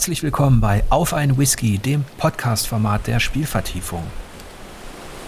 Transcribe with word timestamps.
Herzlich 0.00 0.22
willkommen 0.22 0.62
bei 0.62 0.82
Auf 0.88 1.12
ein 1.12 1.36
Whisky, 1.36 1.76
dem 1.76 2.06
Podcast-Format 2.16 3.06
der 3.06 3.20
Spielvertiefung. 3.20 4.02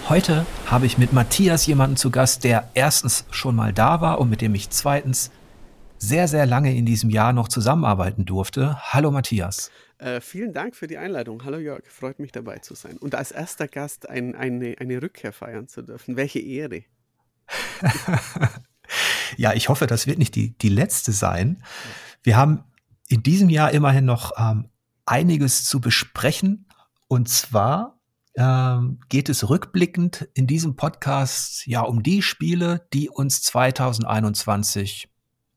Heute 0.09 0.46
habe 0.64 0.87
ich 0.87 0.96
mit 0.96 1.12
Matthias 1.12 1.66
jemanden 1.66 1.98
zu 1.98 2.11
Gast, 2.11 2.43
der 2.43 2.70
erstens 2.73 3.27
schon 3.30 3.55
mal 3.55 3.74
da 3.74 4.00
war 4.00 4.19
und 4.19 4.30
mit 4.30 4.41
dem 4.41 4.55
ich 4.55 4.70
zweitens 4.70 5.30
sehr, 5.98 6.27
sehr 6.27 6.46
lange 6.46 6.74
in 6.74 6.87
diesem 6.87 7.11
Jahr 7.11 7.34
noch 7.34 7.48
zusammenarbeiten 7.48 8.24
durfte. 8.24 8.79
Hallo 8.80 9.11
Matthias. 9.11 9.70
Äh, 9.98 10.23
vielen 10.23 10.55
Dank 10.55 10.75
für 10.75 10.86
die 10.86 10.96
Einladung. 10.96 11.45
Hallo 11.45 11.59
Jörg, 11.59 11.84
freut 11.91 12.18
mich 12.18 12.32
dabei 12.32 12.57
zu 12.61 12.75
sein 12.75 12.96
und 12.96 13.14
als 13.14 13.30
erster 13.30 13.68
Gast 13.68 14.09
ein, 14.09 14.34
eine, 14.34 14.77
eine 14.80 15.02
Rückkehr 15.02 15.34
feiern 15.34 15.68
zu 15.68 15.82
dürfen. 15.82 16.16
Welche 16.16 16.39
Ehre. 16.39 16.84
ja, 19.36 19.52
ich 19.52 19.69
hoffe, 19.69 19.86
das 19.86 20.06
wird 20.06 20.16
nicht 20.16 20.34
die, 20.34 20.56
die 20.56 20.70
letzte 20.70 21.12
sein. 21.12 21.62
Wir 22.23 22.39
haben 22.39 22.64
in 23.12 23.23
diesem 23.23 23.51
Jahr 23.51 23.73
immerhin 23.73 24.07
noch 24.07 24.33
ähm, 24.39 24.71
einiges 25.05 25.65
zu 25.65 25.80
besprechen. 25.83 26.66
Und 27.09 27.29
zwar 27.29 27.98
ähm, 28.37 29.01
geht 29.11 29.29
es 29.29 29.51
rückblickend 29.51 30.29
in 30.33 30.47
diesem 30.47 30.77
Podcast 30.77 31.67
ja 31.67 31.83
um 31.83 32.03
die 32.03 32.23
Spiele, 32.23 32.87
die 32.95 33.11
uns 33.11 33.43
2021 33.43 35.11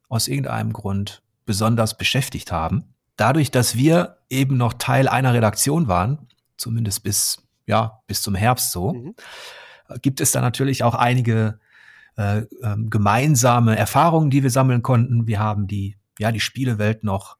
aus 0.10 0.27
irgendeinem 0.27 0.73
Grund 0.73 1.23
besonders 1.46 1.98
beschäftigt 1.98 2.52
haben. 2.52 2.94
Dadurch, 3.16 3.52
dass 3.52 3.77
wir 3.77 4.18
eben 4.30 4.58
noch 4.58 4.74
Teil 4.74 5.08
einer 5.08 5.34
Redaktion 5.34 5.88
waren, 5.88 6.27
zumindest 6.58 7.04
bis, 7.04 7.41
ja, 7.66 8.02
bis 8.08 8.22
zum 8.22 8.35
Herbst 8.35 8.72
so, 8.72 8.91
mhm. 8.91 9.16
gibt 10.02 10.20
es 10.20 10.34
da 10.34 10.41
natürlich 10.41 10.84
auch 10.84 10.96
einige 10.96 11.60
äh, 12.18 12.40
äh, 12.40 12.76
gemeinsame 12.90 13.77
Erfahrungen, 13.77 14.29
die 14.29 14.44
wir 14.44 14.49
sammeln 14.49 14.82
konnten. 14.82 15.26
Wir 15.26 15.40
haben 15.40 15.68
die, 15.68 15.96
ja, 16.20 16.34
die 16.34 16.41
Spielewelt 16.41 17.05
noch 17.05 17.38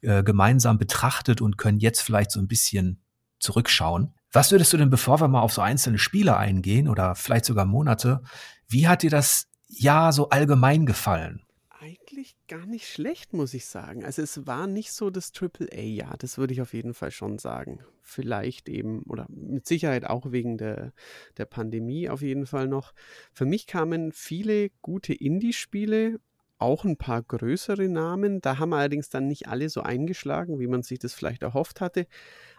äh, 0.00 0.22
gemeinsam 0.22 0.78
betrachtet 0.78 1.40
und 1.40 1.58
können 1.58 1.78
jetzt 1.78 2.00
vielleicht 2.00 2.30
so 2.30 2.40
ein 2.40 2.48
bisschen 2.48 3.00
zurückschauen. 3.38 4.14
Was 4.32 4.50
würdest 4.50 4.72
du 4.72 4.76
denn, 4.76 4.90
bevor 4.90 5.20
wir 5.20 5.28
mal 5.28 5.42
auf 5.42 5.52
so 5.52 5.62
einzelne 5.62 5.98
Spiele 5.98 6.36
eingehen 6.36 6.88
oder 6.88 7.14
vielleicht 7.14 7.44
sogar 7.44 7.66
Monate, 7.66 8.20
wie 8.68 8.88
hat 8.88 9.02
dir 9.02 9.10
das 9.10 9.46
Jahr 9.68 10.12
so 10.12 10.30
allgemein 10.30 10.86
gefallen? 10.86 11.42
Eigentlich 11.68 12.34
gar 12.48 12.66
nicht 12.66 12.88
schlecht, 12.88 13.32
muss 13.32 13.52
ich 13.54 13.66
sagen. 13.66 14.04
Also 14.04 14.22
es 14.22 14.46
war 14.46 14.66
nicht 14.66 14.92
so 14.92 15.10
das 15.10 15.32
Triple-A-Jahr, 15.32 16.16
das 16.18 16.38
würde 16.38 16.54
ich 16.54 16.62
auf 16.62 16.72
jeden 16.72 16.94
Fall 16.94 17.10
schon 17.10 17.38
sagen. 17.38 17.80
Vielleicht 18.00 18.68
eben, 18.68 19.02
oder 19.02 19.26
mit 19.28 19.66
Sicherheit 19.66 20.04
auch 20.04 20.32
wegen 20.32 20.56
der, 20.56 20.92
der 21.36 21.44
Pandemie 21.44 22.08
auf 22.08 22.22
jeden 22.22 22.46
Fall 22.46 22.68
noch. 22.68 22.92
Für 23.32 23.44
mich 23.44 23.66
kamen 23.66 24.12
viele 24.12 24.70
gute 24.80 25.12
Indie-Spiele 25.12 26.20
auch 26.64 26.84
ein 26.84 26.96
paar 26.96 27.22
größere 27.22 27.88
Namen. 27.88 28.40
Da 28.40 28.58
haben 28.58 28.72
allerdings 28.72 29.10
dann 29.10 29.28
nicht 29.28 29.48
alle 29.48 29.68
so 29.68 29.82
eingeschlagen, 29.82 30.58
wie 30.58 30.66
man 30.66 30.82
sich 30.82 30.98
das 30.98 31.14
vielleicht 31.14 31.42
erhofft 31.42 31.80
hatte. 31.80 32.06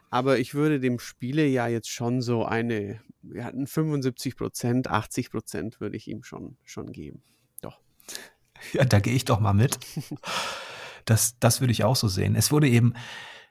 Aber 0.10 0.40
ich 0.40 0.54
würde 0.54 0.80
dem 0.80 1.00
Spiele 1.00 1.46
ja 1.46 1.68
jetzt 1.68 1.90
schon 1.90 2.22
so 2.22 2.46
eine, 2.46 3.02
wir 3.22 3.44
hatten 3.44 3.68
75 3.68 4.38
Prozent, 4.38 4.90
80 4.90 5.32
Prozent 5.32 5.82
würde 5.82 5.98
ich 5.98 6.08
ihm 6.08 6.24
schon, 6.24 6.58
schon 6.64 6.92
geben. 6.92 7.24
Doch. 7.62 7.80
Ja, 8.72 8.86
da 8.86 9.00
gehe 9.00 9.14
ich 9.14 9.26
doch 9.26 9.40
mal 9.40 9.54
mit. 9.54 9.78
Das, 11.08 11.38
das 11.40 11.62
würde 11.62 11.72
ich 11.72 11.84
auch 11.84 11.96
so 11.96 12.08
sehen. 12.08 12.36
Es 12.36 12.52
wurde 12.52 12.68
eben 12.68 12.96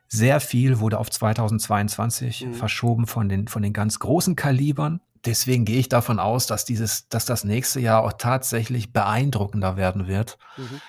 sehr 0.08 0.40
viel, 0.40 0.80
wurde 0.80 0.98
auf 0.98 1.08
2022 1.08 2.46
mhm. 2.46 2.54
verschoben 2.54 3.06
von 3.06 3.28
den, 3.28 3.46
von 3.46 3.62
den 3.62 3.72
ganz 3.72 4.00
großen 4.00 4.34
Kalibern 4.34 5.00
deswegen 5.24 5.64
gehe 5.64 5.78
ich 5.78 5.88
davon 5.88 6.18
aus, 6.18 6.46
dass 6.46 6.64
dieses, 6.64 7.08
dass 7.08 7.24
das 7.24 7.44
nächste 7.44 7.80
Jahr 7.80 8.02
auch 8.02 8.14
tatsächlich 8.14 8.92
beeindruckender 8.92 9.76
werden 9.76 10.06
wird. 10.06 10.38
Mhm. 10.56 10.80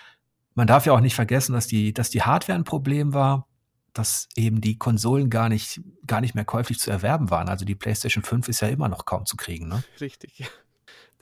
Man 0.53 0.67
darf 0.67 0.85
ja 0.85 0.93
auch 0.93 1.01
nicht 1.01 1.15
vergessen, 1.15 1.53
dass 1.53 1.67
die, 1.67 1.93
dass 1.93 2.09
die 2.09 2.21
Hardware 2.21 2.57
ein 2.57 2.63
Problem 2.63 3.13
war, 3.13 3.47
dass 3.93 4.27
eben 4.35 4.61
die 4.61 4.77
Konsolen 4.77 5.29
gar 5.29 5.49
nicht, 5.49 5.81
gar 6.05 6.21
nicht 6.21 6.35
mehr 6.35 6.45
käuflich 6.45 6.79
zu 6.79 6.91
erwerben 6.91 7.29
waren. 7.29 7.49
Also 7.49 7.65
die 7.65 7.75
PlayStation 7.75 8.23
5 8.23 8.49
ist 8.49 8.61
ja 8.61 8.67
immer 8.67 8.89
noch 8.89 9.05
kaum 9.05 9.25
zu 9.25 9.37
kriegen, 9.37 9.67
ne? 9.67 9.83
Richtig, 9.99 10.39
ja. 10.39 10.47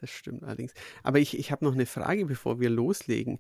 Das 0.02 0.10
stimmt 0.10 0.44
allerdings. 0.44 0.74
Aber 1.02 1.20
ich, 1.20 1.38
ich 1.38 1.52
habe 1.52 1.64
noch 1.64 1.74
eine 1.74 1.86
Frage, 1.86 2.26
bevor 2.26 2.60
wir 2.60 2.70
loslegen. 2.70 3.40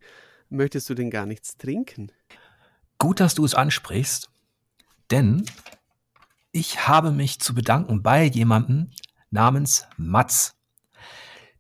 Möchtest 0.50 0.90
du 0.90 0.94
denn 0.94 1.10
gar 1.10 1.26
nichts 1.26 1.58
trinken? 1.58 2.12
Gut, 3.00 3.20
dass 3.20 3.36
du 3.36 3.44
es 3.44 3.54
ansprichst, 3.54 4.30
denn 5.12 5.46
ich 6.54 6.88
habe 6.88 7.12
mich 7.12 7.40
zu 7.42 7.54
bedanken 7.54 8.02
bei 8.02 8.24
jemandem, 8.24 8.92
namens 9.34 9.88
Mats. 9.98 10.56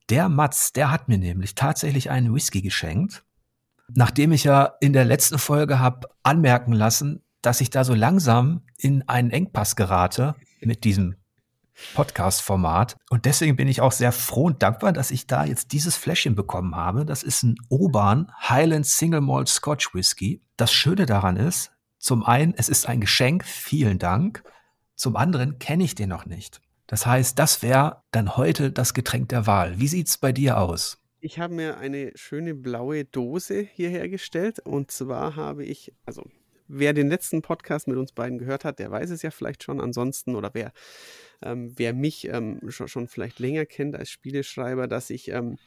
Der 0.09 0.29
Mats, 0.29 0.71
der 0.73 0.91
hat 0.91 1.09
mir 1.09 1.17
nämlich 1.17 1.55
tatsächlich 1.55 2.09
einen 2.09 2.33
Whisky 2.33 2.61
geschenkt, 2.61 3.23
nachdem 3.93 4.31
ich 4.31 4.43
ja 4.43 4.73
in 4.79 4.93
der 4.93 5.05
letzten 5.05 5.39
Folge 5.39 5.79
habe 5.79 6.07
anmerken 6.23 6.73
lassen, 6.73 7.23
dass 7.41 7.61
ich 7.61 7.69
da 7.69 7.83
so 7.83 7.93
langsam 7.93 8.61
in 8.77 9.07
einen 9.09 9.31
Engpass 9.31 9.75
gerate 9.75 10.35
mit 10.61 10.83
diesem 10.83 11.15
Podcast-Format. 11.95 12.97
Und 13.09 13.25
deswegen 13.25 13.55
bin 13.55 13.67
ich 13.67 13.81
auch 13.81 13.91
sehr 13.91 14.11
froh 14.11 14.45
und 14.45 14.61
dankbar, 14.61 14.93
dass 14.93 15.11
ich 15.11 15.27
da 15.27 15.43
jetzt 15.43 15.71
dieses 15.71 15.97
Fläschchen 15.97 16.35
bekommen 16.35 16.75
habe. 16.75 17.05
Das 17.05 17.23
ist 17.23 17.43
ein 17.43 17.55
Oban 17.69 18.31
Highland 18.47 18.85
Single 18.85 19.21
Malt 19.21 19.49
Scotch 19.49 19.93
Whisky. 19.93 20.41
Das 20.55 20.71
Schöne 20.71 21.05
daran 21.05 21.37
ist, 21.37 21.71
zum 21.97 22.23
einen, 22.23 22.53
es 22.55 22.69
ist 22.69 22.87
ein 22.87 23.01
Geschenk, 23.01 23.45
vielen 23.45 23.97
Dank. 23.97 24.43
Zum 24.95 25.15
anderen 25.15 25.57
kenne 25.57 25.83
ich 25.83 25.95
den 25.95 26.09
noch 26.09 26.25
nicht. 26.25 26.61
Das 26.87 27.05
heißt, 27.05 27.39
das 27.39 27.63
wäre 27.63 28.03
dann 28.11 28.37
heute 28.37 28.71
das 28.71 28.93
Getränk 28.93 29.29
der 29.29 29.47
Wahl. 29.47 29.79
Wie 29.79 29.87
sieht 29.87 30.07
es 30.07 30.17
bei 30.17 30.31
dir 30.31 30.59
aus? 30.59 30.99
Ich 31.19 31.39
habe 31.39 31.53
mir 31.53 31.77
eine 31.77 32.11
schöne 32.15 32.53
blaue 32.53 33.05
Dose 33.05 33.61
hierher 33.61 34.09
gestellt 34.09 34.59
und 34.59 34.91
zwar 34.91 35.37
habe 35.37 35.63
ich, 35.63 35.93
also 36.05 36.23
wer 36.67 36.93
den 36.93 37.07
letzten 37.07 37.41
Podcast 37.41 37.87
mit 37.87 37.97
uns 37.97 38.11
beiden 38.11 38.37
gehört 38.37 38.65
hat, 38.65 38.79
der 38.79 38.91
weiß 38.91 39.09
es 39.09 39.21
ja 39.21 39.31
vielleicht 39.31 39.63
schon. 39.63 39.79
Ansonsten 39.79 40.35
oder 40.35 40.51
wer, 40.53 40.73
ähm, 41.41 41.71
wer 41.77 41.93
mich 41.93 42.27
ähm, 42.27 42.59
schon, 42.69 42.87
schon, 42.87 43.07
vielleicht 43.07 43.39
länger 43.39 43.65
kennt 43.65 43.95
als 43.95 44.09
Spieleschreiber, 44.09 44.87
dass 44.87 45.09
ich 45.09 45.29
ähm, 45.29 45.57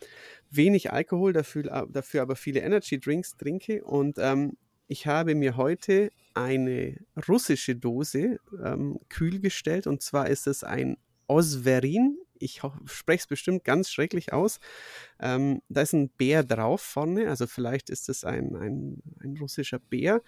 wenig 0.51 0.93
Alkohol, 0.93 1.33
dafür, 1.33 1.87
dafür 1.91 2.23
aber 2.23 2.37
viele 2.37 2.61
Energy 2.61 3.01
Drinks 3.01 3.37
trinke 3.37 3.83
und 3.85 4.19
ähm, 4.19 4.57
ich 4.89 5.07
habe 5.07 5.35
mir 5.35 5.57
heute 5.57 6.11
eine 6.35 6.99
russische 7.27 7.75
Dose 7.77 8.39
ähm, 8.63 8.99
kühl 9.09 9.41
gestellt 9.41 9.87
und 9.87 10.03
zwar 10.03 10.29
ist 10.29 10.47
es 10.47 10.63
ein 10.63 10.97
Osverin. 11.27 12.19
Ich 12.39 12.61
spreche 12.85 13.21
es 13.21 13.27
bestimmt 13.27 13.65
ganz 13.65 13.91
schrecklich 13.91 14.33
aus. 14.33 14.61
Ähm, 15.19 15.63
da 15.69 15.81
ist 15.83 15.95
ein 15.95 16.11
Bär 16.11 16.45
drauf 16.45 16.83
vorne, 16.83 17.29
also 17.29 17.47
vielleicht 17.47 17.89
ist 17.89 18.09
es 18.11 18.25
ein, 18.25 18.55
ein, 18.57 19.03
ein 19.21 19.39
russischer 19.39 19.79
Bär. 19.79 20.23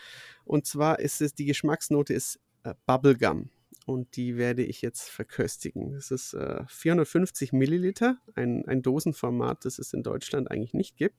Und 0.45 0.67
zwar 0.67 1.01
ist 1.01 1.21
es, 1.21 1.35
die 1.35 1.45
Geschmacksnote 1.45 2.15
ist 2.15 2.41
äh, 2.63 2.75
Bubblegum 2.87 3.51
und 3.89 4.17
die 4.17 4.37
werde 4.37 4.65
ich 4.65 4.83
jetzt 4.83 5.09
verköstigen. 5.09 5.93
Das 5.93 6.11
ist 6.11 6.35
äh, 6.35 6.63
450 6.67 7.53
Milliliter, 7.53 8.19
ein, 8.35 8.67
ein 8.67 8.83
Dosenformat, 8.83 9.65
das 9.65 9.79
es 9.79 9.95
in 9.95 10.03
Deutschland 10.03 10.51
eigentlich 10.51 10.75
nicht 10.75 10.97
gibt. 10.97 11.17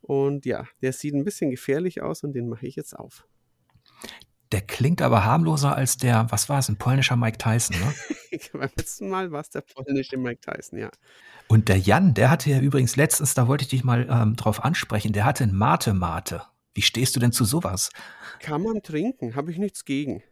Und 0.00 0.46
ja, 0.46 0.66
der 0.80 0.94
sieht 0.94 1.14
ein 1.14 1.24
bisschen 1.24 1.50
gefährlich 1.50 2.00
aus 2.00 2.24
und 2.24 2.32
den 2.32 2.48
mache 2.48 2.66
ich 2.66 2.76
jetzt 2.76 2.96
auf. 2.96 3.26
Der 4.52 4.62
klingt 4.62 5.00
aber 5.00 5.24
harmloser 5.24 5.76
als 5.76 5.96
der, 5.96 6.26
was 6.30 6.48
war 6.48 6.58
es, 6.58 6.68
ein 6.68 6.76
polnischer 6.76 7.16
Mike 7.16 7.38
Tyson, 7.38 7.76
ne? 7.78 7.94
Beim 8.52 8.70
letzten 8.76 9.08
Mal 9.08 9.30
war 9.30 9.40
es 9.40 9.50
der 9.50 9.60
polnische 9.60 10.16
Mike 10.16 10.40
Tyson, 10.40 10.78
ja. 10.78 10.90
Und 11.46 11.68
der 11.68 11.78
Jan, 11.78 12.14
der 12.14 12.30
hatte 12.30 12.50
ja 12.50 12.60
übrigens 12.60 12.96
letztens, 12.96 13.34
da 13.34 13.48
wollte 13.48 13.62
ich 13.62 13.68
dich 13.68 13.84
mal 13.84 14.08
ähm, 14.10 14.36
drauf 14.36 14.64
ansprechen, 14.64 15.12
der 15.12 15.24
hatte 15.24 15.44
ein 15.44 15.54
Mate-Mate. 15.54 16.42
Wie 16.74 16.82
stehst 16.82 17.16
du 17.16 17.20
denn 17.20 17.32
zu 17.32 17.44
sowas? 17.44 17.90
Kann 18.40 18.62
man 18.62 18.82
trinken, 18.82 19.34
habe 19.34 19.50
ich 19.50 19.58
nichts 19.58 19.84
gegen. 19.84 20.22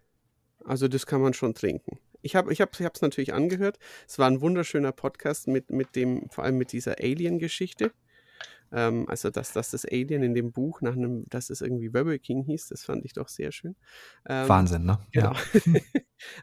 Also 0.64 0.88
das 0.88 1.06
kann 1.06 1.20
man 1.20 1.34
schon 1.34 1.54
trinken. 1.54 1.98
Ich 2.22 2.36
habe 2.36 2.52
es 2.52 2.60
ich 2.60 2.80
ich 2.80 3.00
natürlich 3.00 3.32
angehört. 3.32 3.78
Es 4.06 4.18
war 4.18 4.28
ein 4.28 4.40
wunderschöner 4.40 4.92
Podcast 4.92 5.46
mit, 5.48 5.70
mit 5.70 5.96
dem, 5.96 6.28
vor 6.30 6.44
allem 6.44 6.58
mit 6.58 6.72
dieser 6.72 6.98
Alien-Geschichte. 7.00 7.92
Ähm, 8.70 9.08
also, 9.08 9.30
dass, 9.30 9.52
dass 9.52 9.70
das 9.70 9.84
Alien 9.84 10.22
in 10.22 10.34
dem 10.34 10.52
Buch 10.52 10.80
nach 10.80 10.92
einem, 10.92 11.24
dass 11.28 11.50
es 11.50 11.60
irgendwie 11.60 11.86
Rebel 11.86 12.18
King 12.18 12.44
hieß, 12.44 12.68
das 12.68 12.84
fand 12.84 13.04
ich 13.04 13.14
doch 13.14 13.28
sehr 13.28 13.52
schön. 13.52 13.76
Ähm, 14.28 14.48
Wahnsinn, 14.48 14.84
ne? 14.84 14.98
Genau. 15.12 15.32
Ja. 15.32 15.40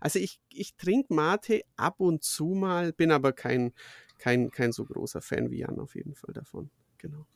also 0.02 0.20
ich, 0.20 0.40
ich 0.50 0.76
trinke 0.76 1.14
Mate 1.14 1.62
ab 1.76 2.00
und 2.00 2.24
zu 2.24 2.48
mal, 2.48 2.94
bin 2.94 3.12
aber 3.12 3.34
kein, 3.34 3.74
kein, 4.18 4.50
kein 4.50 4.72
so 4.72 4.86
großer 4.86 5.22
Fan 5.22 5.52
wie 5.52 5.60
Jan 5.60 5.80
auf 5.80 5.96
jeden 5.96 6.16
Fall 6.16 6.34
davon. 6.34 6.72
Genau. 6.98 7.28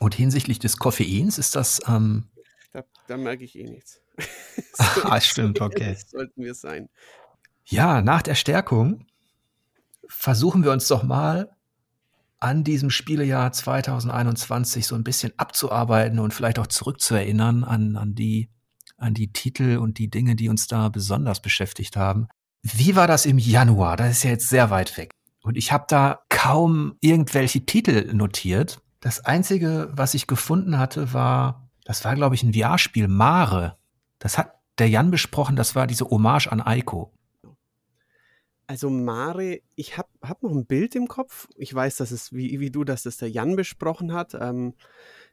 Und 0.00 0.14
hinsichtlich 0.14 0.58
des 0.58 0.78
Koffeins 0.78 1.38
ist 1.38 1.54
das. 1.54 1.80
Ähm 1.86 2.30
da, 2.72 2.84
da 3.06 3.16
merke 3.16 3.44
ich 3.44 3.56
eh 3.56 3.64
nichts. 3.64 4.02
ah, 5.04 5.20
stimmt, 5.20 5.60
okay. 5.60 5.96
sollten 6.06 6.42
wir 6.42 6.54
sein. 6.54 6.88
Ja, 7.64 8.02
nach 8.02 8.22
der 8.22 8.34
Stärkung 8.34 9.06
versuchen 10.08 10.64
wir 10.64 10.72
uns 10.72 10.88
doch 10.88 11.02
mal 11.02 11.56
an 12.40 12.64
diesem 12.64 12.90
Spielejahr 12.90 13.52
2021 13.52 14.86
so 14.86 14.94
ein 14.94 15.04
bisschen 15.04 15.32
abzuarbeiten 15.36 16.18
und 16.18 16.32
vielleicht 16.32 16.58
auch 16.58 16.66
zurückzuerinnern 16.66 17.64
an, 17.64 17.96
an 17.96 18.14
die, 18.14 18.50
an 18.96 19.14
die 19.14 19.32
Titel 19.32 19.76
und 19.76 19.98
die 19.98 20.10
Dinge, 20.10 20.36
die 20.36 20.48
uns 20.48 20.66
da 20.66 20.88
besonders 20.88 21.40
beschäftigt 21.40 21.96
haben. 21.96 22.28
Wie 22.62 22.96
war 22.96 23.06
das 23.06 23.26
im 23.26 23.38
Januar? 23.38 23.96
Das 23.96 24.10
ist 24.10 24.22
ja 24.24 24.30
jetzt 24.30 24.48
sehr 24.48 24.70
weit 24.70 24.96
weg. 24.96 25.10
Und 25.42 25.56
ich 25.56 25.72
habe 25.72 25.84
da 25.88 26.20
kaum 26.28 26.96
irgendwelche 27.00 27.64
Titel 27.64 28.12
notiert. 28.12 28.80
Das 29.00 29.24
Einzige, 29.24 29.90
was 29.92 30.14
ich 30.14 30.26
gefunden 30.26 30.78
hatte, 30.78 31.12
war, 31.12 31.70
das 31.84 32.04
war, 32.04 32.14
glaube 32.14 32.34
ich, 32.34 32.42
ein 32.42 32.52
VR-Spiel, 32.52 33.08
Mare. 33.08 33.78
Das 34.18 34.36
hat 34.36 34.52
der 34.78 34.88
Jan 34.88 35.10
besprochen, 35.10 35.56
das 35.56 35.74
war 35.74 35.86
diese 35.86 36.06
Hommage 36.06 36.48
an 36.48 36.60
Aiko. 36.60 37.12
Also 38.70 38.88
Mare, 38.88 39.62
ich 39.74 39.98
habe 39.98 40.08
hab 40.22 40.44
noch 40.44 40.52
ein 40.52 40.64
Bild 40.64 40.94
im 40.94 41.08
Kopf. 41.08 41.48
Ich 41.56 41.74
weiß, 41.74 41.96
dass 41.96 42.12
es, 42.12 42.32
wie, 42.32 42.60
wie 42.60 42.70
du, 42.70 42.84
dass 42.84 43.02
das 43.02 43.16
der 43.16 43.28
Jan 43.28 43.56
besprochen 43.56 44.12
hat. 44.12 44.34
Ähm, 44.40 44.74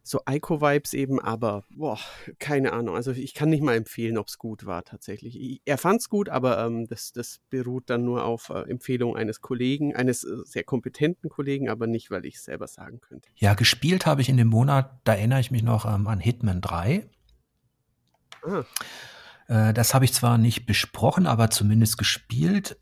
so 0.01 0.22
Ico-Vibes 0.28 0.95
eben, 0.95 1.22
aber 1.22 1.63
boah, 1.69 2.00
keine 2.39 2.74
Ahnung. 2.74 2.95
Also 2.95 3.12
ich 3.12 3.36
kann 3.36 3.51
nicht 3.51 3.62
mal 3.62 3.75
empfehlen, 3.75 4.18
ob 4.18 4.30
es 4.30 4.39
gut 4.39 4.66
war 4.66 4.84
tatsächlich. 4.86 5.39
Ich, 5.39 5.62
er 5.66 5.78
fand 5.78 6.01
es 6.01 6.10
gut, 6.10 6.30
aber 6.30 6.66
ähm, 6.66 6.88
das, 6.88 7.12
das 7.13 7.39
beruht 7.51 7.92
dann 7.92 8.06
nur 8.06 8.25
auf 8.25 8.50
äh, 8.50 8.62
Empfehlung 8.62 9.16
eines 9.16 9.40
Kollegen, 9.40 9.95
eines 9.95 10.24
äh, 10.24 10.38
sehr 10.44 10.63
kompetenten 10.63 11.30
Kollegen, 11.30 11.69
aber 11.69 11.86
nicht, 11.86 12.10
weil 12.10 12.25
ich 12.25 12.38
es 12.38 12.45
selber 12.45 12.66
sagen 12.66 13.01
könnte. 13.01 13.30
Ja, 13.36 13.54
gespielt 13.54 14.07
habe 14.07 14.22
ich 14.22 14.30
in 14.30 14.38
dem 14.38 14.48
Monat, 14.48 15.00
da 15.04 15.13
erinnere 15.13 15.42
ich 15.42 15.51
mich 15.51 15.62
noch 15.62 15.86
ähm, 15.86 16.07
an 16.07 16.19
Hitman 16.19 16.60
3. 16.60 17.07
Ah. 18.42 18.63
Äh, 19.48 19.74
das 19.75 19.94
habe 19.94 20.06
ich 20.06 20.13
zwar 20.13 20.40
nicht 20.40 20.66
besprochen, 20.66 21.28
aber 21.28 21.51
zumindest 21.51 22.00
gespielt 22.00 22.80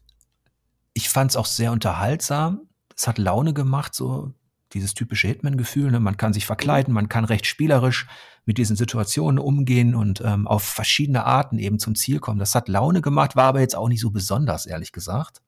ich 0.95 1.09
fand 1.09 1.31
es 1.31 1.37
auch 1.37 1.45
sehr 1.45 1.71
unterhaltsam. 1.71 2.61
Es 2.95 3.07
hat 3.07 3.17
Laune 3.17 3.53
gemacht, 3.53 3.93
so 3.93 4.33
dieses 4.73 4.93
typische 4.93 5.27
Hitman-Gefühl. 5.27 5.91
Ne? 5.91 5.99
Man 5.99 6.17
kann 6.17 6.33
sich 6.33 6.45
verkleiden, 6.45 6.93
man 6.93 7.09
kann 7.09 7.25
recht 7.25 7.45
spielerisch 7.45 8.07
mit 8.45 8.57
diesen 8.57 8.77
Situationen 8.77 9.37
umgehen 9.37 9.93
und 9.93 10.21
ähm, 10.21 10.47
auf 10.47 10.63
verschiedene 10.63 11.25
Arten 11.25 11.59
eben 11.59 11.79
zum 11.79 11.95
Ziel 11.95 12.19
kommen. 12.19 12.39
Das 12.39 12.55
hat 12.55 12.69
Laune 12.69 13.01
gemacht, 13.01 13.35
war 13.35 13.45
aber 13.45 13.59
jetzt 13.59 13.75
auch 13.75 13.89
nicht 13.89 13.99
so 13.99 14.09
besonders, 14.09 14.65
ehrlich 14.65 14.93
gesagt. 14.93 15.41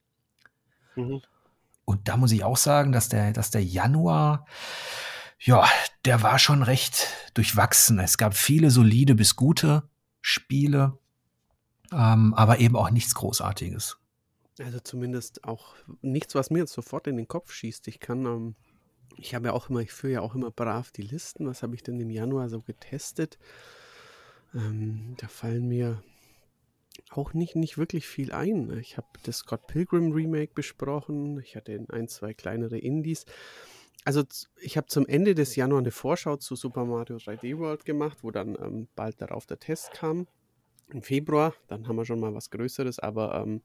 Mhm. 0.96 1.22
Und 1.86 2.10
da 2.10 2.18
muss 2.18 2.34
ich 2.34 2.44
auch 2.44 2.58
sagen, 2.58 2.92
dass 2.92 3.08
der, 3.08 3.32
dass 3.32 3.50
der 3.50 3.64
Januar, 3.64 4.46
ja, 5.40 5.66
der 6.04 6.24
war 6.24 6.40
schon 6.40 6.62
recht 6.62 7.08
durchwachsen. 7.36 8.00
Es 8.00 8.18
gab 8.18 8.36
viele 8.36 8.70
solide 8.70 9.16
bis 9.16 9.38
gute 9.38 9.84
Spiele, 10.22 10.98
ähm, 11.94 12.34
aber 12.34 12.60
eben 12.60 12.76
auch 12.76 12.90
nichts 12.90 13.16
Großartiges. 13.16 13.98
Also 14.60 14.80
zumindest 14.80 15.44
auch 15.44 15.76
nichts, 16.02 16.34
was 16.36 16.50
mir 16.50 16.60
jetzt 16.60 16.74
sofort 16.74 17.08
in 17.08 17.18
den 17.18 17.28
Kopf 17.28 17.52
schießt. 17.52 17.88
Ich 17.88 18.00
kann, 18.00 18.26
ähm, 18.26 18.56
ich 19.18 19.36
habe 19.36 19.48
ja 19.48 19.54
auch 19.54 19.70
immer, 19.70 19.82
ich 19.82 19.92
führe 19.92 20.14
ja 20.14 20.22
auch 20.22 20.36
immer 20.36 20.52
brav 20.52 20.92
die 20.92 21.04
Listen. 21.04 21.48
Was 21.48 21.64
habe 21.64 21.76
ich 21.76 21.84
denn 21.84 22.00
im 22.00 22.10
Januar 22.10 22.50
so 22.50 22.62
getestet? 22.62 23.38
Ähm, 24.54 25.16
da 25.18 25.28
fallen 25.28 25.68
mir 25.68 26.02
auch 27.12 27.34
nicht, 27.34 27.56
nicht 27.56 27.78
wirklich 27.78 28.08
viel 28.08 28.32
ein. 28.32 28.76
Ich 28.80 28.98
habe 28.98 29.08
das 29.24 29.38
Scott 29.38 29.68
Pilgrim 29.68 30.12
Remake 30.12 30.54
besprochen. 30.56 31.40
Ich 31.40 31.56
hatte 31.56 31.86
ein, 31.90 32.08
zwei 32.08 32.34
kleinere 32.34 32.80
Indies. 32.80 33.26
Also 34.06 34.24
ich 34.62 34.78
habe 34.78 34.88
zum 34.88 35.06
Ende 35.06 35.36
des 35.36 35.56
Januar 35.56 35.82
eine 35.82 35.92
Vorschau 35.92 36.38
zu 36.38 36.56
Super 36.56 36.86
Mario 36.86 37.18
3D 37.18 37.58
World 37.58 37.86
gemacht, 37.86 38.20
wo 38.22 38.32
dann 38.32 38.58
ähm, 38.60 38.88
bald 38.96 39.22
darauf 39.22 39.46
der 39.46 39.60
Test 39.60 39.92
kam 39.92 40.28
im 40.90 41.02
Februar, 41.02 41.54
dann 41.68 41.88
haben 41.88 41.96
wir 41.96 42.06
schon 42.06 42.20
mal 42.20 42.34
was 42.34 42.50
Größeres, 42.50 43.00
aber 43.00 43.36
ähm, 43.36 43.62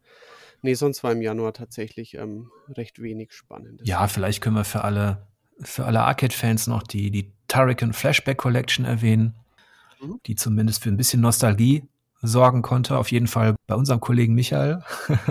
nee, 0.61 0.75
sonst 0.75 1.05
war 1.05 1.13
im 1.13 1.23
Januar 1.23 1.53
tatsächlich 1.53 2.15
ähm, 2.15 2.51
recht 2.69 3.01
wenig 3.01 3.33
Spannendes. 3.33 3.87
Ja, 3.87 4.07
vielleicht 4.09 4.41
können 4.41 4.57
wir 4.57 4.65
für 4.65 4.85
alle, 4.85 5.27
für 5.61 5.85
alle 5.85 6.03
Arcade-Fans 6.03 6.67
noch 6.67 6.83
die, 6.83 7.11
die 7.11 7.33
Turrican 7.49 7.93
Flashback 7.93 8.39
Collection 8.39 8.85
erwähnen, 8.85 9.35
mhm. 10.01 10.21
die 10.27 10.35
zumindest 10.35 10.83
für 10.83 10.89
ein 10.89 10.97
bisschen 10.97 11.21
Nostalgie 11.21 11.85
sorgen 12.23 12.63
konnte. 12.63 12.97
Auf 12.97 13.11
jeden 13.11 13.27
Fall 13.27 13.55
bei 13.67 13.75
unserem 13.75 14.01
Kollegen 14.01 14.35
Michael. 14.35 14.83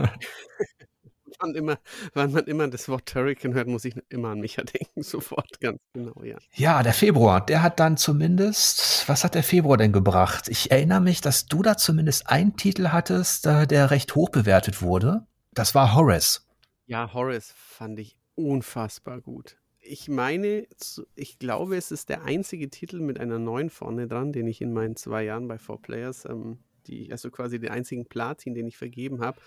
wann 1.41 1.55
immer, 1.55 1.77
wann 2.13 2.31
man 2.31 2.45
immer 2.45 2.67
das 2.67 2.88
Wort 2.89 3.05
Turrican 3.07 3.53
hört, 3.53 3.67
muss 3.67 3.85
ich 3.85 3.95
immer 4.09 4.29
an 4.29 4.39
Micha 4.39 4.63
denken, 4.63 5.03
sofort, 5.03 5.59
ganz 5.59 5.79
genau, 5.93 6.23
ja. 6.23 6.38
Ja, 6.53 6.83
der 6.83 6.93
Februar, 6.93 7.45
der 7.45 7.61
hat 7.61 7.79
dann 7.79 7.97
zumindest, 7.97 9.07
was 9.07 9.23
hat 9.23 9.35
der 9.35 9.43
Februar 9.43 9.77
denn 9.77 9.91
gebracht? 9.91 10.47
Ich 10.47 10.71
erinnere 10.71 11.01
mich, 11.01 11.21
dass 11.21 11.45
du 11.45 11.61
da 11.61 11.77
zumindest 11.77 12.29
einen 12.29 12.55
Titel 12.55 12.89
hattest, 12.89 13.45
der 13.45 13.91
recht 13.91 14.15
hoch 14.15 14.29
bewertet 14.29 14.81
wurde. 14.81 15.25
Das 15.53 15.75
war 15.75 15.95
Horace. 15.95 16.45
Ja, 16.85 17.13
Horace 17.13 17.53
fand 17.55 17.99
ich 17.99 18.17
unfassbar 18.35 19.21
gut. 19.21 19.57
Ich 19.79 20.07
meine, 20.07 20.67
ich 21.15 21.39
glaube, 21.39 21.75
es 21.75 21.91
ist 21.91 22.09
der 22.09 22.23
einzige 22.23 22.69
Titel 22.69 22.99
mit 22.99 23.19
einer 23.19 23.39
9 23.39 23.69
vorne 23.69 24.07
dran, 24.07 24.31
den 24.31 24.47
ich 24.47 24.61
in 24.61 24.73
meinen 24.73 24.95
zwei 24.95 25.23
Jahren 25.23 25.47
bei 25.47 25.55
4Players, 25.55 26.29
ähm, 26.29 26.59
die, 26.88 27.11
also 27.11 27.31
quasi 27.31 27.59
den 27.59 27.71
einzigen 27.71 28.05
Platin, 28.05 28.53
den 28.53 28.67
ich 28.67 28.77
vergeben 28.77 29.21
habe. 29.21 29.39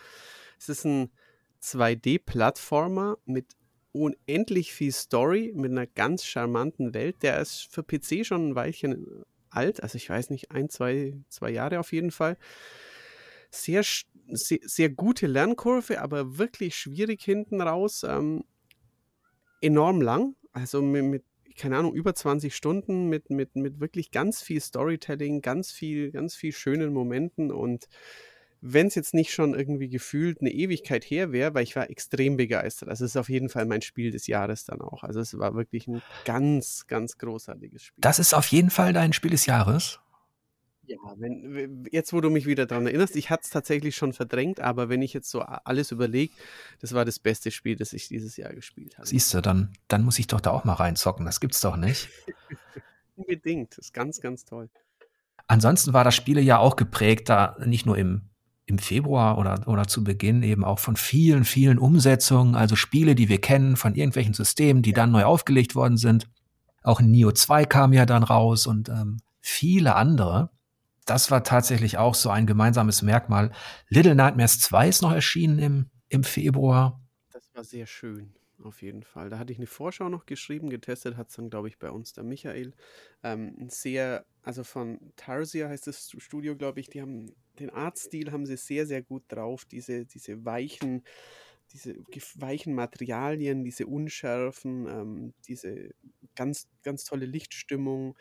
Es 0.58 0.68
ist 0.68 0.84
ein 0.84 1.10
2D-Plattformer 1.64 3.18
mit 3.24 3.56
unendlich 3.92 4.74
viel 4.74 4.92
Story, 4.92 5.52
mit 5.54 5.70
einer 5.70 5.86
ganz 5.86 6.24
charmanten 6.24 6.94
Welt. 6.94 7.22
Der 7.22 7.40
ist 7.40 7.68
für 7.70 7.82
PC 7.82 8.26
schon 8.26 8.50
ein 8.50 8.54
Weilchen 8.54 9.24
alt, 9.50 9.82
also 9.82 9.96
ich 9.96 10.10
weiß 10.10 10.30
nicht, 10.30 10.50
ein, 10.50 10.68
zwei, 10.68 11.14
zwei 11.28 11.50
Jahre 11.50 11.78
auf 11.78 11.92
jeden 11.92 12.10
Fall. 12.10 12.36
Sehr, 13.50 13.82
sehr, 14.28 14.58
sehr 14.62 14.90
gute 14.90 15.26
Lernkurve, 15.26 16.00
aber 16.00 16.38
wirklich 16.38 16.76
schwierig 16.76 17.22
hinten 17.22 17.60
raus. 17.60 18.02
Ähm, 18.02 18.44
enorm 19.60 20.00
lang, 20.00 20.34
also 20.52 20.82
mit, 20.82 21.04
mit, 21.04 21.24
keine 21.56 21.78
Ahnung, 21.78 21.94
über 21.94 22.14
20 22.14 22.54
Stunden 22.54 23.08
mit, 23.08 23.30
mit, 23.30 23.54
mit 23.54 23.80
wirklich 23.80 24.10
ganz 24.10 24.42
viel 24.42 24.60
Storytelling, 24.60 25.40
ganz 25.40 25.70
viel, 25.70 26.10
ganz 26.10 26.34
viel 26.34 26.52
schönen 26.52 26.92
Momenten 26.92 27.52
und 27.52 27.86
wenn 28.66 28.86
es 28.86 28.94
jetzt 28.94 29.12
nicht 29.12 29.34
schon 29.34 29.52
irgendwie 29.52 29.90
gefühlt 29.90 30.40
eine 30.40 30.50
Ewigkeit 30.50 31.04
her 31.04 31.32
wäre, 31.32 31.52
weil 31.52 31.64
ich 31.64 31.76
war 31.76 31.90
extrem 31.90 32.38
begeistert. 32.38 32.88
Also 32.88 33.04
es 33.04 33.10
ist 33.10 33.16
auf 33.18 33.28
jeden 33.28 33.50
Fall 33.50 33.66
mein 33.66 33.82
Spiel 33.82 34.10
des 34.10 34.26
Jahres 34.26 34.64
dann 34.64 34.80
auch. 34.80 35.02
Also 35.02 35.20
es 35.20 35.38
war 35.38 35.54
wirklich 35.54 35.86
ein 35.86 36.00
ganz, 36.24 36.86
ganz 36.86 37.18
großartiges 37.18 37.82
Spiel. 37.82 38.00
Das 38.00 38.18
ist 38.18 38.32
auf 38.32 38.46
jeden 38.46 38.70
Fall 38.70 38.94
dein 38.94 39.12
Spiel 39.12 39.32
des 39.32 39.44
Jahres? 39.44 40.00
Ja, 40.86 40.96
wenn, 41.16 41.86
jetzt 41.92 42.14
wo 42.14 42.22
du 42.22 42.30
mich 42.30 42.46
wieder 42.46 42.64
daran 42.64 42.86
erinnerst, 42.86 43.16
ich 43.16 43.28
hatte 43.28 43.42
es 43.44 43.50
tatsächlich 43.50 43.96
schon 43.96 44.14
verdrängt, 44.14 44.60
aber 44.60 44.88
wenn 44.88 45.02
ich 45.02 45.12
jetzt 45.12 45.30
so 45.30 45.40
alles 45.40 45.90
überlege, 45.90 46.32
das 46.80 46.94
war 46.94 47.04
das 47.04 47.18
beste 47.18 47.50
Spiel, 47.50 47.76
das 47.76 47.92
ich 47.92 48.08
dieses 48.08 48.38
Jahr 48.38 48.54
gespielt 48.54 48.96
habe. 48.96 49.06
Siehst 49.06 49.34
du, 49.34 49.42
dann, 49.42 49.74
dann 49.88 50.04
muss 50.04 50.18
ich 50.18 50.26
doch 50.26 50.40
da 50.40 50.52
auch 50.52 50.64
mal 50.64 50.72
reinzocken. 50.72 51.26
Das 51.26 51.40
gibt's 51.40 51.60
doch 51.60 51.76
nicht. 51.76 52.08
Unbedingt. 53.16 53.72
Das 53.72 53.86
ist 53.86 53.92
ganz, 53.92 54.22
ganz 54.22 54.46
toll. 54.46 54.70
Ansonsten 55.48 55.92
war 55.92 56.04
das 56.04 56.14
Spiel 56.14 56.38
ja 56.38 56.58
auch 56.58 56.76
geprägt, 56.76 57.28
da 57.28 57.56
nicht 57.64 57.84
nur 57.84 57.98
im 57.98 58.30
im 58.66 58.78
Februar 58.78 59.38
oder, 59.38 59.66
oder 59.66 59.86
zu 59.86 60.04
Beginn 60.04 60.42
eben 60.42 60.64
auch 60.64 60.78
von 60.78 60.96
vielen, 60.96 61.44
vielen 61.44 61.78
Umsetzungen, 61.78 62.54
also 62.54 62.76
Spiele, 62.76 63.14
die 63.14 63.28
wir 63.28 63.40
kennen, 63.40 63.76
von 63.76 63.94
irgendwelchen 63.94 64.34
Systemen, 64.34 64.82
die 64.82 64.92
dann 64.92 65.10
neu 65.10 65.24
aufgelegt 65.24 65.74
worden 65.74 65.96
sind. 65.96 66.28
Auch 66.82 67.00
Neo 67.00 67.32
2 67.32 67.64
kam 67.66 67.92
ja 67.92 68.06
dann 68.06 68.22
raus 68.22 68.66
und 68.66 68.88
ähm, 68.88 69.18
viele 69.40 69.96
andere. 69.96 70.50
Das 71.04 71.30
war 71.30 71.44
tatsächlich 71.44 71.98
auch 71.98 72.14
so 72.14 72.30
ein 72.30 72.46
gemeinsames 72.46 73.02
Merkmal. 73.02 73.52
Little 73.88 74.14
Nightmares 74.14 74.60
2 74.60 74.88
ist 74.88 75.02
noch 75.02 75.12
erschienen 75.12 75.58
im, 75.58 75.90
im 76.08 76.24
Februar. 76.24 77.00
Das 77.32 77.54
war 77.54 77.64
sehr 77.64 77.86
schön. 77.86 78.34
Auf 78.62 78.80
jeden 78.80 79.02
Fall. 79.02 79.28
Da 79.28 79.38
hatte 79.38 79.52
ich 79.52 79.58
eine 79.58 79.66
Vorschau 79.66 80.08
noch 80.08 80.24
geschrieben, 80.24 80.70
getestet 80.70 81.18
hat 81.18 81.28
es 81.28 81.36
dann, 81.36 81.50
glaube 81.50 81.68
ich, 81.68 81.78
bei 81.78 81.90
uns 81.90 82.14
der 82.14 82.24
Michael. 82.24 82.72
Ähm, 83.22 83.68
sehr, 83.68 84.24
also 84.42 84.64
von 84.64 84.98
Tarsia 85.16 85.68
heißt 85.68 85.86
das 85.86 86.14
Studio, 86.16 86.56
glaube 86.56 86.80
ich, 86.80 86.88
die 86.88 87.02
haben 87.02 87.34
den 87.58 87.70
Artstil 87.70 88.32
haben 88.32 88.46
sie 88.46 88.56
sehr, 88.56 88.86
sehr 88.86 89.02
gut 89.02 89.24
drauf. 89.28 89.64
Diese, 89.64 90.06
diese 90.06 90.44
weichen, 90.44 91.04
diese 91.72 91.96
weichen 92.36 92.74
Materialien, 92.74 93.64
diese 93.64 93.86
Unschärfen, 93.86 94.86
ähm, 94.88 95.34
diese 95.46 95.90
ganz, 96.36 96.68
ganz 96.82 97.04
tolle 97.04 97.26
Lichtstimmung 97.26 98.16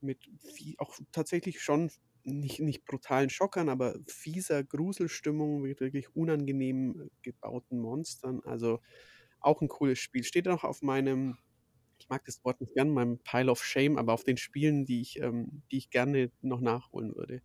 mit 0.00 0.28
viel, 0.54 0.74
auch 0.78 0.96
tatsächlich 1.12 1.60
schon 1.60 1.90
nicht, 2.24 2.60
nicht 2.60 2.84
brutalen 2.84 3.30
Schockern, 3.30 3.68
aber 3.68 3.96
fieser 4.08 4.64
Gruselstimmung 4.64 5.62
mit 5.62 5.80
wirklich 5.80 6.14
unangenehm 6.14 7.10
gebauten 7.22 7.78
Monstern. 7.80 8.40
Also 8.44 8.80
auch 9.40 9.60
ein 9.62 9.68
cooles 9.68 9.98
Spiel. 9.98 10.24
Steht 10.24 10.48
auch 10.48 10.64
auf 10.64 10.82
meinem, 10.82 11.38
ich 11.98 12.08
mag 12.08 12.24
das 12.24 12.44
Wort 12.44 12.60
nicht 12.60 12.74
gern, 12.74 12.90
meinem 12.90 13.18
Pile 13.20 13.50
of 13.50 13.64
Shame, 13.64 13.98
aber 13.98 14.12
auf 14.14 14.24
den 14.24 14.36
Spielen, 14.38 14.84
die 14.86 15.00
ich, 15.02 15.20
ähm, 15.20 15.62
die 15.72 15.78
ich 15.78 15.90
gerne 15.90 16.32
noch 16.42 16.60
nachholen 16.60 17.14
würde. 17.16 17.42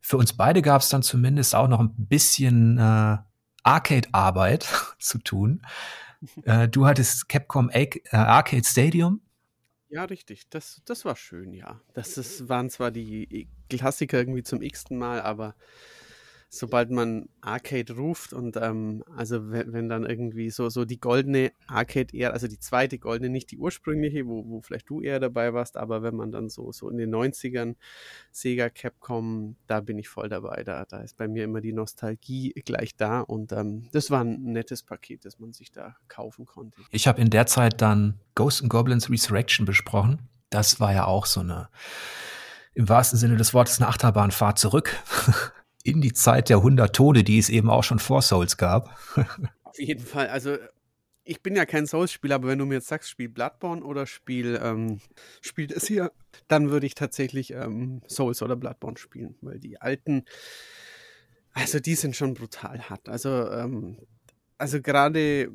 Für 0.00 0.16
uns 0.16 0.32
beide 0.32 0.62
gab 0.62 0.80
es 0.80 0.88
dann 0.88 1.02
zumindest 1.02 1.54
auch 1.54 1.68
noch 1.68 1.80
ein 1.80 1.94
bisschen 1.96 2.78
äh, 2.78 3.18
Arcade-Arbeit 3.62 4.66
zu 4.98 5.18
tun. 5.18 5.62
Äh, 6.44 6.68
du 6.68 6.86
hattest 6.86 7.28
Capcom 7.28 7.70
äh, 7.70 7.88
Arcade 8.10 8.64
Stadium. 8.64 9.20
Ja, 9.88 10.04
richtig. 10.04 10.48
Das, 10.50 10.82
das 10.84 11.04
war 11.04 11.16
schön, 11.16 11.52
ja. 11.52 11.80
Das 11.94 12.18
ist, 12.18 12.48
waren 12.48 12.68
zwar 12.68 12.90
die 12.90 13.48
Klassiker 13.70 14.18
irgendwie 14.18 14.42
zum 14.42 14.60
x-ten 14.60 14.98
Mal, 14.98 15.22
aber 15.22 15.54
sobald 16.50 16.90
man 16.90 17.28
Arcade 17.42 17.94
ruft 17.94 18.32
und 18.32 18.56
ähm, 18.56 19.04
also 19.14 19.50
wenn, 19.50 19.72
wenn, 19.72 19.88
dann 19.88 20.06
irgendwie 20.06 20.48
so, 20.50 20.70
so 20.70 20.86
die 20.86 20.98
goldene 20.98 21.52
Arcade 21.66 22.16
eher, 22.16 22.32
also 22.32 22.48
die 22.48 22.58
zweite 22.58 22.98
goldene, 22.98 23.28
nicht 23.28 23.50
die 23.50 23.58
ursprüngliche, 23.58 24.26
wo, 24.26 24.44
wo 24.46 24.62
vielleicht 24.62 24.88
du 24.88 25.02
eher 25.02 25.20
dabei 25.20 25.52
warst, 25.52 25.76
aber 25.76 26.02
wenn 26.02 26.16
man 26.16 26.32
dann 26.32 26.48
so, 26.48 26.72
so 26.72 26.88
in 26.88 26.96
den 26.96 27.14
90ern 27.14 27.76
Sega, 28.32 28.70
Capcom, 28.70 29.56
da 29.66 29.80
bin 29.80 29.98
ich 29.98 30.08
voll 30.08 30.30
dabei. 30.30 30.64
Da, 30.64 30.86
da 30.86 31.00
ist 31.00 31.18
bei 31.18 31.28
mir 31.28 31.44
immer 31.44 31.60
die 31.60 31.74
Nostalgie 31.74 32.54
gleich 32.64 32.96
da 32.96 33.20
und 33.20 33.52
ähm, 33.52 33.88
das 33.92 34.10
war 34.10 34.24
ein 34.24 34.42
nettes 34.44 34.82
Paket, 34.82 35.26
das 35.26 35.38
man 35.38 35.52
sich 35.52 35.70
da 35.70 35.96
kaufen 36.08 36.46
konnte. 36.46 36.80
Ich 36.90 37.06
habe 37.06 37.20
in 37.20 37.28
der 37.28 37.46
Zeit 37.46 37.82
dann 37.82 38.20
Ghosts 38.34 38.62
and 38.62 38.70
Goblins 38.70 39.10
Resurrection 39.10 39.66
besprochen. 39.66 40.28
Das 40.48 40.80
war 40.80 40.94
ja 40.94 41.04
auch 41.04 41.26
so 41.26 41.40
eine, 41.40 41.68
im 42.72 42.88
wahrsten 42.88 43.18
Sinne 43.18 43.36
des 43.36 43.52
Wortes, 43.52 43.80
eine 43.80 43.88
Achterbahnfahrt 43.88 44.58
zurück. 44.58 44.96
in 45.88 46.00
die 46.00 46.12
Zeit 46.12 46.48
der 46.48 46.58
100 46.58 46.94
Tode, 46.94 47.24
die 47.24 47.38
es 47.38 47.48
eben 47.48 47.70
auch 47.70 47.84
schon 47.84 47.98
vor 47.98 48.22
Souls 48.22 48.56
gab. 48.56 48.98
Auf 49.64 49.78
jeden 49.78 50.04
Fall. 50.04 50.28
Also 50.28 50.56
ich 51.24 51.42
bin 51.42 51.54
ja 51.54 51.66
kein 51.66 51.86
Souls-Spieler, 51.86 52.36
aber 52.36 52.48
wenn 52.48 52.58
du 52.58 52.64
mir 52.64 52.76
jetzt 52.76 52.88
sagst, 52.88 53.10
spiel 53.10 53.28
Bloodborne 53.28 53.82
oder 53.82 54.06
spiel, 54.06 54.58
ähm, 54.62 55.00
spiel 55.42 55.66
das 55.66 55.86
hier, 55.86 56.10
dann 56.48 56.70
würde 56.70 56.86
ich 56.86 56.94
tatsächlich 56.94 57.52
ähm, 57.52 58.00
Souls 58.08 58.40
oder 58.40 58.56
Bloodborne 58.56 58.96
spielen, 58.96 59.36
weil 59.42 59.58
die 59.58 59.78
alten, 59.78 60.24
also 61.52 61.80
die 61.80 61.96
sind 61.96 62.16
schon 62.16 62.32
brutal 62.32 62.80
hart. 62.88 63.10
Also, 63.10 63.50
ähm, 63.50 63.98
also 64.56 64.80
gerade 64.80 65.52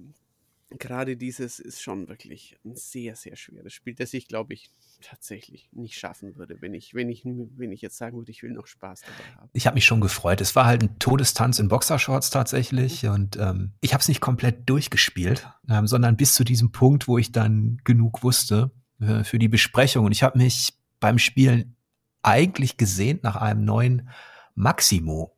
gerade 0.80 1.18
dieses 1.18 1.60
ist 1.60 1.82
schon 1.82 2.08
wirklich 2.08 2.58
ein 2.66 2.76
sehr, 2.76 3.16
sehr 3.16 3.36
schweres 3.36 3.74
Spiel, 3.74 3.96
das 3.96 4.14
ich, 4.14 4.28
glaube 4.28 4.54
ich, 4.54 4.70
tatsächlich 5.02 5.70
nicht 5.72 5.98
schaffen 5.98 6.36
würde, 6.36 6.62
wenn 6.62 6.74
ich, 6.74 6.94
wenn 6.94 7.10
ich, 7.10 7.24
wenn 7.26 7.72
ich 7.72 7.82
jetzt 7.82 7.98
sagen 7.98 8.18
würde, 8.18 8.32
ich 8.32 8.44
will 8.44 8.52
noch 8.52 8.68
Spaß 8.68 9.02
dabei 9.02 9.36
haben. 9.38 9.50
Ich 9.54 9.68
habe 9.68 9.76
mich 9.76 9.86
schon 9.86 10.02
gefreut. 10.02 10.42
Es 10.42 10.56
war 10.56 10.66
halt 10.66 10.84
ein 10.84 11.00
Todestanz 11.00 11.60
in 11.60 11.68
Boxershorts 11.68 12.30
tatsächlich. 12.30 13.04
Mhm. 13.04 13.10
Und 13.10 13.38
ähm, 13.38 13.72
ich 13.82 13.94
habe 13.94 14.02
es 14.02 14.08
nicht 14.08 14.22
komplett 14.22 14.70
durchgespielt, 14.70 15.48
ähm, 15.70 15.88
sondern 15.88 16.18
bis 16.18 16.36
zu 16.36 16.44
diesem 16.44 16.72
Punkt, 16.72 17.08
wo 17.08 17.18
ich 17.18 17.32
dann 17.32 17.82
genug 17.84 18.24
wusste 18.24 18.72
äh, 19.02 19.24
für 19.24 19.40
die 19.40 19.50
Besprechung. 19.50 20.06
Und 20.06 20.12
ich 20.12 20.24
habe 20.24 20.38
mich 20.38 20.74
beim 21.00 21.20
Spielen 21.20 21.76
eigentlich 22.22 22.78
gesehnt 22.78 23.24
nach 23.24 23.36
einem 23.36 23.66
neuen 23.66 24.10
Maximo. 24.56 25.36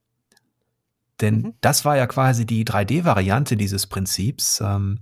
Denn 1.22 1.36
mhm. 1.38 1.54
das 1.62 1.86
war 1.86 1.98
ja 1.98 2.08
quasi 2.08 2.46
die 2.46 2.66
3D-Variante 2.66 3.58
dieses 3.58 3.88
Prinzips. 3.88 4.62
Ähm, 4.62 5.00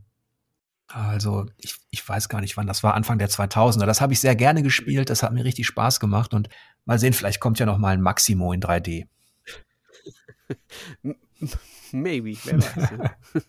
also 0.93 1.47
ich, 1.57 1.75
ich 1.89 2.07
weiß 2.07 2.29
gar 2.29 2.39
nicht, 2.39 2.55
wann 2.55 2.67
das 2.67 2.83
war, 2.83 2.93
Anfang 2.93 3.17
der 3.17 3.29
2000er. 3.29 3.85
Das 3.85 3.99
habe 3.99 4.13
ich 4.13 4.19
sehr 4.19 4.35
gerne 4.35 4.61
gespielt, 4.61 5.09
das 5.09 5.23
hat 5.23 5.33
mir 5.33 5.43
richtig 5.43 5.65
Spaß 5.65 5.99
gemacht 5.99 6.33
und 6.33 6.49
mal 6.85 6.99
sehen, 6.99 7.13
vielleicht 7.13 7.39
kommt 7.39 7.57
ja 7.57 7.65
noch 7.65 7.79
mal 7.79 7.95
ein 7.95 8.01
Maximo 8.01 8.53
in 8.53 8.61
3D. 8.61 9.07
Maybe, 11.91 12.37
wer 12.43 12.59
weiß. 12.59 12.89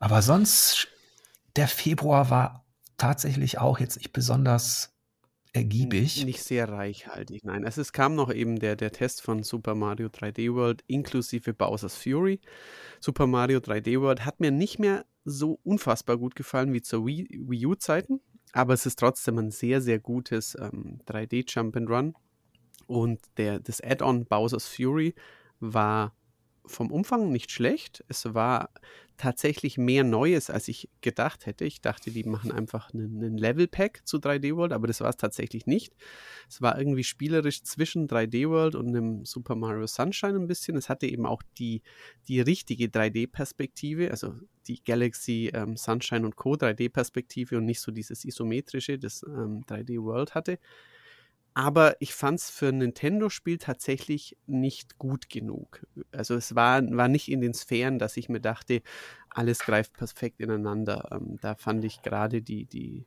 Aber 0.00 0.22
sonst, 0.22 0.88
der 1.56 1.68
Februar 1.68 2.30
war 2.30 2.64
tatsächlich 2.96 3.58
auch 3.58 3.78
jetzt 3.78 3.96
nicht 3.96 4.12
besonders 4.12 4.97
ergiebig. 5.52 6.24
Nicht 6.24 6.42
sehr 6.42 6.68
reichhaltig, 6.68 7.44
nein. 7.44 7.64
Also 7.64 7.80
es 7.80 7.92
kam 7.92 8.14
noch 8.14 8.32
eben 8.32 8.58
der, 8.58 8.76
der 8.76 8.92
Test 8.92 9.22
von 9.22 9.42
Super 9.42 9.74
Mario 9.74 10.08
3D 10.08 10.54
World 10.54 10.82
inklusive 10.86 11.54
Bowser's 11.54 11.96
Fury. 11.96 12.40
Super 13.00 13.26
Mario 13.26 13.58
3D 13.58 14.00
World 14.00 14.24
hat 14.24 14.40
mir 14.40 14.50
nicht 14.50 14.78
mehr 14.78 15.04
so 15.24 15.58
unfassbar 15.64 16.16
gut 16.16 16.34
gefallen 16.34 16.72
wie 16.72 16.82
zur 16.82 17.06
Wii, 17.06 17.28
Wii 17.30 17.66
U-Zeiten, 17.66 18.20
aber 18.52 18.74
es 18.74 18.86
ist 18.86 18.98
trotzdem 18.98 19.38
ein 19.38 19.50
sehr, 19.50 19.80
sehr 19.80 19.98
gutes 19.98 20.56
ähm, 20.60 21.00
3D 21.06 21.44
Jump 21.46 21.76
and 21.76 21.90
Run. 21.90 22.14
Und 22.86 23.20
der, 23.36 23.60
das 23.60 23.82
Add-on 23.82 24.24
Bowser's 24.24 24.66
Fury 24.66 25.14
war 25.60 26.14
vom 26.68 26.90
Umfang 26.90 27.32
nicht 27.32 27.50
schlecht. 27.50 28.04
Es 28.08 28.34
war 28.34 28.70
tatsächlich 29.18 29.76
mehr 29.76 30.04
Neues, 30.04 30.48
als 30.48 30.68
ich 30.68 30.88
gedacht 31.00 31.44
hätte. 31.44 31.64
Ich 31.64 31.80
dachte, 31.80 32.10
die 32.10 32.22
machen 32.22 32.52
einfach 32.52 32.94
einen, 32.94 33.16
einen 33.16 33.36
Level-Pack 33.36 34.06
zu 34.06 34.18
3D 34.18 34.56
World, 34.56 34.72
aber 34.72 34.86
das 34.86 35.00
war 35.00 35.10
es 35.10 35.16
tatsächlich 35.16 35.66
nicht. 35.66 35.92
Es 36.48 36.62
war 36.62 36.78
irgendwie 36.78 37.02
spielerisch 37.02 37.62
zwischen 37.64 38.08
3D 38.08 38.48
World 38.48 38.76
und 38.76 38.88
einem 38.88 39.24
Super 39.24 39.56
Mario 39.56 39.86
Sunshine 39.86 40.36
ein 40.36 40.46
bisschen. 40.46 40.76
Es 40.76 40.88
hatte 40.88 41.06
eben 41.06 41.26
auch 41.26 41.42
die, 41.58 41.82
die 42.28 42.40
richtige 42.40 42.86
3D-Perspektive, 42.86 44.10
also 44.10 44.34
die 44.68 44.82
Galaxy 44.84 45.50
ähm, 45.52 45.76
Sunshine 45.76 46.24
und 46.24 46.36
Co. 46.36 46.52
3D-Perspektive 46.52 47.56
und 47.56 47.64
nicht 47.64 47.80
so 47.80 47.90
dieses 47.90 48.24
isometrische, 48.24 48.98
das 48.98 49.24
ähm, 49.24 49.64
3D 49.68 50.00
World 50.02 50.34
hatte 50.34 50.58
aber 51.54 51.96
ich 52.00 52.14
fand 52.14 52.38
es 52.38 52.50
für 52.50 52.68
ein 52.68 52.78
Nintendo-Spiel 52.78 53.58
tatsächlich 53.58 54.36
nicht 54.46 54.98
gut 54.98 55.28
genug. 55.28 55.86
Also 56.12 56.34
es 56.34 56.54
war, 56.54 56.82
war 56.96 57.08
nicht 57.08 57.30
in 57.30 57.40
den 57.40 57.54
Sphären, 57.54 57.98
dass 57.98 58.16
ich 58.16 58.28
mir 58.28 58.40
dachte, 58.40 58.82
alles 59.30 59.60
greift 59.60 59.92
perfekt 59.92 60.40
ineinander. 60.40 61.08
Ähm, 61.12 61.38
da 61.40 61.54
fand 61.54 61.84
ich 61.84 62.02
gerade 62.02 62.42
die, 62.42 62.66
die, 62.66 63.06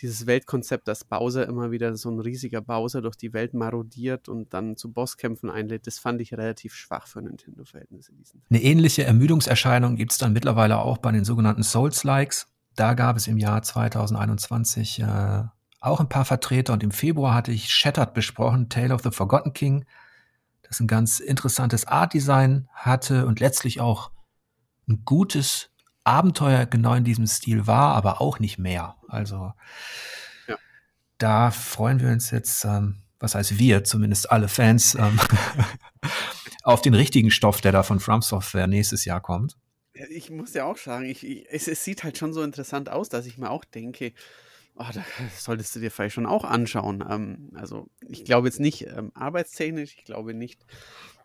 dieses 0.00 0.26
Weltkonzept, 0.26 0.86
dass 0.88 1.04
Bowser 1.04 1.46
immer 1.46 1.70
wieder 1.70 1.96
so 1.96 2.10
ein 2.10 2.20
riesiger 2.20 2.60
Bowser 2.60 3.02
durch 3.02 3.16
die 3.16 3.32
Welt 3.32 3.54
marodiert 3.54 4.28
und 4.28 4.52
dann 4.54 4.76
zu 4.76 4.92
Bosskämpfen 4.92 5.50
einlädt, 5.50 5.86
das 5.86 5.98
fand 5.98 6.20
ich 6.20 6.32
relativ 6.32 6.74
schwach 6.74 7.06
für 7.06 7.22
Nintendo-Verhältnisse. 7.22 8.12
Eine 8.50 8.62
ähnliche 8.62 9.04
Ermüdungserscheinung 9.04 9.96
gibt 9.96 10.12
es 10.12 10.18
dann 10.18 10.32
mittlerweile 10.32 10.78
auch 10.78 10.98
bei 10.98 11.12
den 11.12 11.24
sogenannten 11.24 11.62
Souls-Likes. 11.62 12.48
Da 12.74 12.94
gab 12.94 13.16
es 13.16 13.26
im 13.26 13.38
Jahr 13.38 13.62
2021 13.62 15.00
äh, 15.00 15.44
auch 15.80 16.00
ein 16.00 16.08
paar 16.08 16.24
Vertreter 16.24 16.72
und 16.72 16.82
im 16.82 16.90
Februar 16.90 17.34
hatte 17.34 17.52
ich 17.52 17.70
Shattered 17.70 18.14
besprochen, 18.14 18.68
Tale 18.68 18.94
of 18.94 19.02
the 19.02 19.10
Forgotten 19.10 19.52
King, 19.52 19.84
das 20.62 20.80
ein 20.80 20.86
ganz 20.86 21.20
interessantes 21.20 21.86
Art-Design 21.86 22.68
hatte 22.72 23.26
und 23.26 23.40
letztlich 23.40 23.80
auch 23.80 24.10
ein 24.88 25.02
gutes 25.04 25.70
Abenteuer 26.04 26.66
genau 26.66 26.94
in 26.94 27.04
diesem 27.04 27.26
Stil 27.26 27.66
war, 27.66 27.94
aber 27.94 28.20
auch 28.20 28.38
nicht 28.38 28.58
mehr. 28.58 28.96
Also 29.08 29.52
ja. 30.46 30.56
da 31.18 31.50
freuen 31.50 32.00
wir 32.00 32.08
uns 32.08 32.30
jetzt, 32.30 32.64
ähm, 32.64 33.02
was 33.18 33.34
heißt 33.34 33.58
wir, 33.58 33.84
zumindest 33.84 34.30
alle 34.30 34.48
Fans, 34.48 34.94
ähm, 34.94 35.18
auf 36.62 36.82
den 36.82 36.94
richtigen 36.94 37.30
Stoff, 37.30 37.60
der 37.60 37.72
da 37.72 37.82
von 37.82 38.00
From 38.00 38.22
Software 38.22 38.66
nächstes 38.66 39.04
Jahr 39.04 39.20
kommt. 39.20 39.56
Ich 40.10 40.30
muss 40.30 40.52
ja 40.52 40.64
auch 40.64 40.76
sagen, 40.76 41.06
ich, 41.06 41.24
ich, 41.24 41.46
es, 41.48 41.68
es, 41.68 41.82
sieht 41.82 42.04
halt 42.04 42.18
schon 42.18 42.32
so 42.32 42.42
interessant 42.42 42.90
aus, 42.90 43.08
dass 43.08 43.24
ich 43.24 43.38
mir 43.38 43.50
auch 43.50 43.64
denke, 43.64 44.12
oh, 44.76 44.86
da 44.92 45.04
solltest 45.36 45.74
du 45.74 45.80
dir 45.80 45.90
vielleicht 45.90 46.14
schon 46.14 46.26
auch 46.26 46.44
anschauen. 46.44 47.04
Ähm, 47.08 47.50
also 47.54 47.88
ich 48.08 48.24
glaube 48.24 48.48
jetzt 48.48 48.60
nicht 48.60 48.86
ähm, 48.86 49.12
arbeitstechnisch, 49.14 49.96
ich 49.98 50.04
glaube 50.04 50.34
nicht, 50.34 50.64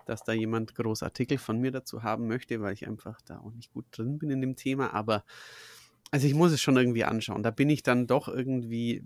dass 0.05 0.24
da 0.24 0.34
jemand 0.34 0.75
groß 0.75 1.03
Artikel 1.03 1.38
von 1.38 1.60
mir 1.60 1.72
dazu 1.72 2.03
haben 2.03 2.27
möchte, 2.27 2.62
weil 2.62 2.74
ich 2.74 2.88
einfach 2.88 3.22
da 3.22 3.39
auch 3.39 3.51
nicht 3.51 3.72
gut 3.72 3.86
drin 3.91 4.17
bin 4.17 4.29
in 4.29 4.41
dem 4.41 4.55
Thema. 4.55 4.93
Aber 4.93 5.24
also 6.12 6.27
ich 6.27 6.34
muss 6.34 6.51
es 6.51 6.62
schon 6.62 6.77
irgendwie 6.77 7.05
anschauen. 7.05 7.43
Da 7.43 7.51
bin 7.51 7.70
ich 7.70 7.84
dann 7.84 8.08
doch 8.08 8.27
irgendwie, 8.27 9.03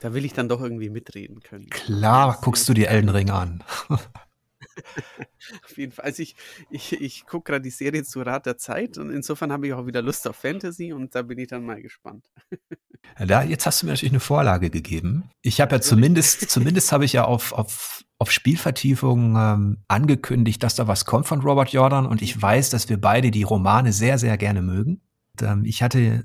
da 0.00 0.14
will 0.14 0.24
ich 0.24 0.32
dann 0.32 0.48
doch 0.48 0.60
irgendwie 0.60 0.90
mitreden 0.90 1.40
können. 1.40 1.68
Klar, 1.70 2.38
guckst 2.40 2.68
du 2.68 2.74
dir 2.74 2.88
Elden 2.88 3.08
Ring 3.08 3.30
an. 3.30 3.64
auf 3.88 5.76
jeden 5.76 5.92
Fall. 5.92 6.04
Also 6.04 6.22
ich, 6.22 6.36
ich, 6.70 7.00
ich 7.00 7.26
gucke 7.26 7.52
gerade 7.52 7.62
die 7.62 7.70
Serie 7.70 8.04
zu 8.04 8.20
Rat 8.20 8.46
der 8.46 8.56
Zeit 8.56 8.98
und 8.98 9.10
insofern 9.10 9.52
habe 9.52 9.66
ich 9.66 9.72
auch 9.72 9.86
wieder 9.86 10.02
Lust 10.02 10.28
auf 10.28 10.36
Fantasy 10.36 10.92
und 10.92 11.14
da 11.14 11.22
bin 11.22 11.38
ich 11.38 11.48
dann 11.48 11.64
mal 11.64 11.82
gespannt. 11.82 12.30
Da, 13.18 13.42
jetzt 13.42 13.66
hast 13.66 13.82
du 13.82 13.86
mir 13.86 13.92
natürlich 13.92 14.12
eine 14.12 14.20
Vorlage 14.20 14.70
gegeben. 14.70 15.30
Ich 15.42 15.60
habe 15.60 15.76
ja 15.76 15.80
zumindest, 15.80 16.50
zumindest 16.50 16.92
habe 16.92 17.04
ich 17.04 17.12
ja 17.12 17.24
auf, 17.24 17.52
auf, 17.52 18.04
auf 18.18 18.30
Spielvertiefung 18.30 19.36
ähm, 19.36 19.84
angekündigt, 19.88 20.62
dass 20.62 20.74
da 20.74 20.88
was 20.88 21.04
kommt 21.04 21.26
von 21.26 21.40
Robert 21.40 21.70
Jordan 21.70 22.06
und 22.06 22.22
ich 22.22 22.40
weiß, 22.40 22.70
dass 22.70 22.88
wir 22.88 23.00
beide 23.00 23.30
die 23.30 23.42
Romane 23.42 23.92
sehr, 23.92 24.18
sehr 24.18 24.38
gerne 24.38 24.62
mögen. 24.62 25.02
Und, 25.32 25.48
ähm, 25.48 25.64
ich 25.64 25.82
hatte 25.82 26.24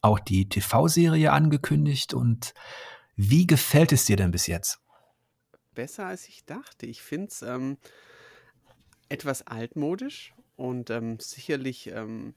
auch 0.00 0.18
die 0.18 0.48
TV-Serie 0.48 1.32
angekündigt 1.32 2.14
und 2.14 2.54
wie 3.14 3.46
gefällt 3.46 3.92
es 3.92 4.04
dir 4.06 4.16
denn 4.16 4.30
bis 4.30 4.46
jetzt? 4.46 4.82
besser, 5.74 6.06
als 6.06 6.28
ich 6.28 6.44
dachte. 6.44 6.86
Ich 6.86 7.02
finde 7.02 7.28
es 7.28 7.42
ähm, 7.42 7.78
etwas 9.08 9.46
altmodisch 9.46 10.34
und 10.56 10.90
ähm, 10.90 11.18
sicherlich, 11.18 11.88
ähm, 11.88 12.34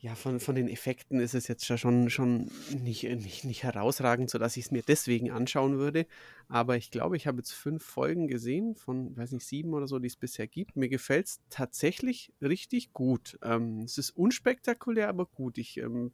ja, 0.00 0.14
von, 0.14 0.38
von 0.38 0.54
den 0.54 0.68
Effekten 0.68 1.18
ist 1.18 1.34
es 1.34 1.48
jetzt 1.48 1.66
schon, 1.66 2.08
schon 2.08 2.50
nicht, 2.70 3.02
nicht, 3.02 3.44
nicht 3.44 3.64
herausragend, 3.64 4.30
sodass 4.30 4.56
ich 4.56 4.66
es 4.66 4.70
mir 4.70 4.82
deswegen 4.82 5.32
anschauen 5.32 5.78
würde. 5.78 6.06
Aber 6.48 6.76
ich 6.76 6.92
glaube, 6.92 7.16
ich 7.16 7.26
habe 7.26 7.38
jetzt 7.38 7.52
fünf 7.52 7.84
Folgen 7.84 8.28
gesehen, 8.28 8.76
von, 8.76 9.16
weiß 9.16 9.32
nicht, 9.32 9.46
sieben 9.46 9.74
oder 9.74 9.88
so, 9.88 9.98
die 9.98 10.06
es 10.06 10.16
bisher 10.16 10.46
gibt. 10.46 10.76
Mir 10.76 10.88
gefällt 10.88 11.26
es 11.26 11.40
tatsächlich 11.50 12.32
richtig 12.40 12.92
gut. 12.92 13.38
Ähm, 13.42 13.80
es 13.80 13.98
ist 13.98 14.10
unspektakulär, 14.10 15.08
aber 15.08 15.26
gut. 15.26 15.58
Ich 15.58 15.78
ähm, 15.78 16.12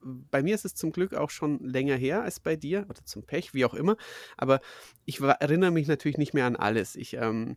bei 0.00 0.42
mir 0.42 0.54
ist 0.54 0.64
es 0.64 0.74
zum 0.74 0.92
Glück 0.92 1.14
auch 1.14 1.30
schon 1.30 1.58
länger 1.60 1.96
her 1.96 2.22
als 2.22 2.40
bei 2.40 2.56
dir 2.56 2.86
oder 2.88 3.04
zum 3.04 3.24
Pech, 3.24 3.54
wie 3.54 3.64
auch 3.64 3.74
immer. 3.74 3.96
Aber 4.36 4.60
ich 5.04 5.20
erinnere 5.20 5.70
mich 5.70 5.88
natürlich 5.88 6.18
nicht 6.18 6.34
mehr 6.34 6.46
an 6.46 6.56
alles. 6.56 6.96
Ich 6.96 7.14
ähm, 7.14 7.56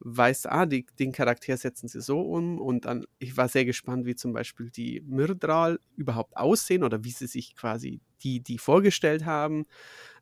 weiß, 0.00 0.46
ah, 0.46 0.66
die, 0.66 0.86
den 0.98 1.12
Charakter 1.12 1.56
setzen 1.56 1.88
sie 1.88 2.00
so 2.00 2.20
um 2.20 2.58
und 2.58 2.86
dann, 2.86 3.06
ich 3.18 3.36
war 3.36 3.48
sehr 3.48 3.64
gespannt, 3.64 4.06
wie 4.06 4.14
zum 4.14 4.32
Beispiel 4.32 4.70
die 4.70 5.02
Myrdral 5.06 5.78
überhaupt 5.96 6.36
aussehen 6.36 6.84
oder 6.84 7.04
wie 7.04 7.10
sie 7.10 7.26
sich 7.26 7.54
quasi 7.54 8.00
die, 8.22 8.40
die 8.40 8.58
vorgestellt 8.58 9.24
haben. 9.24 9.66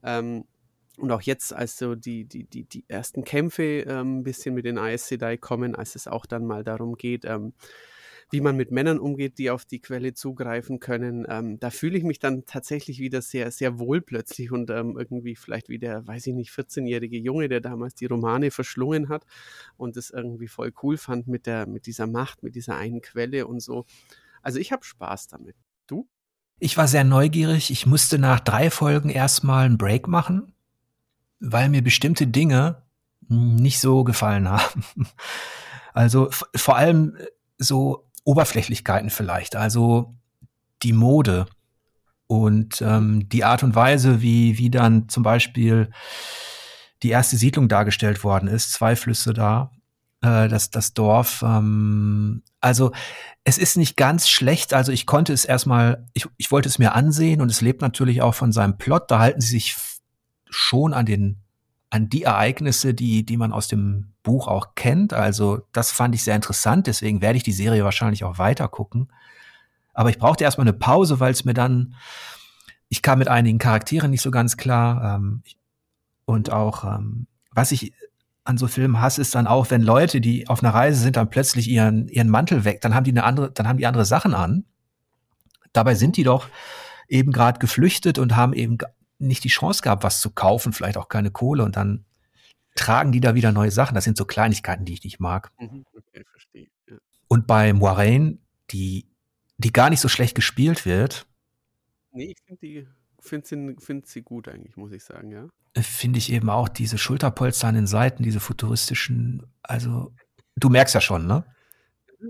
Ähm, 0.03 0.45
und 0.99 1.13
auch 1.13 1.23
jetzt, 1.23 1.53
als 1.53 1.79
so 1.79 1.95
die, 1.95 2.25
die, 2.25 2.45
die, 2.45 2.65
die 2.65 2.85
ersten 2.89 3.23
Kämpfe 3.25 3.85
ähm, 3.87 4.19
ein 4.19 4.23
bisschen 4.25 4.55
mit 4.55 4.65
den 4.65 4.79
Aes 4.79 5.07
Sedai 5.07 5.37
kommen, 5.37 5.77
als 5.77 5.95
es 5.95 6.09
auch 6.09 6.27
dann 6.27 6.45
mal 6.45 6.65
darum 6.65 6.97
geht, 6.97 7.25
ähm, 7.25 7.53
wie 8.31 8.41
man 8.41 8.57
mit 8.57 8.71
Männern 8.71 8.99
umgeht, 8.99 9.39
die 9.39 9.51
auf 9.51 9.65
die 9.65 9.81
Quelle 9.81 10.13
zugreifen 10.13 10.81
können. 10.81 11.27
Ähm, 11.29 11.59
da 11.59 11.71
fühle 11.71 11.97
ich 11.97 12.05
mich 12.05 12.19
dann 12.19 12.45
tatsächlich 12.45 12.99
wieder 12.99 13.23
sehr, 13.23 13.51
sehr 13.51 13.79
wohl 13.79 14.01
plötzlich 14.03 14.53
und 14.53 14.71
ähm, 14.71 14.97
irgendwie 14.99 15.35
vielleicht 15.35 15.69
wie 15.69 15.79
der, 15.79 16.07
weiß 16.07 16.27
ich 16.27 16.35
nicht, 16.35 16.51
14-jährige 16.51 17.17
Junge, 17.17 17.49
der 17.49 17.61
damals 17.61 17.95
die 17.95 18.07
Romane 18.07 18.51
verschlungen 18.51 19.09
hat 19.09 19.25
und 19.77 19.97
es 19.97 20.11
irgendwie 20.11 20.49
voll 20.49 20.73
cool 20.83 20.99
fand 20.99 21.27
mit 21.27 21.47
der, 21.47 21.67
mit 21.67 21.87
dieser 21.87 22.07
Macht, 22.07 22.43
mit 22.43 22.55
dieser 22.55 22.77
einen 22.77 23.01
Quelle 23.01 23.47
und 23.47 23.61
so. 23.61 23.87
Also 24.43 24.59
ich 24.59 24.73
habe 24.73 24.85
Spaß 24.85 25.29
damit. 25.29 25.57
Du? 25.87 26.07
Ich 26.59 26.77
war 26.77 26.87
sehr 26.87 27.05
neugierig. 27.05 27.71
Ich 27.71 27.87
musste 27.87 28.19
nach 28.19 28.41
drei 28.41 28.71
Folgen 28.71 29.09
erstmal 29.09 29.65
einen 29.65 29.79
Break 29.79 30.07
machen, 30.07 30.53
weil 31.41 31.71
mir 31.71 31.83
bestimmte 31.83 32.27
Dinge 32.27 32.83
nicht 33.29 33.81
so 33.81 34.05
gefallen 34.05 34.49
haben. 34.49 34.85
Also 35.95 36.29
vor 36.55 36.77
allem 36.77 37.17
so 37.59 38.08
Oberflächlichkeiten 38.29 39.09
vielleicht, 39.09 39.57
also 39.57 40.15
die 40.83 40.93
Mode 40.93 41.47
und 42.27 42.83
ähm, 42.83 43.27
die 43.31 43.43
Art 43.43 43.63
und 43.63 43.75
Weise, 43.75 44.21
wie, 44.21 44.59
wie 44.59 44.69
dann 44.69 45.09
zum 45.09 45.23
Beispiel 45.23 45.91
die 47.03 47.09
erste 47.09 47.39
Siedlung 47.39 47.69
dargestellt 47.69 48.23
worden 48.25 48.47
ist, 48.47 48.75
zwei 48.75 48.97
Flüsse 48.97 49.33
da, 49.33 49.71
äh, 50.21 50.47
das, 50.49 50.71
das 50.71 50.93
Dorf. 50.93 51.43
Ähm, 51.43 52.43
also 52.61 52.93
es 53.45 53.57
ist 53.57 53.79
nicht 53.79 53.97
ganz 53.97 54.29
schlecht. 54.29 54.75
Also 54.75 54.93
ich 54.93 55.07
konnte 55.07 55.33
es 55.33 55.47
erstmal, 55.47 56.07
ich, 56.13 56.27
ich 56.37 56.51
wollte 56.51 56.69
es 56.69 56.79
mir 56.79 56.95
ansehen 56.95 57.41
und 57.41 57.51
es 57.51 57.63
lebt 57.63 57.81
natürlich 57.81 58.21
auch 58.21 58.35
von 58.35 58.53
seinem 58.53 58.77
Plot. 58.77 59.11
Da 59.11 59.21
halten 59.21 59.41
sie 59.41 59.49
sich 59.49 59.75
schon 60.51 60.93
an 60.93 61.07
den 61.07 61.41
an 61.91 62.11
die 62.11 62.25
Ereignisse, 62.25 62.93
die, 62.93 63.25
die 63.25 63.39
man 63.39 63.53
aus 63.53 63.69
dem 63.69 64.13
Buch 64.29 64.47
auch 64.47 64.75
kennt. 64.75 65.15
Also 65.15 65.63
das 65.73 65.91
fand 65.91 66.15
ich 66.15 66.23
sehr 66.23 66.37
interessant, 66.37 66.87
deswegen 66.87 67.23
werde 67.23 67.39
ich 67.39 67.43
die 67.43 67.53
Serie 67.53 67.83
wahrscheinlich 67.83 68.25
auch 68.25 68.37
weiter 68.37 68.69
gucken. 68.69 69.11
Aber 69.95 70.11
ich 70.11 70.19
brauchte 70.19 70.45
erstmal 70.45 70.69
eine 70.69 70.77
Pause, 70.77 71.19
weil 71.19 71.33
es 71.33 71.47
mir 71.47 71.55
dann, 71.55 71.95
ich 72.91 73.01
kam 73.01 73.19
mit 73.19 73.29
einigen 73.29 73.59
Charakteren 73.59 74.11
nicht 74.11 74.21
so 74.21 74.31
ganz 74.31 74.59
klar. 74.59 75.17
Ähm, 75.17 75.43
und 76.27 76.53
auch, 76.53 76.85
ähm, 76.85 77.27
was 77.53 77.73
ich 77.73 77.95
an 78.45 78.59
so 78.59 78.69
Filmen 78.69 79.01
hasse, 79.01 79.23
ist 79.23 79.35
dann 79.35 79.47
auch, 79.47 79.71
wenn 79.71 79.83
Leute, 79.83 80.21
die 80.21 80.47
auf 80.47 80.63
einer 80.63 80.75
Reise 80.75 81.01
sind, 81.01 81.17
dann 81.17 81.31
plötzlich 81.31 81.69
ihren, 81.69 82.09
ihren 82.09 82.29
Mantel 82.29 82.65
weg, 82.65 82.81
dann 82.83 82.95
haben 82.95 83.05
die 83.05 83.11
eine 83.11 83.25
andere, 83.25 83.51
dann 83.51 83.67
haben 83.67 83.79
die 83.79 83.87
andere 83.87 84.05
Sachen 84.05 84.35
an. 84.35 84.65
Dabei 85.73 85.95
sind 85.95 86.17
die 86.17 86.25
doch 86.25 86.49
eben 87.09 87.33
gerade 87.33 87.59
geflüchtet 87.59 88.19
und 88.19 88.37
haben 88.37 88.53
eben 88.53 88.79
nicht 89.19 89.43
die 89.45 89.49
Chance 89.49 89.83
gehabt, 89.83 90.05
was 90.05 90.21
zu 90.21 90.31
kaufen, 90.31 90.73
vielleicht 90.73 90.97
auch 90.97 91.09
keine 91.09 91.31
Kohle 91.31 91.65
und 91.65 91.77
dann 91.77 92.05
tragen 92.79 93.13
die 93.13 93.21
da 93.21 93.35
wieder 93.35 93.53
neue 93.53 93.71
Sachen. 93.71 93.95
Das 93.95 94.05
sind 94.05 94.17
so 94.17 94.25
Kleinigkeiten, 94.25 94.85
die 94.85 94.95
ich 94.95 95.05
nicht 95.05 95.21
mag. 95.21 95.53
Mhm, 95.59 95.85
okay, 95.93 96.25
verstehe. 96.31 96.69
Ja. 96.89 96.97
Und 97.29 97.47
bei 97.47 97.73
Moiraine, 97.73 98.39
die, 98.71 99.07
die 99.59 99.73
gar 99.73 99.91
nicht 99.91 100.01
so 100.01 100.09
schlecht 100.09 100.35
gespielt 100.35 100.87
wird. 100.87 101.27
Nee, 102.13 102.33
ich 102.33 102.39
finde 102.45 102.61
die, 102.61 102.89
finde 103.21 103.47
sie, 103.47 103.77
find 103.79 104.07
sie 104.07 104.23
gut 104.23 104.49
eigentlich, 104.49 104.77
muss 104.77 104.93
ich 104.93 105.05
sagen, 105.05 105.31
ja 105.31 105.49
finde 105.83 106.19
ich 106.19 106.33
eben 106.33 106.51
auch 106.51 106.69
diese 106.69 106.99
Schulterpolster 106.99 107.69
an 107.69 107.75
den 107.75 107.87
Seiten, 107.87 108.23
diese 108.23 108.41
futuristischen, 108.41 109.47
also 109.63 110.13
du 110.57 110.69
merkst 110.69 110.95
ja 110.95 111.01
schon, 111.01 111.27
ne? 111.27 111.45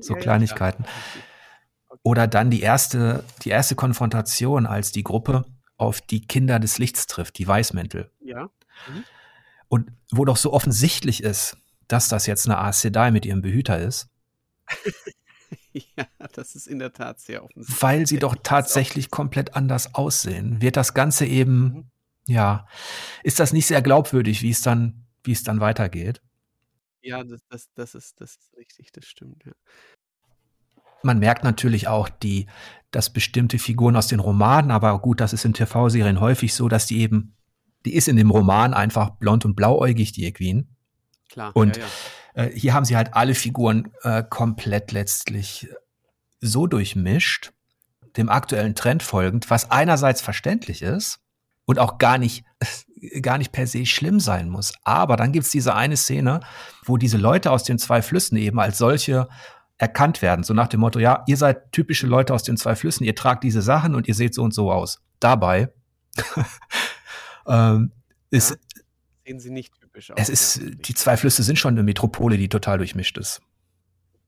So 0.01 0.15
ja, 0.15 0.21
Kleinigkeiten. 0.21 0.85
Ja, 0.85 1.97
Oder 2.03 2.27
dann 2.27 2.51
die 2.51 2.61
erste, 2.61 3.25
die 3.43 3.51
erste 3.51 3.75
Konfrontation, 3.75 4.67
als 4.67 4.93
die 4.93 5.05
Gruppe 5.05 5.47
auf 5.77 6.01
die 6.01 6.27
Kinder 6.27 6.59
des 6.59 6.79
Lichts 6.79 7.07
trifft, 7.07 7.39
die 7.39 7.49
Weißmäntel. 7.49 8.11
Ja. 8.21 8.45
Mhm. 8.89 9.05
Und 9.69 9.91
wo 10.11 10.25
doch 10.25 10.37
so 10.37 10.53
offensichtlich 10.53 11.23
ist, 11.23 11.57
dass 11.89 12.09
das 12.09 12.27
jetzt 12.27 12.47
eine 12.47 12.59
Aes 12.59 12.81
Sedai 12.81 13.11
mit 13.11 13.27
ihrem 13.27 13.43
Behüter 13.43 13.79
ist. 13.79 14.09
ja, 15.73 16.07
das 16.33 16.55
ist 16.55 16.67
in 16.67 16.79
der 16.79 16.93
Tat 16.93 17.21
sehr 17.21 17.45
offensichtlich. 17.45 17.83
Weil 17.83 18.07
sie 18.07 18.19
doch 18.19 18.37
tatsächlich 18.43 19.11
komplett 19.11 19.55
anders 19.55 19.95
aussehen, 19.95 20.61
wird 20.63 20.77
das 20.77 20.95
Ganze 20.95 21.27
eben 21.27 21.63
mhm 21.63 21.91
ja, 22.29 22.67
ist 23.23 23.41
das 23.41 23.53
nicht 23.53 23.67
sehr 23.67 23.83
glaubwürdig, 23.83 24.43
wie 24.43 24.51
es 24.51 24.61
dann, 24.61 25.07
wie 25.25 25.33
es 25.33 25.43
dann 25.43 25.61
weitergeht. 25.61 26.21
Ja, 27.01 27.25
das, 27.25 27.41
das, 27.49 27.73
das, 27.75 27.95
ist, 27.95 28.21
das 28.21 28.37
ist 28.37 28.57
richtig, 28.57 28.93
das 28.93 29.07
stimmt, 29.07 29.45
ja. 29.45 29.53
Man 31.03 31.21
merkt 31.21 31.45
natürlich 31.45 31.89
auch 31.89 32.09
die, 32.09 32.47
dass 32.91 33.13
bestimmte 33.13 33.59
Figuren 33.59 33.97
aus 33.97 34.09
den 34.09 34.21
Romanen, 34.21 34.71
aber 34.71 34.99
gut, 34.99 35.21
das 35.21 35.33
ist 35.33 35.45
in 35.45 35.55
TV-Serien 35.55 36.21
häufig 36.21 36.53
so, 36.55 36.69
dass 36.69 36.87
die 36.87 37.01
eben, 37.01 37.35
die 37.85 37.95
ist 37.95 38.09
in 38.09 38.17
dem 38.17 38.31
Roman 38.31 38.75
einfach 38.75 39.11
blond 39.11 39.45
und 39.45 39.55
blauäugig, 39.55 40.13
die 40.13 40.27
Equine. 40.27 40.67
Klar. 41.29 41.53
Und 41.55 41.77
ja, 41.77 41.83
ja. 41.83 41.89
Äh, 42.39 42.51
hier 42.51 42.75
haben 42.75 42.85
sie 42.85 42.97
halt 42.97 43.15
alle 43.15 43.35
Figuren 43.35 43.91
äh, 44.03 44.23
komplett 44.29 44.93
letztlich 44.93 45.69
so 46.41 46.67
durchmischt, 46.67 47.53
dem 48.17 48.29
aktuellen 48.29 48.75
Trend 48.75 49.03
folgend, 49.03 49.51
was 49.51 49.71
einerseits 49.71 50.23
verständlich 50.23 50.83
ist, 50.83 51.21
und 51.65 51.79
auch 51.79 51.99
gar 51.99 52.17
nicht, 52.17 52.45
gar 53.23 53.39
nicht 53.39 53.53
per 53.53 53.67
se 53.67 53.87
schlimm 53.87 54.21
sein 54.21 54.49
muss. 54.49 54.73
Aber 54.85 55.17
dann 55.17 55.33
gibt's 55.33 55.51
diese 55.51 55.75
eine 55.75 55.97
Szene, 55.97 56.41
wo 56.85 56.97
diese 56.97 57.19
Leute 57.19 57.51
aus 57.51 57.65
den 57.65 57.79
zwei 57.79 58.03
Flüssen 58.03 58.39
eben 58.39 58.61
als 58.61 58.79
solche 58.79 59.29
erkannt 59.77 60.23
werden. 60.23 60.45
So 60.45 60.55
nach 60.55 60.69
dem 60.69 60.81
Motto, 60.81 60.99
ja, 60.99 61.25
ihr 61.27 61.37
seid 61.37 61.73
typische 61.73 62.07
Leute 62.07 62.35
aus 62.35 62.43
den 62.43 62.57
zwei 62.57 62.75
Flüssen, 62.75 63.05
ihr 63.05 63.15
tragt 63.15 63.45
diese 63.45 63.63
Sachen 63.63 63.95
und 63.95 64.09
ihr 64.09 64.15
seht 64.15 64.35
so 64.35 64.43
und 64.43 64.55
so 64.55 64.73
aus. 64.73 65.01
Dabei 65.21 65.73
ähm, 67.49 67.93
ist. 68.31 68.51
Ja, 68.51 68.57
sehen 69.27 69.41
sie 69.41 69.51
nicht 69.51 69.81
typisch 69.81 70.11
aus. 70.11 70.19
Es 70.19 70.29
ist, 70.29 70.61
die 70.87 70.95
zwei 70.95 71.17
Flüsse 71.17 71.43
sind 71.43 71.59
schon 71.59 71.75
eine 71.75 71.83
Metropole, 71.83 72.37
die 72.37 72.49
total 72.49 72.79
durchmischt 72.79 73.19
ist. 73.19 73.41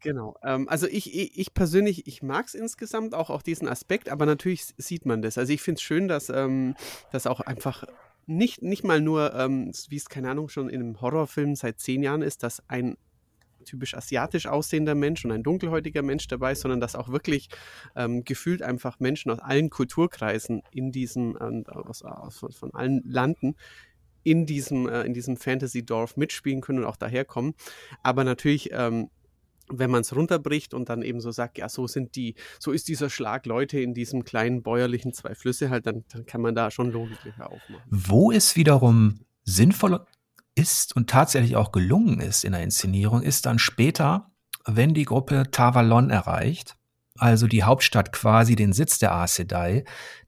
Genau. 0.03 0.37
Ähm, 0.43 0.69
also 0.69 0.87
ich, 0.87 1.15
ich, 1.15 1.39
ich 1.39 1.55
persönlich, 1.55 2.07
ich 2.07 2.23
mag 2.23 2.47
es 2.47 2.55
insgesamt 2.55 3.15
auch, 3.15 3.31
auch 3.31 3.43
diesen 3.43 3.69
Aspekt, 3.69 4.09
aber 4.09 4.27
natürlich 4.27 4.65
sieht 4.79 5.05
man 5.05 5.23
das. 5.23 5.37
Also 5.37 5.53
ich 5.53 5.61
finde 5.61 5.79
es 5.79 5.83
schön, 5.83 6.09
dass 6.09 6.31
ähm, 6.31 6.75
das 7.13 7.27
auch 7.27 7.41
einfach 7.41 7.85
nicht, 8.27 8.63
nicht 8.63 8.85
mal 8.85 9.01
nur, 9.01 9.35
ähm, 9.35 9.73
wie 9.89 9.97
es, 9.97 10.09
keine 10.09 10.31
Ahnung, 10.31 10.49
schon 10.49 10.71
in 10.71 10.81
einem 10.81 11.01
Horrorfilm 11.01 11.55
seit 11.55 11.81
zehn 11.81 12.03
Jahren 12.03 12.23
ist, 12.23 12.43
dass 12.43 12.63
ein 12.69 12.97
typisch 13.65 13.95
asiatisch 13.95 14.47
aussehender 14.47 14.95
Mensch 14.95 15.25
und 15.25 15.33
ein 15.33 15.43
dunkelhäutiger 15.43 16.03
Mensch 16.03 16.29
dabei 16.29 16.55
sondern 16.55 16.81
dass 16.81 16.95
auch 16.95 17.09
wirklich 17.09 17.49
ähm, 17.97 18.25
gefühlt 18.25 18.63
einfach 18.63 19.01
Menschen 19.01 19.31
aus 19.31 19.41
allen 19.41 19.71
Kulturkreisen 19.71 20.63
in 20.71 20.93
diesem, 20.93 21.37
äh, 21.37 21.71
aus, 21.71 22.03
aus, 22.03 22.39
von, 22.39 22.75
allen 22.75 23.03
Landen 23.05 23.57
in 24.23 24.47
diesem, 24.47 24.89
äh, 24.89 25.11
diesem 25.11 25.37
Fantasy-Dorf 25.37 26.17
mitspielen 26.17 26.61
können 26.61 26.81
und 26.81 26.85
auch 26.85 26.97
daherkommen. 26.97 27.55
Aber 28.03 28.25
natürlich 28.25 28.71
ähm, 28.73 29.09
wenn 29.73 29.91
man 29.91 30.01
es 30.01 30.15
runterbricht 30.15 30.75
und 30.75 30.89
dann 30.89 31.03
eben 31.03 31.21
so 31.21 31.31
sagt, 31.31 31.59
ja, 31.59 31.69
so 31.69 31.87
sind 31.87 32.17
die, 32.17 32.35
so 32.59 32.73
ist 32.73 32.89
dieser 32.89 33.09
Schlag 33.09 33.47
Leute 33.47 33.81
in 33.81 33.95
diesem 33.95 34.25
kleinen 34.25 34.63
bäuerlichen 34.63 35.13
zwei 35.13 35.35
Flüsse 35.35 35.71
halt, 35.71 35.87
dann, 35.87 36.05
dann 36.13 36.27
kann 36.27 36.41
man 36.41 36.55
da 36.55 36.71
schon 36.71 36.91
Logiklöcher 36.91 37.51
aufmachen. 37.51 37.83
Wo 37.89 38.33
es 38.33 38.57
wiederum 38.57 39.21
sinnvoll 39.45 40.01
ist 40.55 40.97
und 40.97 41.09
tatsächlich 41.09 41.57
auch 41.57 41.73
gelungen 41.73 42.21
ist 42.21 42.45
in 42.45 42.53
der 42.53 42.63
Inszenierung, 42.63 43.23
ist 43.23 43.47
dann 43.47 43.59
später, 43.59 44.31
wenn 44.67 44.95
die 44.95 45.05
Gruppe 45.05 45.51
Tavalon 45.51 46.11
erreicht, 46.11 46.77
also 47.19 47.47
die 47.47 47.65
Hauptstadt 47.65 48.13
quasi 48.13 48.57
den 48.57 48.73
Sitz 48.73 48.99
der 48.99 49.13
Aes 49.13 49.37
Sedai, 49.37 49.85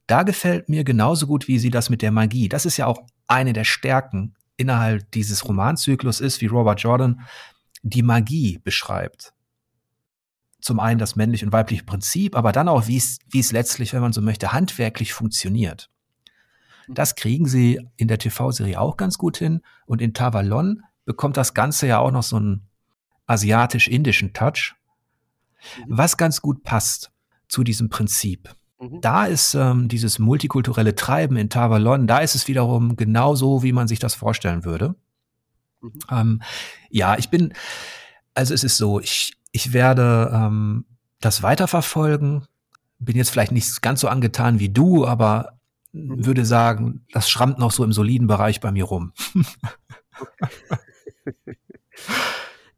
da 0.06 0.22
gefällt 0.22 0.68
mir 0.68 0.84
genauso 0.84 1.26
gut, 1.26 1.48
wie 1.48 1.58
sie 1.58 1.70
das 1.70 1.90
mit 1.90 2.02
der 2.02 2.12
Magie. 2.12 2.48
Das 2.48 2.66
ist 2.66 2.76
ja 2.76 2.86
auch 2.86 3.00
eine 3.26 3.52
der 3.52 3.64
Stärken 3.64 4.34
innerhalb 4.56 5.10
dieses 5.12 5.48
Romanzyklus 5.48 6.20
ist, 6.20 6.40
wie 6.40 6.46
Robert 6.46 6.80
Jordan 6.80 7.20
die 7.82 8.02
Magie 8.02 8.58
beschreibt. 8.62 9.32
Zum 10.60 10.78
einen 10.78 10.98
das 10.98 11.16
männliche 11.16 11.46
und 11.46 11.52
weibliche 11.52 11.84
Prinzip, 11.84 12.36
aber 12.36 12.52
dann 12.52 12.68
auch, 12.68 12.86
wie 12.86 12.96
es, 12.96 13.18
wie 13.30 13.40
es 13.40 13.52
letztlich, 13.52 13.92
wenn 13.92 14.00
man 14.00 14.12
so 14.12 14.20
möchte, 14.20 14.52
handwerklich 14.52 15.12
funktioniert. 15.12 15.90
Das 16.88 17.14
kriegen 17.14 17.46
sie 17.46 17.80
in 17.96 18.08
der 18.08 18.18
TV-Serie 18.18 18.80
auch 18.80 18.96
ganz 18.96 19.18
gut 19.18 19.36
hin. 19.36 19.62
Und 19.86 20.00
in 20.00 20.14
Tavalon 20.14 20.82
bekommt 21.04 21.36
das 21.36 21.54
Ganze 21.54 21.86
ja 21.86 21.98
auch 21.98 22.10
noch 22.10 22.22
so 22.22 22.36
einen 22.36 22.68
asiatisch-indischen 23.26 24.32
Touch, 24.32 24.74
mhm. 25.78 25.84
was 25.88 26.16
ganz 26.16 26.42
gut 26.42 26.62
passt 26.62 27.10
zu 27.48 27.64
diesem 27.64 27.88
Prinzip. 27.88 28.54
Mhm. 28.80 29.00
Da 29.00 29.26
ist 29.26 29.54
ähm, 29.54 29.88
dieses 29.88 30.18
multikulturelle 30.18 30.94
Treiben 30.94 31.36
in 31.36 31.48
Tavalon, 31.48 32.06
da 32.06 32.18
ist 32.18 32.34
es 32.34 32.48
wiederum 32.48 32.96
genauso, 32.96 33.62
wie 33.62 33.72
man 33.72 33.88
sich 33.88 33.98
das 33.98 34.14
vorstellen 34.14 34.64
würde. 34.64 34.94
Mhm. 35.80 35.92
Ähm, 36.10 36.42
ja, 36.90 37.16
ich 37.18 37.30
bin, 37.30 37.52
also 38.34 38.54
es 38.54 38.64
ist 38.64 38.76
so, 38.76 39.00
ich, 39.00 39.34
ich 39.52 39.72
werde 39.72 40.30
ähm, 40.32 40.84
das 41.20 41.42
weiterverfolgen. 41.42 42.46
Bin 42.98 43.16
jetzt 43.16 43.30
vielleicht 43.30 43.52
nicht 43.52 43.82
ganz 43.82 44.00
so 44.00 44.08
angetan 44.08 44.58
wie 44.58 44.68
du, 44.68 45.06
aber. 45.06 45.58
Würde 45.92 46.44
sagen, 46.44 47.06
das 47.12 47.28
schrammt 47.30 47.58
noch 47.58 47.70
so 47.70 47.84
im 47.84 47.92
soliden 47.92 48.26
Bereich 48.26 48.60
bei 48.60 48.72
mir 48.72 48.84
rum. 48.84 49.12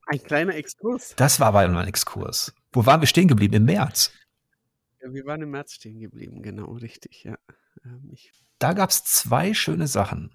Ein 0.06 0.22
kleiner 0.22 0.54
Exkurs. 0.54 1.14
Das 1.16 1.40
war 1.40 1.48
aber 1.48 1.60
ein 1.60 1.74
Exkurs. 1.88 2.54
Wo 2.72 2.84
waren 2.84 3.00
wir 3.00 3.06
stehen 3.06 3.26
geblieben? 3.26 3.54
Im 3.54 3.64
März. 3.64 4.12
Ja, 5.02 5.12
wir 5.12 5.24
waren 5.24 5.40
im 5.40 5.50
März 5.50 5.72
stehen 5.72 5.98
geblieben, 5.98 6.42
genau, 6.42 6.72
richtig, 6.72 7.24
ja. 7.24 7.38
Ähm, 7.84 8.10
ich 8.12 8.32
da 8.64 8.72
gab 8.72 8.88
es 8.88 9.04
zwei 9.04 9.52
schöne 9.52 9.86
Sachen. 9.86 10.30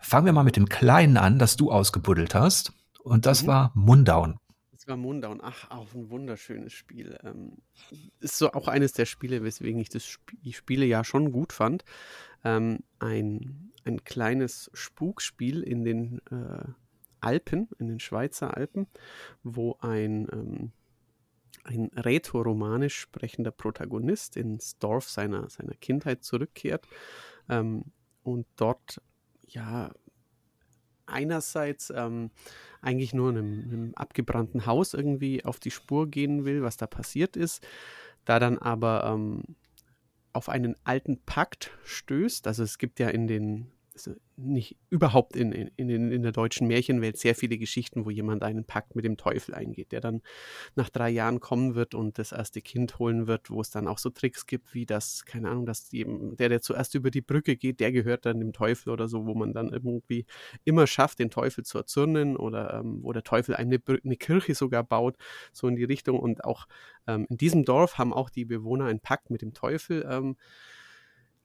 Fangen 0.00 0.26
wir 0.26 0.32
mal 0.32 0.42
mit 0.42 0.56
dem 0.56 0.68
Kleinen 0.68 1.16
an, 1.16 1.38
das 1.38 1.56
du 1.56 1.70
ausgebuddelt 1.70 2.34
hast. 2.34 2.72
Und 3.04 3.24
das 3.24 3.44
mhm. 3.44 3.46
war 3.46 3.72
Mundown. 3.76 4.39
War 4.90 4.96
Mundown. 4.96 5.40
Ach, 5.40 5.70
auch 5.70 5.94
ein 5.94 6.10
wunderschönes 6.10 6.72
Spiel. 6.72 7.16
Ähm, 7.22 7.58
ist 8.18 8.38
so 8.38 8.52
auch 8.52 8.66
eines 8.66 8.92
der 8.92 9.06
Spiele, 9.06 9.44
weswegen 9.44 9.80
ich 9.80 9.88
das 9.88 10.02
Sp 10.10 10.34
die 10.42 10.52
Spiele 10.52 10.84
ja 10.84 11.04
schon 11.04 11.30
gut 11.30 11.52
fand. 11.52 11.84
Ähm, 12.44 12.80
ein, 12.98 13.70
ein 13.84 14.02
kleines 14.02 14.68
Spukspiel 14.74 15.62
in 15.62 15.84
den 15.84 16.20
äh, 16.30 16.64
Alpen, 17.20 17.68
in 17.78 17.86
den 17.86 18.00
Schweizer 18.00 18.56
Alpen, 18.56 18.88
wo 19.44 19.76
ein, 19.78 20.26
ähm, 20.32 20.72
ein 21.62 21.90
rätoromanisch 21.94 22.98
sprechender 22.98 23.52
Protagonist 23.52 24.36
ins 24.36 24.76
Dorf 24.78 25.08
seiner, 25.08 25.48
seiner 25.50 25.74
Kindheit 25.74 26.24
zurückkehrt 26.24 26.88
ähm, 27.48 27.84
und 28.24 28.46
dort 28.56 29.00
ja 29.46 29.92
einerseits 31.10 31.90
ähm, 31.94 32.30
eigentlich 32.80 33.12
nur 33.12 33.30
einem, 33.30 33.64
einem 33.64 33.92
abgebrannten 33.94 34.66
Haus 34.66 34.94
irgendwie 34.94 35.44
auf 35.44 35.60
die 35.60 35.70
Spur 35.70 36.08
gehen 36.08 36.44
will, 36.44 36.62
was 36.62 36.76
da 36.76 36.86
passiert 36.86 37.36
ist, 37.36 37.66
da 38.24 38.38
dann 38.38 38.58
aber 38.58 39.04
ähm, 39.06 39.42
auf 40.32 40.48
einen 40.48 40.76
alten 40.84 41.20
Pakt 41.24 41.70
stößt. 41.84 42.46
Also 42.46 42.62
es 42.62 42.78
gibt 42.78 43.00
ja 43.00 43.08
in 43.08 43.26
den 43.26 43.70
also 44.06 44.18
nicht 44.36 44.76
überhaupt 44.88 45.36
in, 45.36 45.52
in, 45.52 45.70
in, 45.76 46.10
in 46.10 46.22
der 46.22 46.32
deutschen 46.32 46.66
Märchenwelt 46.66 47.18
sehr 47.18 47.34
viele 47.34 47.58
Geschichten, 47.58 48.06
wo 48.06 48.10
jemand 48.10 48.42
einen 48.42 48.64
Pakt 48.64 48.96
mit 48.96 49.04
dem 49.04 49.16
Teufel 49.16 49.54
eingeht, 49.54 49.92
der 49.92 50.00
dann 50.00 50.22
nach 50.74 50.88
drei 50.88 51.10
Jahren 51.10 51.40
kommen 51.40 51.74
wird 51.74 51.94
und 51.94 52.18
das 52.18 52.32
erste 52.32 52.62
Kind 52.62 52.98
holen 52.98 53.26
wird, 53.26 53.50
wo 53.50 53.60
es 53.60 53.70
dann 53.70 53.86
auch 53.86 53.98
so 53.98 54.08
Tricks 54.08 54.46
gibt, 54.46 54.72
wie 54.74 54.86
das, 54.86 55.24
keine 55.26 55.50
Ahnung, 55.50 55.66
dass 55.66 55.92
eben 55.92 56.36
der, 56.36 56.48
der 56.48 56.62
zuerst 56.62 56.94
über 56.94 57.10
die 57.10 57.20
Brücke 57.20 57.56
geht, 57.56 57.80
der 57.80 57.92
gehört 57.92 58.24
dann 58.24 58.40
dem 58.40 58.52
Teufel 58.52 58.90
oder 58.90 59.08
so, 59.08 59.26
wo 59.26 59.34
man 59.34 59.52
dann 59.52 59.70
irgendwie 59.70 60.24
immer 60.64 60.86
schafft, 60.86 61.18
den 61.18 61.30
Teufel 61.30 61.64
zu 61.64 61.78
erzürnen 61.78 62.36
oder 62.36 62.74
ähm, 62.74 63.00
wo 63.02 63.12
der 63.12 63.24
Teufel 63.24 63.54
eine, 63.54 63.78
eine 63.86 64.16
Kirche 64.16 64.54
sogar 64.54 64.84
baut, 64.84 65.16
so 65.52 65.68
in 65.68 65.76
die 65.76 65.84
Richtung. 65.84 66.18
Und 66.18 66.44
auch 66.44 66.66
ähm, 67.06 67.26
in 67.28 67.36
diesem 67.36 67.64
Dorf 67.64 67.98
haben 67.98 68.14
auch 68.14 68.30
die 68.30 68.46
Bewohner 68.46 68.86
einen 68.86 69.00
Pakt 69.00 69.30
mit 69.30 69.42
dem 69.42 69.52
Teufel. 69.52 70.06
Ähm, 70.10 70.36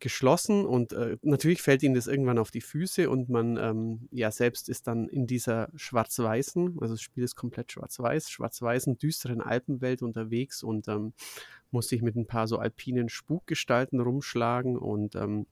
geschlossen 0.06 0.68
und 0.68 0.94
äh, 0.94 1.18
natürlich 1.24 1.64
fällt 1.64 1.82
ihnen 1.82 1.96
das 1.96 2.06
irgendwann 2.06 2.38
auf 2.38 2.52
die 2.52 2.62
Füße 2.62 3.10
und 3.10 3.28
man 3.28 3.58
ähm, 3.58 4.08
ja 4.12 4.30
selbst 4.30 4.70
ist 4.70 4.86
dann 4.86 5.08
in 5.08 5.26
dieser 5.26 5.70
schwarz-weißen, 5.76 6.78
also 6.80 6.94
das 6.94 7.02
Spiel 7.02 7.24
ist 7.24 7.36
komplett 7.36 7.72
schwarz-weiß, 7.72 8.30
schwarz-weißen, 8.30 9.00
düsteren 9.00 9.42
Alpenwelt 9.42 10.04
unterwegs 10.04 10.62
und 10.62 10.88
ähm, 10.90 11.14
muss 11.72 11.88
sich 11.88 12.04
mit 12.04 12.16
ein 12.16 12.28
paar 12.28 12.48
so 12.48 12.60
alpinen 12.60 13.10
Spukgestalten 13.10 14.00
rumschlagen 14.00 14.78
und 14.78 15.16
ähm, 15.16 15.48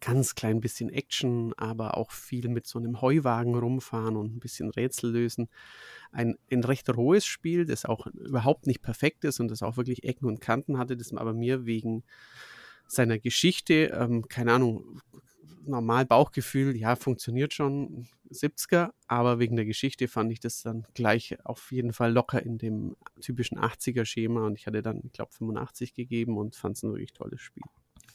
ganz 0.00 0.34
klein 0.34 0.60
bisschen 0.60 0.88
Action, 0.88 1.52
aber 1.58 1.98
auch 1.98 2.10
viel 2.10 2.48
mit 2.48 2.66
so 2.66 2.78
einem 2.78 3.02
Heuwagen 3.02 3.54
rumfahren 3.54 4.16
und 4.16 4.34
ein 4.34 4.40
bisschen 4.40 4.70
Rätsel 4.70 5.12
lösen. 5.12 5.50
Ein, 6.10 6.38
ein 6.50 6.64
recht 6.64 6.88
rohes 6.88 7.26
Spiel, 7.26 7.66
das 7.66 7.84
auch 7.84 8.06
überhaupt 8.06 8.66
nicht 8.66 8.80
perfekt 8.80 9.24
ist 9.24 9.40
und 9.40 9.48
das 9.48 9.62
auch 9.62 9.76
wirklich 9.76 10.04
Ecken 10.04 10.24
und 10.24 10.40
Kanten 10.40 10.78
hatte, 10.78 10.96
das 10.96 11.12
aber 11.12 11.34
mir 11.34 11.66
wegen 11.66 12.02
seiner 12.86 13.18
Geschichte, 13.18 13.96
ähm, 13.98 14.28
keine 14.28 14.52
Ahnung, 14.52 15.00
normal 15.66 16.04
Bauchgefühl, 16.06 16.76
ja, 16.76 16.96
funktioniert 16.96 17.54
schon, 17.54 18.06
70er, 18.30 18.90
aber 19.06 19.38
wegen 19.38 19.56
der 19.56 19.64
Geschichte 19.64 20.08
fand 20.08 20.32
ich 20.32 20.40
das 20.40 20.62
dann 20.62 20.86
gleich 20.94 21.36
auf 21.44 21.72
jeden 21.72 21.92
Fall 21.92 22.12
locker 22.12 22.42
in 22.42 22.58
dem 22.58 22.96
typischen 23.20 23.58
80er-Schema 23.58 24.46
und 24.46 24.58
ich 24.58 24.66
hatte 24.66 24.82
dann, 24.82 25.00
ich 25.04 25.12
glaube, 25.12 25.32
85 25.32 25.94
gegeben 25.94 26.36
und 26.36 26.56
fand 26.56 26.76
es 26.76 26.82
ein 26.82 26.90
wirklich 26.90 27.12
tolles 27.12 27.40
Spiel. 27.40 27.62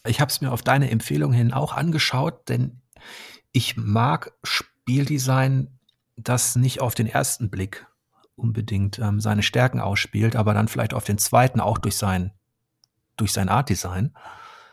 Ich 0.06 0.22
habe 0.22 0.30
es 0.30 0.42
mir 0.42 0.52
auf 0.52 0.62
deine 0.62 0.90
Empfehlung 0.92 1.34
hin 1.34 1.54
auch 1.54 1.74
angeschaut, 1.74 2.48
denn 2.50 2.82
ich 3.52 3.78
mag 3.78 4.34
Spieldesign, 4.44 5.80
das 6.16 6.56
nicht 6.56 6.82
auf 6.82 6.96
den 6.96 7.08
ersten 7.08 7.50
Blick 7.50 7.88
unbedingt 8.36 9.00
ähm, 9.00 9.20
seine 9.20 9.44
Stärken 9.44 9.80
ausspielt, 9.80 10.36
aber 10.36 10.54
dann 10.54 10.68
vielleicht 10.68 10.94
auf 10.94 11.04
den 11.04 11.18
zweiten 11.18 11.60
auch 11.60 11.78
durch 11.78 11.98
sein, 11.98 12.34
durch 13.18 13.34
sein 13.34 13.50
Artdesign. 13.50 14.14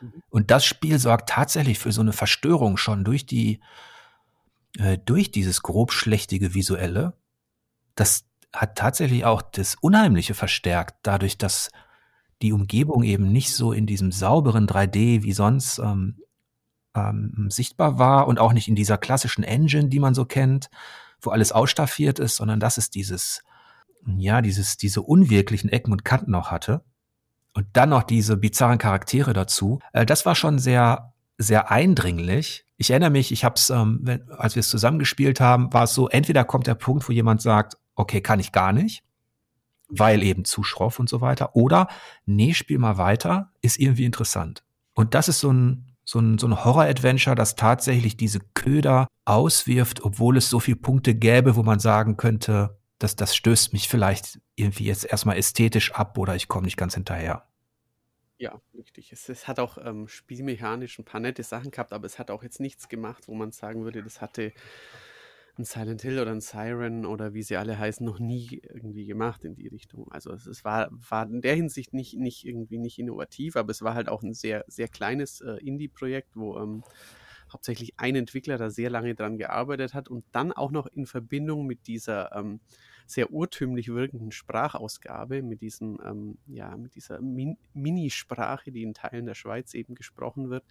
Mhm. 0.01 0.23
Und 0.31 0.51
das 0.51 0.65
Spiel 0.65 0.99
sorgt 0.99 1.29
tatsächlich 1.29 1.79
für 1.79 1.93
so 1.93 2.01
eine 2.01 2.13
Verstörung 2.13 2.77
schon 2.77 3.05
durch 3.05 3.27
die, 3.27 3.61
äh, 4.79 4.99
durch 4.99 5.31
dieses 5.31 5.63
grobschlächtige 5.63 6.55
Visuelle. 6.55 7.15
Das 7.95 8.25
hat 8.53 8.77
tatsächlich 8.77 9.25
auch 9.25 9.43
das 9.43 9.77
Unheimliche 9.81 10.35
verstärkt, 10.35 10.97
dadurch, 11.03 11.39
dass 11.39 11.71
die 12.43 12.53
Umgebung 12.53 13.03
eben 13.03 13.33
nicht 13.33 13.55
so 13.55 13.73
in 13.73 13.87
diesem 13.87 14.13
sauberen 14.13 14.67
3D 14.67 15.23
wie 15.23 15.33
sonst 15.33 15.79
ähm, 15.79 16.19
ähm, 16.95 17.49
sichtbar 17.51 17.99
war 17.99 18.27
und 18.27 18.39
auch 18.39 18.53
nicht 18.53 18.69
in 18.69 18.75
dieser 18.75 18.99
klassischen 18.99 19.45
Engine, 19.45 19.89
die 19.89 20.01
man 20.01 20.15
so 20.15 20.25
kennt, 20.25 20.69
wo 21.21 21.31
alles 21.31 21.53
ausstaffiert 21.53 22.19
ist, 22.19 22.37
sondern 22.37 22.61
dass 22.61 22.79
es 22.79 22.91
dieses, 22.91 23.43
ja, 24.07 24.43
dieses, 24.43 24.77
diese 24.77 25.03
unwirklichen 25.03 25.71
Ecken 25.71 25.93
und 25.93 26.05
Kanten 26.05 26.31
noch 26.31 26.51
hatte. 26.51 26.83
Und 27.57 27.69
dann 27.73 27.89
noch 27.89 28.03
diese 28.03 28.37
bizarren 28.37 28.77
Charaktere 28.77 29.33
dazu. 29.33 29.79
Äh, 29.95 30.05
das 30.05 30.27
war 30.27 30.35
schon 30.35 30.59
sehr, 30.59 31.15
sehr 31.39 31.71
eindringlich. 31.71 32.67
Ich 32.77 32.91
erinnere 32.91 33.09
mich, 33.09 33.33
ich 33.33 33.45
habe 33.45 33.55
es, 33.55 33.71
ähm, 33.71 34.05
als 34.37 34.57
wir 34.57 34.61
es 34.61 34.69
zusammengespielt 34.69 35.41
haben, 35.41 35.73
war 35.73 35.85
es 35.85 35.95
so, 35.95 36.07
entweder 36.09 36.45
kommt 36.45 36.67
der 36.67 36.75
Punkt, 36.75 37.09
wo 37.09 37.15
jemand 37.15 37.41
sagt, 37.41 37.79
okay, 37.95 38.21
kann 38.21 38.41
ich 38.41 38.53
gar 38.53 38.75
nicht, 38.75 39.05
weil 39.89 40.23
eben 40.23 40.45
zu 40.45 40.65
schroff 40.65 40.99
und 40.99 41.09
so 41.09 41.23
weiter, 41.23 41.57
oder 41.57 41.89
nee, 42.27 42.53
spiel 42.53 42.77
mal 42.77 42.99
weiter, 42.99 43.53
ist 43.63 43.79
irgendwie 43.79 44.05
interessant. 44.05 44.63
Und 44.93 45.15
das 45.15 45.29
ist 45.29 45.41
so 45.41 45.51
ein, 45.51 45.93
so 46.05 46.19
ein, 46.19 46.37
so 46.37 46.47
ein 46.49 46.63
Horror-Adventure, 46.63 47.37
das 47.37 47.57
tatsächlich 47.57 48.19
diese 48.19 48.41
Köder 48.53 49.07
auswirft, 49.25 50.05
obwohl 50.05 50.37
es 50.37 50.51
so 50.51 50.61
viele 50.61 50.77
Punkte 50.77 51.15
gäbe, 51.15 51.57
wo 51.57 51.63
man 51.63 51.79
sagen 51.79 52.19
könnte, 52.19 52.77
das, 52.99 53.17
das 53.17 53.37
stößt 53.37 53.73
mich 53.73 53.89
vielleicht 53.89 54.41
irgendwie 54.55 54.85
jetzt 54.85 55.05
erstmal 55.05 55.37
ästhetisch 55.37 55.93
ab 55.93 56.17
oder 56.19 56.35
ich 56.35 56.49
komme 56.49 56.65
nicht 56.65 56.77
ganz 56.77 56.95
hinterher. 56.95 57.47
Ja, 58.39 58.61
richtig. 58.75 59.13
Es, 59.13 59.29
es 59.29 59.49
hat 59.49 59.59
auch 59.59 59.79
ähm, 59.79 60.09
spielmechanisch 60.09 60.99
ein 60.99 61.05
paar 61.05 61.21
nette 61.21 61.43
Sachen 61.43 61.71
gehabt, 61.71 61.93
aber 61.93 62.07
es 62.07 62.19
hat 62.19 62.31
auch 62.31 62.43
jetzt 62.43 62.61
nichts 62.61 62.89
gemacht, 62.89 63.29
wo 63.29 63.35
man 63.35 63.53
sagen 63.53 63.85
würde, 63.85 64.03
das 64.03 64.21
hatte 64.21 64.53
ein 65.59 65.65
Silent 65.65 66.03
Hill 66.03 66.19
oder 66.19 66.33
ein 66.33 66.43
Siren 66.43 67.07
oder 67.07 67.33
wie 67.33 67.43
sie 67.43 67.57
alle 67.57 67.79
heißen, 67.79 68.05
noch 68.05 68.19
nie 68.19 68.61
irgendwie 68.63 69.07
gemacht 69.07 69.43
in 69.45 69.55
die 69.55 69.69
Richtung. 69.69 70.11
Also 70.13 70.33
es, 70.33 70.47
es 70.47 70.65
war, 70.65 70.91
war 70.91 71.27
in 71.27 71.41
der 71.41 71.55
Hinsicht 71.55 71.95
nicht, 71.95 72.15
nicht 72.19 72.45
irgendwie 72.45 72.79
nicht 72.79 72.99
innovativ, 72.99 73.57
aber 73.57 73.71
es 73.71 73.81
war 73.81 73.95
halt 73.95 74.09
auch 74.09 74.23
ein 74.23 74.35
sehr, 74.35 74.65
sehr 74.69 74.89
kleines 74.89 75.41
äh, 75.41 75.57
Indie-Projekt, 75.65 76.37
wo 76.37 76.59
ähm, 76.59 76.83
hauptsächlich 77.53 77.95
ein 77.99 78.17
Entwickler 78.17 78.59
da 78.59 78.71
sehr 78.71 78.91
lange 78.91 79.15
dran 79.15 79.39
gearbeitet 79.39 79.95
hat 79.95 80.09
und 80.09 80.25
dann 80.33 80.53
auch 80.53 80.71
noch 80.71 80.87
in 80.87 81.07
Verbindung 81.07 81.67
mit 81.67 81.87
dieser 81.87 82.35
ähm, 82.35 82.61
sehr 83.07 83.33
urtümlich 83.33 83.89
wirkenden 83.89 84.33
Sprachausgabe, 84.33 85.43
mit 85.43 85.61
diesem, 85.61 86.01
ähm, 86.05 86.39
ja, 86.47 86.77
mit 86.77 86.95
dieser 86.97 87.21
Min 87.21 87.57
Minisprache, 87.73 88.73
die 88.73 88.83
in 88.83 88.95
Teilen 88.95 89.27
der 89.27 89.35
Schweiz 89.35 89.75
eben 89.75 89.95
gesprochen 89.95 90.51
wird, 90.51 90.65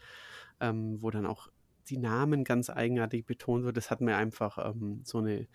ähm, 0.59 1.01
wo 1.01 1.09
dann 1.11 1.25
auch 1.25 1.49
die 1.87 1.97
Namen 1.97 2.43
ganz 2.43 2.69
eigenartig 2.69 3.25
betont 3.25 3.63
wird. 3.63 3.77
Das 3.77 3.91
hat 3.91 4.01
mir 4.01 4.17
einfach 4.17 4.57
ähm, 4.57 5.01
so 5.03 5.19
eine 5.19 5.47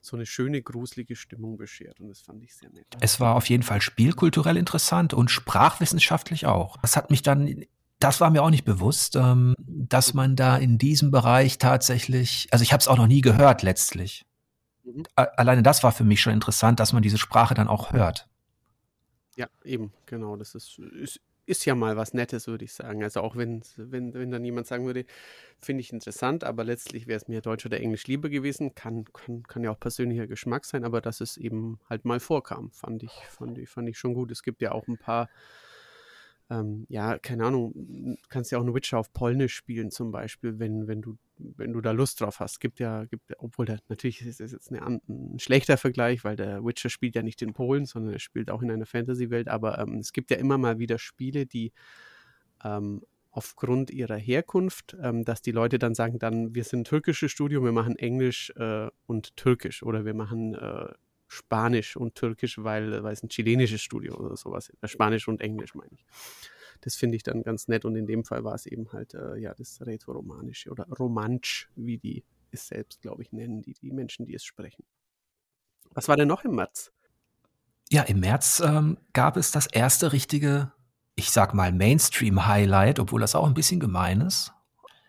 so 0.00 0.16
eine 0.16 0.26
schöne, 0.26 0.62
gruselige 0.62 1.14
Stimmung 1.14 1.56
beschert 1.56 2.00
und 2.00 2.08
das 2.08 2.20
fand 2.20 2.42
ich 2.42 2.56
sehr 2.56 2.70
nett. 2.70 2.86
Es 3.00 3.20
war 3.20 3.36
auf 3.36 3.48
jeden 3.48 3.62
Fall 3.62 3.80
spielkulturell 3.80 4.56
interessant 4.56 5.14
und 5.14 5.30
sprachwissenschaftlich 5.30 6.46
auch. 6.46 6.76
Das 6.78 6.96
hat 6.96 7.10
mich 7.10 7.22
dann 7.22 7.64
das 8.02 8.20
war 8.20 8.30
mir 8.30 8.42
auch 8.42 8.50
nicht 8.50 8.64
bewusst, 8.64 9.16
ähm, 9.16 9.54
dass 9.58 10.14
man 10.14 10.36
da 10.36 10.56
in 10.56 10.78
diesem 10.78 11.10
Bereich 11.10 11.58
tatsächlich, 11.58 12.48
also 12.50 12.62
ich 12.62 12.72
habe 12.72 12.80
es 12.80 12.88
auch 12.88 12.96
noch 12.96 13.06
nie 13.06 13.20
gehört 13.20 13.62
letztlich. 13.62 14.24
Mhm. 14.84 15.04
Alleine 15.14 15.62
das 15.62 15.82
war 15.82 15.92
für 15.92 16.04
mich 16.04 16.20
schon 16.20 16.32
interessant, 16.32 16.80
dass 16.80 16.92
man 16.92 17.02
diese 17.02 17.18
Sprache 17.18 17.54
dann 17.54 17.68
auch 17.68 17.92
hört. 17.92 18.28
Ja, 19.36 19.46
eben, 19.64 19.92
genau. 20.06 20.36
Das 20.36 20.54
ist, 20.54 20.78
ist, 20.78 21.20
ist 21.46 21.64
ja 21.64 21.74
mal 21.74 21.96
was 21.96 22.12
Nettes, 22.12 22.46
würde 22.46 22.64
ich 22.64 22.72
sagen. 22.72 23.02
Also 23.02 23.20
auch 23.20 23.36
wenn, 23.36 23.62
wenn, 23.76 24.12
wenn 24.14 24.30
dann 24.30 24.44
jemand 24.44 24.66
sagen 24.66 24.84
würde, 24.84 25.06
finde 25.60 25.80
ich 25.80 25.92
interessant, 25.92 26.44
aber 26.44 26.64
letztlich 26.64 27.06
wäre 27.06 27.16
es 27.16 27.28
mir 27.28 27.40
Deutsch 27.40 27.64
oder 27.64 27.80
Englisch 27.80 28.06
lieber 28.06 28.28
gewesen. 28.28 28.74
Kann, 28.74 29.04
kann, 29.12 29.42
kann 29.44 29.64
ja 29.64 29.70
auch 29.70 29.80
persönlicher 29.80 30.26
Geschmack 30.26 30.64
sein, 30.64 30.84
aber 30.84 31.00
dass 31.00 31.20
es 31.20 31.36
eben 31.36 31.80
halt 31.88 32.04
mal 32.04 32.20
vorkam, 32.20 32.70
fand 32.72 33.02
ich, 33.02 33.12
fand 33.30 33.58
ich, 33.58 33.68
fand 33.68 33.88
ich 33.88 33.98
schon 33.98 34.14
gut. 34.14 34.30
Es 34.30 34.42
gibt 34.42 34.60
ja 34.60 34.72
auch 34.72 34.86
ein 34.86 34.98
paar 34.98 35.28
ähm, 36.52 36.84
ja, 36.88 37.18
keine 37.18 37.46
Ahnung, 37.46 38.18
kannst 38.28 38.52
ja 38.52 38.58
auch 38.58 38.62
einen 38.62 38.74
Witcher 38.74 38.98
auf 38.98 39.12
Polnisch 39.12 39.54
spielen 39.54 39.90
zum 39.90 40.12
Beispiel, 40.12 40.58
wenn, 40.58 40.86
wenn 40.86 41.00
du, 41.00 41.16
wenn 41.38 41.72
du 41.72 41.80
da 41.80 41.92
Lust 41.92 42.20
drauf 42.20 42.40
hast. 42.40 42.60
Gibt 42.60 42.78
ja, 42.78 43.06
gibt, 43.06 43.22
obwohl 43.38 43.64
der, 43.64 43.78
natürlich 43.88 44.20
ist 44.20 44.40
es 44.40 44.52
jetzt 44.52 44.70
eine, 44.70 45.00
ein 45.08 45.38
schlechter 45.38 45.78
Vergleich, 45.78 46.24
weil 46.24 46.36
der 46.36 46.62
Witcher 46.62 46.90
spielt 46.90 47.14
ja 47.14 47.22
nicht 47.22 47.40
in 47.40 47.54
Polen, 47.54 47.86
sondern 47.86 48.12
er 48.12 48.18
spielt 48.18 48.50
auch 48.50 48.60
in 48.60 48.70
einer 48.70 48.84
Fantasy-Welt, 48.84 49.48
aber 49.48 49.78
ähm, 49.78 49.98
es 49.98 50.12
gibt 50.12 50.30
ja 50.30 50.36
immer 50.36 50.58
mal 50.58 50.78
wieder 50.78 50.98
Spiele, 50.98 51.46
die 51.46 51.72
ähm, 52.62 53.02
aufgrund 53.30 53.90
ihrer 53.90 54.16
Herkunft, 54.16 54.94
ähm, 55.00 55.24
dass 55.24 55.40
die 55.40 55.52
Leute 55.52 55.78
dann 55.78 55.94
sagen, 55.94 56.18
dann 56.18 56.54
wir 56.54 56.64
sind 56.64 56.86
türkisches 56.86 57.32
Studio, 57.32 57.64
wir 57.64 57.72
machen 57.72 57.96
Englisch 57.96 58.52
äh, 58.56 58.90
und 59.06 59.36
Türkisch 59.36 59.82
oder 59.82 60.04
wir 60.04 60.14
machen 60.14 60.54
äh, 60.54 60.92
Spanisch 61.32 61.96
und 61.96 62.14
Türkisch, 62.14 62.58
weil, 62.58 63.02
weil 63.02 63.14
es 63.14 63.22
ein 63.22 63.30
chilenisches 63.30 63.80
Studio 63.80 64.14
oder 64.16 64.36
sowas 64.36 64.68
ist. 64.68 64.82
Äh, 64.82 64.88
Spanisch 64.88 65.28
und 65.28 65.40
Englisch 65.40 65.74
meine 65.74 65.90
ich. 65.94 66.04
Das 66.82 66.94
finde 66.94 67.16
ich 67.16 67.22
dann 67.22 67.42
ganz 67.42 67.68
nett 67.68 67.86
und 67.86 67.96
in 67.96 68.06
dem 68.06 68.24
Fall 68.24 68.44
war 68.44 68.54
es 68.54 68.66
eben 68.66 68.92
halt 68.92 69.14
äh, 69.14 69.36
ja 69.38 69.54
das 69.54 69.80
Rätoromanische 69.80 70.70
oder 70.70 70.86
Romansch, 70.88 71.70
wie 71.74 71.96
die 71.96 72.22
es 72.50 72.66
selbst, 72.66 73.00
glaube 73.00 73.22
ich, 73.22 73.32
nennen, 73.32 73.62
die, 73.62 73.72
die 73.72 73.92
Menschen, 73.92 74.26
die 74.26 74.34
es 74.34 74.44
sprechen. 74.44 74.84
Was 75.92 76.08
war 76.08 76.16
denn 76.16 76.28
noch 76.28 76.44
im 76.44 76.54
März? 76.54 76.92
Ja, 77.88 78.02
im 78.02 78.20
März 78.20 78.60
ähm, 78.60 78.98
gab 79.14 79.38
es 79.38 79.52
das 79.52 79.66
erste 79.66 80.12
richtige, 80.12 80.72
ich 81.14 81.30
sag 81.30 81.54
mal, 81.54 81.72
Mainstream-Highlight, 81.72 82.98
obwohl 82.98 83.22
das 83.22 83.34
auch 83.34 83.46
ein 83.46 83.54
bisschen 83.54 83.80
gemein 83.80 84.20
ist, 84.20 84.52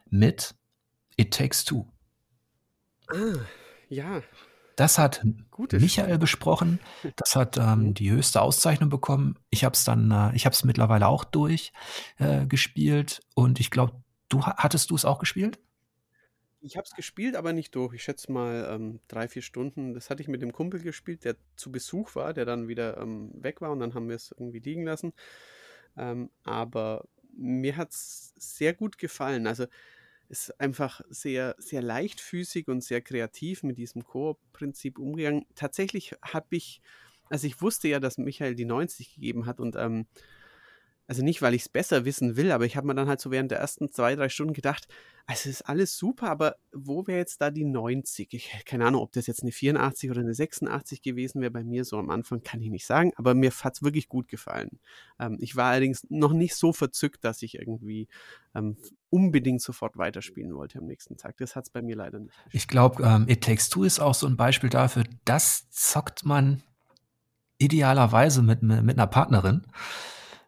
mit 0.09 0.55
It 1.17 1.33
Takes 1.33 1.65
Two. 1.65 1.85
Ah, 3.09 3.39
ja, 3.89 4.21
das 4.75 4.97
hat 4.97 5.23
Gute 5.51 5.79
Michael 5.79 6.07
Spiel. 6.07 6.17
besprochen. 6.17 6.79
Das 7.15 7.35
hat 7.35 7.57
ähm, 7.57 7.79
mhm. 7.79 7.93
die 7.93 8.11
höchste 8.11 8.41
Auszeichnung 8.41 8.89
bekommen. 8.89 9.37
Ich 9.49 9.63
habe 9.63 9.73
es 9.73 9.83
dann, 9.83 10.11
äh, 10.11 10.35
ich 10.35 10.45
habe 10.45 10.53
es 10.53 10.63
mittlerweile 10.63 11.07
auch 11.07 11.23
durch 11.23 11.71
äh, 12.17 12.45
und 13.35 13.59
ich 13.59 13.71
glaube, 13.71 13.93
du 14.29 14.43
hattest 14.43 14.89
du 14.89 14.95
es 14.95 15.05
auch 15.05 15.19
gespielt? 15.19 15.59
Ich 16.61 16.77
habe 16.77 16.85
es 16.85 16.95
gespielt, 16.95 17.35
aber 17.35 17.51
nicht 17.51 17.75
durch. 17.75 17.93
Ich 17.93 18.03
schätze 18.03 18.31
mal 18.31 18.69
ähm, 18.71 19.01
drei, 19.09 19.27
vier 19.27 19.41
Stunden. 19.41 19.93
Das 19.93 20.09
hatte 20.09 20.21
ich 20.21 20.29
mit 20.29 20.41
dem 20.41 20.53
Kumpel 20.53 20.81
gespielt, 20.81 21.25
der 21.25 21.35
zu 21.57 21.71
Besuch 21.71 22.15
war, 22.15 22.33
der 22.33 22.45
dann 22.45 22.69
wieder 22.69 22.97
ähm, 22.97 23.31
weg 23.33 23.59
war 23.59 23.71
und 23.71 23.79
dann 23.81 23.93
haben 23.93 24.07
wir 24.07 24.15
es 24.15 24.31
irgendwie 24.31 24.59
liegen 24.59 24.85
lassen. 24.85 25.13
Ähm, 25.97 26.29
aber 26.43 27.05
mir 27.35 27.75
hat 27.75 27.91
es 27.91 28.33
sehr 28.37 28.73
gut 28.73 28.97
gefallen. 28.97 29.45
Also 29.45 29.65
ist 30.33 30.59
einfach 30.59 31.01
sehr, 31.09 31.55
sehr 31.59 31.83
leichtfüßig 31.83 32.67
und 32.67 32.83
sehr 32.83 33.01
kreativ 33.01 33.61
mit 33.61 33.77
diesem 33.77 34.03
Koop-Prinzip 34.03 34.97
umgegangen. 34.97 35.45
Tatsächlich 35.53 36.15
habe 36.23 36.47
ich, 36.55 36.81
also 37.29 37.45
ich 37.45 37.61
wusste 37.61 37.87
ja, 37.87 37.99
dass 37.99 38.17
Michael 38.17 38.55
die 38.55 38.65
90 38.65 39.13
gegeben 39.13 39.45
hat 39.45 39.59
und 39.59 39.75
ähm, 39.75 40.07
also 41.07 41.23
nicht, 41.23 41.41
weil 41.41 41.53
ich 41.53 41.63
es 41.63 41.69
besser 41.69 42.05
wissen 42.05 42.37
will, 42.37 42.51
aber 42.51 42.65
ich 42.65 42.77
habe 42.77 42.87
mir 42.87 42.95
dann 42.95 43.07
halt 43.07 43.19
so 43.19 43.29
während 43.29 43.51
der 43.51 43.59
ersten 43.59 43.91
zwei, 43.91 44.15
drei 44.15 44.29
Stunden 44.29 44.53
gedacht, 44.53 44.87
also 45.25 45.49
es 45.49 45.59
ist 45.59 45.61
alles 45.63 45.97
super, 45.97 46.29
aber 46.29 46.55
wo 46.73 47.07
wäre 47.07 47.19
jetzt 47.19 47.39
da 47.39 47.49
die 47.49 47.63
90? 47.63 48.33
Ich 48.33 48.65
keine 48.65 48.85
Ahnung, 48.85 49.01
ob 49.01 49.13
das 49.13 49.27
jetzt 49.27 49.41
eine 49.41 49.53
84 49.53 50.11
oder 50.11 50.19
eine 50.19 50.33
86 50.33 51.01
gewesen 51.01 51.41
wäre 51.41 51.51
bei 51.51 51.63
mir 51.63 51.85
so 51.85 51.97
am 51.97 52.09
Anfang, 52.09 52.43
kann 52.43 52.61
ich 52.61 52.69
nicht 52.69 52.85
sagen, 52.85 53.11
aber 53.15 53.33
mir 53.33 53.51
hat 53.51 53.75
es 53.75 53.83
wirklich 53.83 54.09
gut 54.09 54.27
gefallen. 54.27 54.79
Ähm, 55.19 55.37
ich 55.39 55.55
war 55.55 55.71
allerdings 55.71 56.05
noch 56.09 56.33
nicht 56.33 56.55
so 56.55 56.73
verzückt, 56.73 57.23
dass 57.23 57.41
ich 57.41 57.55
irgendwie 57.55 58.07
ähm, 58.53 58.77
unbedingt 59.09 59.61
sofort 59.61 59.97
weiterspielen 59.97 60.53
wollte 60.55 60.79
am 60.79 60.85
nächsten 60.85 61.15
Tag. 61.15 61.37
Das 61.37 61.55
hat 61.55 61.65
es 61.65 61.69
bei 61.69 61.81
mir 61.81 61.95
leider 61.95 62.19
nicht. 62.19 62.35
Ich 62.51 62.67
glaube, 62.67 63.03
ähm, 63.03 63.25
It 63.29 63.43
Takes 63.43 63.69
Two 63.69 63.83
ist 63.83 63.99
auch 63.99 64.15
so 64.15 64.27
ein 64.27 64.35
Beispiel 64.35 64.69
dafür, 64.69 65.03
das 65.23 65.69
zockt 65.69 66.25
man 66.25 66.63
idealerweise 67.59 68.41
mit, 68.41 68.61
mit 68.61 68.97
einer 68.97 69.07
Partnerin 69.07 69.65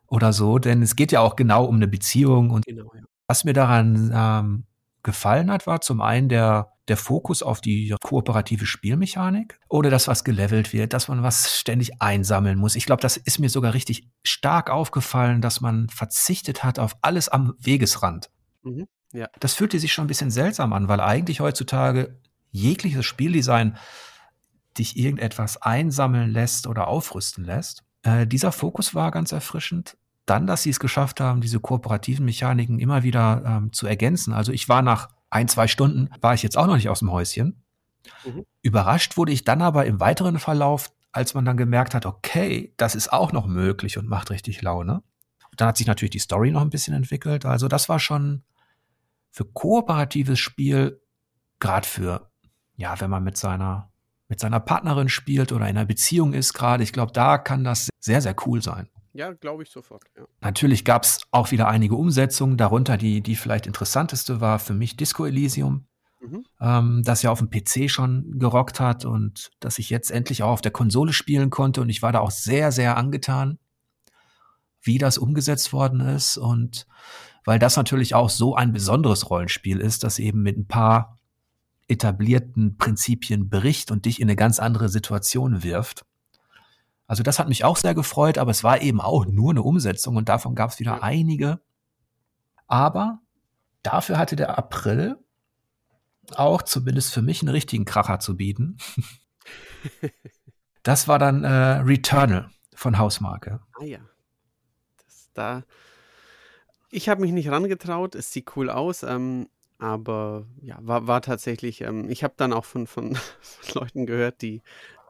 oder 0.08 0.34
so, 0.34 0.60
denn 0.60 0.82
es 0.82 0.96
geht 0.96 1.12
ja 1.12 1.22
auch 1.22 1.36
genau 1.36 1.66
um 1.66 1.76
eine 1.76 1.88
Beziehung 1.88 2.50
und 2.50 2.66
genau, 2.66 2.92
ja. 2.94 3.02
was 3.28 3.44
mir 3.44 3.54
daran 3.54 4.12
ähm, 4.14 4.64
gefallen 5.04 5.52
hat, 5.52 5.68
war 5.68 5.82
zum 5.82 6.02
einen 6.02 6.30
der 6.30 6.76
der 6.88 6.98
Fokus 6.98 7.42
auf 7.42 7.62
die 7.62 7.96
kooperative 8.02 8.66
Spielmechanik 8.66 9.60
oder 9.70 9.90
das, 9.90 10.08
was 10.08 10.24
gelevelt 10.24 10.72
wird, 10.74 10.94
dass 10.94 11.08
man 11.08 11.24
was 11.24 11.58
ständig 11.60 12.02
einsammeln 12.02 12.60
muss. 12.60 12.76
Ich 12.76 12.86
glaube, 12.86 13.02
das 13.02 13.18
ist 13.18 13.40
mir 13.40 13.50
sogar 13.50 13.74
richtig 13.74 14.08
stark 14.24 14.70
aufgefallen, 14.70 15.42
dass 15.42 15.62
man 15.62 15.90
verzichtet 15.90 16.64
hat 16.64 16.78
auf 16.78 16.96
alles 17.02 17.30
am 17.30 17.56
Wegesrand. 17.60 18.30
Mhm, 18.64 18.88
ja. 19.14 19.28
Das 19.40 19.54
fühlte 19.54 19.80
sich 19.80 19.94
schon 19.94 20.06
ein 20.06 20.10
bisschen 20.10 20.32
seltsam 20.32 20.74
an, 20.74 20.88
weil 20.88 21.02
eigentlich 21.02 21.40
heutzutage 21.40 22.20
jegliches 22.52 23.06
Spieldesign 23.06 23.78
dich 24.78 24.98
irgendetwas 24.98 25.62
einsammeln 25.62 26.30
lässt 26.30 26.68
oder 26.68 26.88
aufrüsten 26.88 27.46
lässt. 27.46 27.84
Äh, 28.06 28.28
dieser 28.28 28.52
Fokus 28.52 28.94
war 28.94 29.12
ganz 29.12 29.32
erfrischend. 29.32 29.98
Dann, 30.26 30.48
dass 30.48 30.64
sie 30.64 30.70
es 30.70 30.80
geschafft 30.80 31.20
haben, 31.20 31.42
diese 31.42 31.60
kooperativen 31.60 32.24
Mechaniken 32.24 32.80
immer 32.80 33.04
wieder 33.04 33.44
ähm, 33.46 33.74
zu 33.74 33.88
ergänzen. 33.88 34.34
Also 34.34 34.52
ich 34.52 34.70
war 34.70 34.82
nach 34.82 35.10
ein, 35.30 35.48
zwei 35.48 35.68
Stunden, 35.68 36.10
war 36.22 36.34
ich 36.34 36.44
jetzt 36.44 36.58
auch 36.58 36.68
noch 36.68 36.76
nicht 36.76 36.90
aus 36.90 37.00
dem 37.00 37.12
Häuschen. 37.12 37.64
Mhm. 38.26 38.46
Überrascht 38.62 39.18
wurde 39.18 39.32
ich 39.32 39.44
dann 39.44 39.62
aber 39.62 39.86
im 39.86 40.00
weiteren 40.00 40.40
Verlauf, 40.40 40.92
als 41.12 41.34
man 41.34 41.46
dann 41.46 41.58
gemerkt 41.58 41.96
hat, 41.96 42.06
okay, 42.06 42.74
das 42.78 42.94
ist 42.94 43.12
auch 43.12 43.32
noch 43.32 43.48
möglich 43.48 43.98
und 43.98 44.08
macht 44.08 44.30
richtig 44.30 44.62
Laune. 44.62 45.02
Und 45.52 45.62
dann 45.62 45.68
hat 45.68 45.78
sich 45.78 45.88
natürlich 45.88 46.12
die 46.12 46.20
Story 46.20 46.52
noch 46.52 46.62
ein 46.62 46.70
bisschen 46.70 46.94
entwickelt. 46.94 47.46
Also 47.46 47.68
das 47.68 47.90
war 47.90 48.00
schon 48.00 48.44
für 49.32 49.46
kooperatives 49.46 50.40
Spiel, 50.40 51.02
gerade 51.60 51.88
für, 51.88 52.30
ja, 52.76 53.00
wenn 53.00 53.10
man 53.10 53.24
mit 53.24 53.38
seiner 53.38 53.92
mit 54.28 54.40
seiner 54.40 54.60
Partnerin 54.60 55.10
spielt 55.10 55.52
oder 55.52 55.68
in 55.68 55.78
einer 55.78 55.86
Beziehung 55.86 56.34
ist 56.34 56.54
gerade. 56.54 56.84
Ich 56.84 56.94
glaube, 56.94 57.12
da 57.12 57.38
kann 57.38 57.64
das 57.64 57.90
sehr, 58.00 58.22
sehr 58.22 58.36
cool 58.46 58.62
sein. 58.62 58.90
Ja, 59.14 59.32
glaube 59.32 59.64
ich 59.64 59.70
sofort. 59.70 60.04
Ja. 60.18 60.26
Natürlich 60.42 60.84
gab 60.84 61.04
es 61.04 61.22
auch 61.32 61.52
wieder 61.52 61.70
einige 61.70 61.96
Umsetzungen, 61.96 62.58
darunter 62.58 62.98
die, 62.98 63.22
die 63.22 63.36
vielleicht 63.36 63.66
interessanteste 63.66 64.42
war 64.42 64.60
für 64.60 64.74
mich 64.74 64.98
Disco 64.98 65.26
Elysium, 65.26 65.88
mhm. 66.20 66.44
ähm, 66.60 67.02
das 67.06 67.22
ja 67.22 67.32
auf 67.32 67.40
dem 67.40 67.50
PC 67.50 67.90
schon 67.90 68.38
gerockt 68.40 68.82
hat 68.82 69.06
und 69.06 69.52
das 69.62 69.80
ich 69.80 69.90
jetzt 69.90 70.12
endlich 70.12 70.44
auch 70.44 70.52
auf 70.52 70.62
der 70.62 70.74
Konsole 70.74 71.14
spielen 71.14 71.50
konnte. 71.50 71.80
Und 71.82 71.90
ich 71.90 72.02
war 72.02 72.12
da 72.12 72.20
auch 72.20 72.32
sehr, 72.32 72.74
sehr 72.74 72.98
angetan, 72.98 73.58
wie 74.82 74.98
das 74.98 75.18
umgesetzt 75.18 75.72
worden 75.72 76.02
ist. 76.02 76.38
Und 76.38 76.86
weil 77.46 77.60
das 77.60 77.78
natürlich 77.78 78.16
auch 78.16 78.30
so 78.30 78.56
ein 78.56 78.74
besonderes 78.74 79.30
Rollenspiel 79.30 79.80
ist, 79.80 80.04
das 80.04 80.20
eben 80.20 80.42
mit 80.42 80.58
ein 80.58 80.68
paar 80.68 81.15
etablierten 81.88 82.78
Prinzipien 82.78 83.50
bricht 83.50 83.92
und 83.92 84.06
dich 84.06 84.20
in 84.20 84.28
eine 84.28 84.36
ganz 84.36 84.60
andere 84.60 84.90
Situation 84.90 85.64
wirft. 85.64 86.06
Also 87.08 87.22
das 87.22 87.38
hat 87.38 87.50
mich 87.50 87.64
auch 87.64 87.78
sehr 87.78 87.94
gefreut, 87.94 88.38
aber 88.38 88.52
es 88.52 88.64
war 88.64 88.82
eben 88.82 89.00
auch 89.00 89.26
nur 89.26 89.52
eine 89.52 89.62
Umsetzung 89.62 90.16
und 90.16 90.28
davon 90.28 90.56
gab 90.56 90.72
es 90.72 90.80
wieder 90.80 91.04
einige. 91.04 91.60
Aber 92.68 93.20
dafür 93.84 94.18
hatte 94.18 94.36
der 94.36 94.58
April 94.58 95.18
auch 96.34 96.64
zumindest 96.64 97.14
für 97.14 97.22
mich 97.22 97.42
einen 97.42 97.50
richtigen 97.50 97.86
Kracher 97.86 98.20
zu 98.20 98.36
bieten. 98.36 98.78
das 100.84 101.08
war 101.08 101.20
dann 101.20 101.44
äh, 101.44 101.48
Returnal 101.48 102.50
von 102.74 102.98
Hausmarke. 102.98 103.62
Ah 103.80 103.84
ja. 103.84 104.00
Das 105.06 105.30
da. 105.34 105.64
Ich 106.90 107.10
habe 107.10 107.22
mich 107.22 107.32
nicht 107.32 107.50
rangetraut. 107.50 108.16
Es 108.16 108.32
sieht 108.32 108.56
cool 108.56 108.72
aus. 108.72 109.04
Ähm, 109.04 109.48
aber 109.78 110.48
ja, 110.62 110.78
war, 110.82 111.08
war 111.08 111.22
tatsächlich, 111.22 111.82
ähm, 111.82 112.10
ich 112.10 112.24
habe 112.24 112.34
dann 112.38 112.54
auch 112.54 112.66
von, 112.66 112.88
von, 112.88 113.18
Leuten 113.74 114.06
gehört, 114.06 114.42
die, 114.42 114.62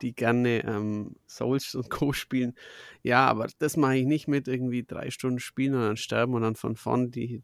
die 0.01 0.13
gerne 0.13 0.63
ähm, 0.63 1.15
Souls 1.27 1.75
und 1.75 1.89
Co. 1.89 2.13
spielen. 2.13 2.55
Ja, 3.03 3.27
aber 3.27 3.47
das 3.59 3.77
mache 3.77 3.97
ich 3.97 4.05
nicht 4.05 4.27
mit 4.27 4.47
irgendwie 4.47 4.83
drei 4.83 5.11
Stunden 5.11 5.39
spielen 5.39 5.75
und 5.75 5.81
dann 5.81 5.97
sterben 5.97 6.33
und 6.33 6.41
dann 6.41 6.55
von 6.55 6.75
vorn, 6.75 7.11
die, 7.11 7.43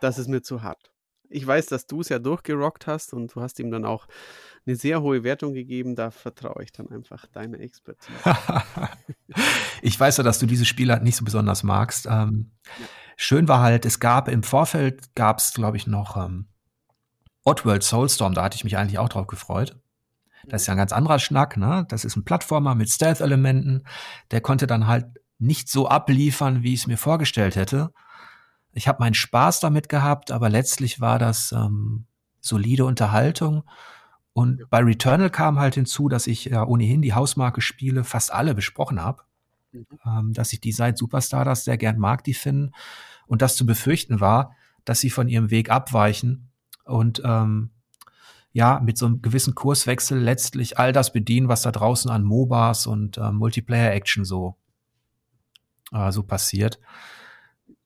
das 0.00 0.18
ist 0.18 0.28
mir 0.28 0.42
zu 0.42 0.62
hart. 0.62 0.92
Ich 1.30 1.46
weiß, 1.46 1.66
dass 1.66 1.86
du 1.86 2.00
es 2.00 2.08
ja 2.08 2.18
durchgerockt 2.18 2.86
hast 2.86 3.12
und 3.12 3.34
du 3.34 3.42
hast 3.42 3.60
ihm 3.60 3.70
dann 3.70 3.84
auch 3.84 4.06
eine 4.68 4.76
sehr 4.76 5.02
hohe 5.02 5.24
Wertung 5.24 5.54
gegeben. 5.54 5.96
Da 5.96 6.10
vertraue 6.10 6.62
ich 6.62 6.72
dann 6.72 6.88
einfach 6.90 7.26
deiner 7.26 7.58
Expertise. 7.58 8.12
ich 9.82 9.98
weiß 9.98 10.18
ja, 10.18 10.24
dass 10.24 10.38
du 10.38 10.46
diese 10.46 10.64
Spiele 10.64 11.02
nicht 11.02 11.16
so 11.16 11.24
besonders 11.24 11.62
magst. 11.62 12.06
Ähm, 12.06 12.52
ja. 12.78 12.86
Schön 13.16 13.48
war 13.48 13.60
halt, 13.60 13.84
es 13.84 13.98
gab 13.98 14.28
im 14.28 14.42
Vorfeld, 14.42 15.14
gab 15.14 15.38
es, 15.38 15.52
glaube 15.54 15.76
ich, 15.76 15.86
noch 15.86 16.16
ähm, 16.16 16.46
Oddworld 17.44 17.82
Soulstorm, 17.82 18.34
da 18.34 18.44
hatte 18.44 18.56
ich 18.56 18.64
mich 18.64 18.76
eigentlich 18.76 18.98
auch 18.98 19.08
drauf 19.08 19.26
gefreut. 19.26 19.80
Das 20.46 20.62
ist 20.62 20.66
ja 20.68 20.74
ein 20.74 20.78
ganz 20.78 20.92
anderer 20.92 21.18
Schnack, 21.18 21.56
ne? 21.56 21.84
Das 21.88 22.04
ist 22.04 22.16
ein 22.16 22.24
Plattformer 22.24 22.74
mit 22.74 22.90
Stealth-Elementen. 22.90 23.84
Der 24.30 24.40
konnte 24.40 24.66
dann 24.66 24.86
halt 24.86 25.06
nicht 25.38 25.68
so 25.68 25.88
abliefern, 25.88 26.62
wie 26.62 26.74
ich 26.74 26.80
es 26.80 26.86
mir 26.86 26.96
vorgestellt 26.96 27.56
hätte. 27.56 27.92
Ich 28.72 28.86
habe 28.86 29.00
meinen 29.00 29.14
Spaß 29.14 29.60
damit 29.60 29.88
gehabt, 29.88 30.30
aber 30.30 30.48
letztlich 30.48 31.00
war 31.00 31.18
das 31.18 31.52
ähm, 31.52 32.06
solide 32.40 32.84
Unterhaltung. 32.84 33.64
Und 34.38 34.70
bei 34.70 34.78
Returnal 34.78 35.30
kam 35.30 35.58
halt 35.58 35.74
hinzu, 35.74 36.08
dass 36.08 36.28
ich 36.28 36.44
ja 36.44 36.64
ohnehin 36.64 37.02
die 37.02 37.12
Hausmarke-Spiele 37.12 38.04
fast 38.04 38.32
alle 38.32 38.54
besprochen 38.54 39.02
habe. 39.02 39.24
Mhm. 39.72 39.86
Ähm, 40.06 40.32
dass 40.32 40.52
ich 40.52 40.60
die 40.60 40.70
seit 40.70 40.96
Superstardust 40.96 41.64
sehr 41.64 41.76
gern 41.76 41.98
mag, 41.98 42.22
die 42.22 42.34
finden. 42.34 42.70
Und 43.26 43.42
das 43.42 43.56
zu 43.56 43.66
befürchten 43.66 44.20
war, 44.20 44.54
dass 44.84 45.00
sie 45.00 45.10
von 45.10 45.26
ihrem 45.26 45.50
Weg 45.50 45.70
abweichen 45.70 46.52
und 46.84 47.20
ähm, 47.24 47.70
ja, 48.52 48.78
mit 48.78 48.96
so 48.96 49.06
einem 49.06 49.22
gewissen 49.22 49.56
Kurswechsel 49.56 50.20
letztlich 50.20 50.78
all 50.78 50.92
das 50.92 51.12
bedienen, 51.12 51.48
was 51.48 51.62
da 51.62 51.72
draußen 51.72 52.08
an 52.08 52.22
MOBAs 52.22 52.86
und 52.86 53.18
äh, 53.18 53.32
Multiplayer-Action 53.32 54.24
so, 54.24 54.54
äh, 55.90 56.12
so 56.12 56.22
passiert. 56.22 56.78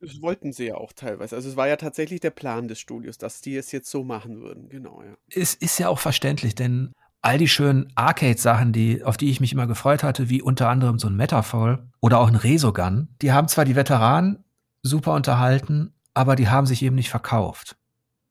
Das 0.03 0.21
wollten 0.21 0.53
sie 0.53 0.67
ja 0.67 0.75
auch 0.75 0.93
teilweise. 0.93 1.37
Also 1.37 1.49
es 1.49 1.57
war 1.57 1.69
ja 1.69 1.77
tatsächlich 1.77 2.19
der 2.19 2.31
Plan 2.31 2.67
des 2.67 2.81
Studios, 2.81 3.19
dass 3.19 3.41
die 3.41 3.57
es 3.57 3.71
jetzt 3.71 3.89
so 3.89 4.03
machen 4.03 4.41
würden. 4.41 4.69
Genau, 4.69 5.01
ja. 5.01 5.15
Es 5.31 5.55
ist 5.55 5.79
ja 5.79 5.89
auch 5.89 6.01
verständlich, 6.01 6.57
denn 6.57 6.93
all 7.21 7.39
die 7.39 7.47
schönen 7.47 7.93
Arcade-Sachen, 7.95 8.73
die, 8.73 9.05
auf 9.05 9.17
die 9.17 9.31
ich 9.31 9.41
mich 9.41 9.53
immer 9.53 9.69
gefreut 9.69 10.03
hatte, 10.03 10.29
wie 10.29 10.43
unter 10.43 10.69
anderem 10.69 10.99
so 10.99 11.07
ein 11.07 11.15
Metafall 11.15 11.89
oder 12.01 12.19
auch 12.19 12.27
ein 12.27 12.35
Resogun, 12.35 13.15
die 13.23 13.31
haben 13.31 13.47
zwar 13.47 13.65
die 13.65 13.77
Veteranen 13.77 14.45
super 14.83 15.15
unterhalten, 15.15 15.95
aber 16.15 16.35
die 16.35 16.49
haben 16.49 16.67
sich 16.67 16.83
eben 16.83 16.97
nicht 16.97 17.11
verkauft. 17.11 17.77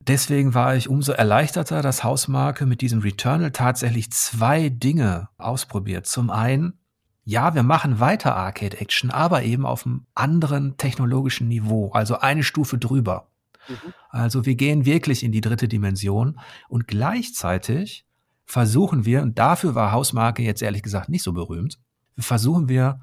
Deswegen 0.02 0.54
war 0.54 0.76
ich 0.76 0.90
umso 0.90 1.14
erleichterter, 1.14 1.82
dass 1.82 2.04
Hausmarke 2.04 2.66
mit 2.66 2.82
diesem 2.82 3.00
Returnal 3.00 3.52
tatsächlich 3.52 4.12
zwei 4.12 4.68
Dinge 4.68 5.30
ausprobiert. 5.38 6.06
Zum 6.06 6.32
einen, 6.32 6.81
ja, 7.24 7.54
wir 7.54 7.64
machen 7.64 8.00
weiter 8.00 8.36
Arcade-Action, 8.36 9.12
aber 9.12 9.44
eben 9.44 9.66
auf 9.66 9.86
einem 9.86 10.06
anderen 10.16 10.78
technologischen 10.78 11.48
Niveau, 11.48 11.92
also 11.92 12.20
eine 12.20 12.44
Stufe 12.44 12.78
drüber. 12.78 13.30
Mhm. 13.68 13.94
Also 14.10 14.46
wir 14.46 14.56
gehen 14.56 14.86
wirklich 14.86 15.24
in 15.24 15.32
die 15.32 15.42
dritte 15.42 15.68
Dimension 15.68 16.40
und 16.68 16.88
gleichzeitig 16.88 18.06
versuchen 18.46 19.06
wir, 19.06 19.22
und 19.22 19.38
dafür 19.38 19.76
war 19.76 19.92
Hausmarke 19.92 20.44
jetzt 20.44 20.62
ehrlich 20.62 20.84
gesagt 20.84 21.10
nicht 21.10 21.24
so 21.24 21.32
berühmt, 21.32 21.80
versuchen 22.18 22.68
wir 22.68 23.02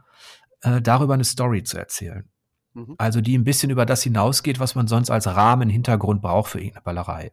äh, 0.62 0.82
darüber 0.82 1.14
eine 1.14 1.24
Story 1.24 1.62
zu 1.62 1.78
erzählen. 1.78 2.28
Mhm. 2.74 2.96
Also 2.98 3.20
die 3.20 3.38
ein 3.38 3.44
bisschen 3.44 3.70
über 3.70 3.86
das 3.86 4.02
hinausgeht, 4.02 4.60
was 4.60 4.74
man 4.74 4.88
sonst 4.88 5.10
als 5.10 5.26
Rahmen, 5.26 5.70
Hintergrund 5.70 6.22
braucht 6.22 6.50
für 6.50 6.58
irgendeine 6.58 6.82
Ballerei. 6.82 7.32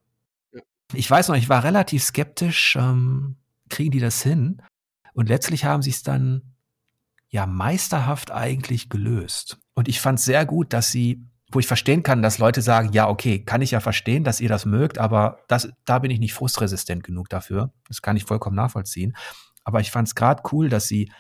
Ja. 0.53 0.61
Ich 0.93 1.09
weiß 1.09 1.29
noch, 1.29 1.35
ich 1.35 1.49
war 1.49 1.63
relativ 1.63 2.03
skeptisch, 2.03 2.75
ähm, 2.79 3.37
kriegen 3.69 3.91
die 3.91 3.99
das 3.99 4.21
hin? 4.21 4.61
Und 5.13 5.29
letztlich 5.29 5.65
haben 5.65 5.81
sie 5.81 5.89
es 5.89 6.03
dann 6.03 6.54
ja 7.35 7.45
meisterhaft 7.45 8.31
eigentlich 8.31 8.89
gelöst. 8.89 9.59
Und 9.73 9.87
ich 9.87 9.99
fand 9.99 10.19
sehr 10.19 10.45
gut, 10.45 10.73
dass 10.73 10.91
sie 10.91 11.27
wo 11.51 11.59
ich 11.59 11.67
verstehen 11.67 12.03
kann, 12.03 12.21
dass 12.21 12.39
Leute 12.39 12.61
sagen, 12.61 12.91
ja, 12.91 13.07
okay, 13.07 13.39
kann 13.39 13.61
ich 13.61 13.71
ja 13.71 13.79
verstehen, 13.79 14.23
dass 14.23 14.41
ihr 14.41 14.49
das 14.49 14.65
mögt, 14.65 14.97
aber 14.97 15.39
das, 15.47 15.69
da 15.85 15.99
bin 15.99 16.09
ich 16.09 16.19
nicht 16.19 16.33
frustresistent 16.33 17.03
genug 17.03 17.29
dafür. 17.29 17.71
Das 17.87 18.01
kann 18.01 18.17
ich 18.17 18.25
vollkommen 18.25 18.55
nachvollziehen. 18.55 19.15
Aber 19.63 19.79
ich 19.79 19.91
fand 19.91 20.07
es 20.07 20.15
gerade 20.15 20.41
cool, 20.51 20.69
dass 20.69 20.87
sie 20.87 21.11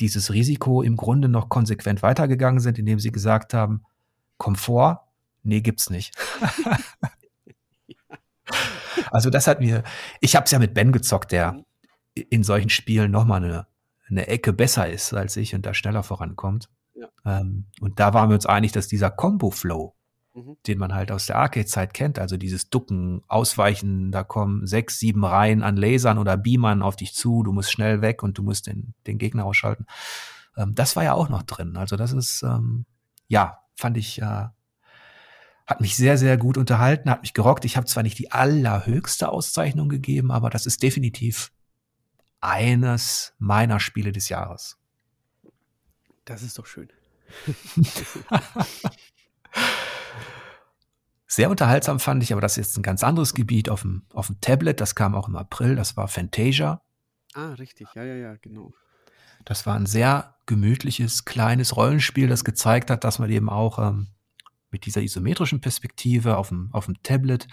dieses 0.00 0.32
Risiko 0.32 0.82
im 0.82 0.96
Grunde 0.96 1.28
noch 1.28 1.48
konsequent 1.48 2.02
weitergegangen 2.02 2.60
sind, 2.60 2.78
indem 2.78 2.98
sie 2.98 3.12
gesagt 3.12 3.54
haben, 3.54 3.84
Komfort, 4.36 5.00
nee, 5.42 5.60
gibt's 5.60 5.90
nicht. 5.90 6.14
also 9.10 9.30
das 9.30 9.46
hat 9.46 9.60
mir, 9.60 9.84
ich 10.20 10.36
habe 10.36 10.44
es 10.44 10.50
ja 10.50 10.58
mit 10.58 10.74
Ben 10.74 10.92
gezockt, 10.92 11.32
der 11.32 11.64
in 12.14 12.42
solchen 12.42 12.68
Spielen 12.68 13.10
nochmal 13.10 13.44
eine, 13.44 13.66
eine 14.10 14.26
Ecke 14.28 14.52
besser 14.52 14.88
ist 14.88 15.12
als 15.12 15.36
ich 15.36 15.54
und 15.54 15.66
da 15.66 15.74
schneller 15.74 16.02
vorankommt. 16.02 16.68
Ja. 16.94 17.08
Ähm, 17.24 17.66
und 17.80 18.00
da 18.00 18.14
waren 18.14 18.30
wir 18.30 18.34
uns 18.34 18.46
einig, 18.46 18.72
dass 18.72 18.88
dieser 18.88 19.10
Combo-Flow, 19.10 19.94
mhm. 20.34 20.56
den 20.66 20.78
man 20.78 20.94
halt 20.94 21.12
aus 21.12 21.26
der 21.26 21.36
Arcade-Zeit 21.36 21.94
kennt, 21.94 22.18
also 22.18 22.36
dieses 22.36 22.70
Ducken, 22.70 23.22
Ausweichen, 23.28 24.10
da 24.10 24.24
kommen 24.24 24.66
sechs, 24.66 24.98
sieben 24.98 25.24
Reihen 25.24 25.62
an 25.62 25.76
Lasern 25.76 26.18
oder 26.18 26.36
Beamern 26.36 26.82
auf 26.82 26.96
dich 26.96 27.14
zu, 27.14 27.42
du 27.42 27.52
musst 27.52 27.70
schnell 27.70 28.02
weg 28.02 28.22
und 28.22 28.38
du 28.38 28.42
musst 28.42 28.66
den, 28.66 28.94
den 29.06 29.18
Gegner 29.18 29.44
ausschalten. 29.44 29.86
Ähm, 30.56 30.74
das 30.74 30.96
war 30.96 31.04
ja 31.04 31.14
auch 31.14 31.28
noch 31.28 31.42
drin. 31.42 31.76
Also 31.76 31.96
das 31.96 32.12
ist, 32.12 32.42
ähm, 32.42 32.86
ja, 33.28 33.58
fand 33.76 33.96
ich, 33.96 34.20
äh, 34.20 34.46
hat 35.66 35.82
mich 35.82 35.96
sehr, 35.96 36.16
sehr 36.16 36.38
gut 36.38 36.56
unterhalten, 36.56 37.10
hat 37.10 37.20
mich 37.20 37.34
gerockt. 37.34 37.66
Ich 37.66 37.76
habe 37.76 37.86
zwar 37.86 38.02
nicht 38.02 38.18
die 38.18 38.32
allerhöchste 38.32 39.28
Auszeichnung 39.28 39.90
gegeben, 39.90 40.30
aber 40.30 40.48
das 40.48 40.64
ist 40.64 40.82
definitiv 40.82 41.52
eines 42.40 43.34
meiner 43.38 43.80
Spiele 43.80 44.12
des 44.12 44.28
Jahres. 44.28 44.78
Das 46.24 46.42
ist 46.42 46.58
doch 46.58 46.66
schön. 46.66 46.88
Sehr 51.26 51.50
unterhaltsam 51.50 52.00
fand 52.00 52.22
ich, 52.22 52.32
aber 52.32 52.40
das 52.40 52.52
ist 52.52 52.68
jetzt 52.68 52.76
ein 52.78 52.82
ganz 52.82 53.04
anderes 53.04 53.34
Gebiet 53.34 53.68
auf 53.68 53.82
dem, 53.82 54.02
auf 54.12 54.28
dem 54.28 54.40
Tablet. 54.40 54.80
Das 54.80 54.94
kam 54.94 55.14
auch 55.14 55.28
im 55.28 55.36
April. 55.36 55.76
Das 55.76 55.96
war 55.96 56.08
Fantasia. 56.08 56.82
Ah, 57.34 57.52
richtig. 57.54 57.88
Ja, 57.94 58.02
ja, 58.02 58.14
ja, 58.14 58.36
genau. 58.36 58.72
Das 59.44 59.66
war 59.66 59.76
ein 59.76 59.86
sehr 59.86 60.36
gemütliches, 60.46 61.24
kleines 61.24 61.76
Rollenspiel, 61.76 62.28
das 62.28 62.44
gezeigt 62.44 62.90
hat, 62.90 63.04
dass 63.04 63.18
man 63.18 63.30
eben 63.30 63.48
auch 63.50 63.78
ähm, 63.78 64.08
mit 64.70 64.86
dieser 64.86 65.02
isometrischen 65.02 65.60
Perspektive 65.60 66.36
auf 66.36 66.48
dem, 66.48 66.70
auf 66.72 66.86
dem 66.86 67.02
Tablet 67.02 67.46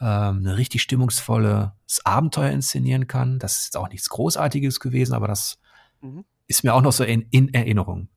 ähm, 0.00 0.38
eine 0.38 0.56
richtig 0.56 0.82
stimmungsvolles 0.82 1.70
Abenteuer 2.04 2.50
inszenieren 2.50 3.06
kann. 3.06 3.38
Das 3.38 3.64
ist 3.64 3.76
auch 3.76 3.88
nichts 3.88 4.08
Großartiges 4.08 4.80
gewesen, 4.80 5.14
aber 5.14 5.28
das 5.28 5.58
mhm. 6.00 6.24
ist 6.46 6.64
mir 6.64 6.74
auch 6.74 6.82
noch 6.82 6.92
so 6.92 7.04
in, 7.04 7.22
in 7.30 7.52
Erinnerung. 7.52 8.08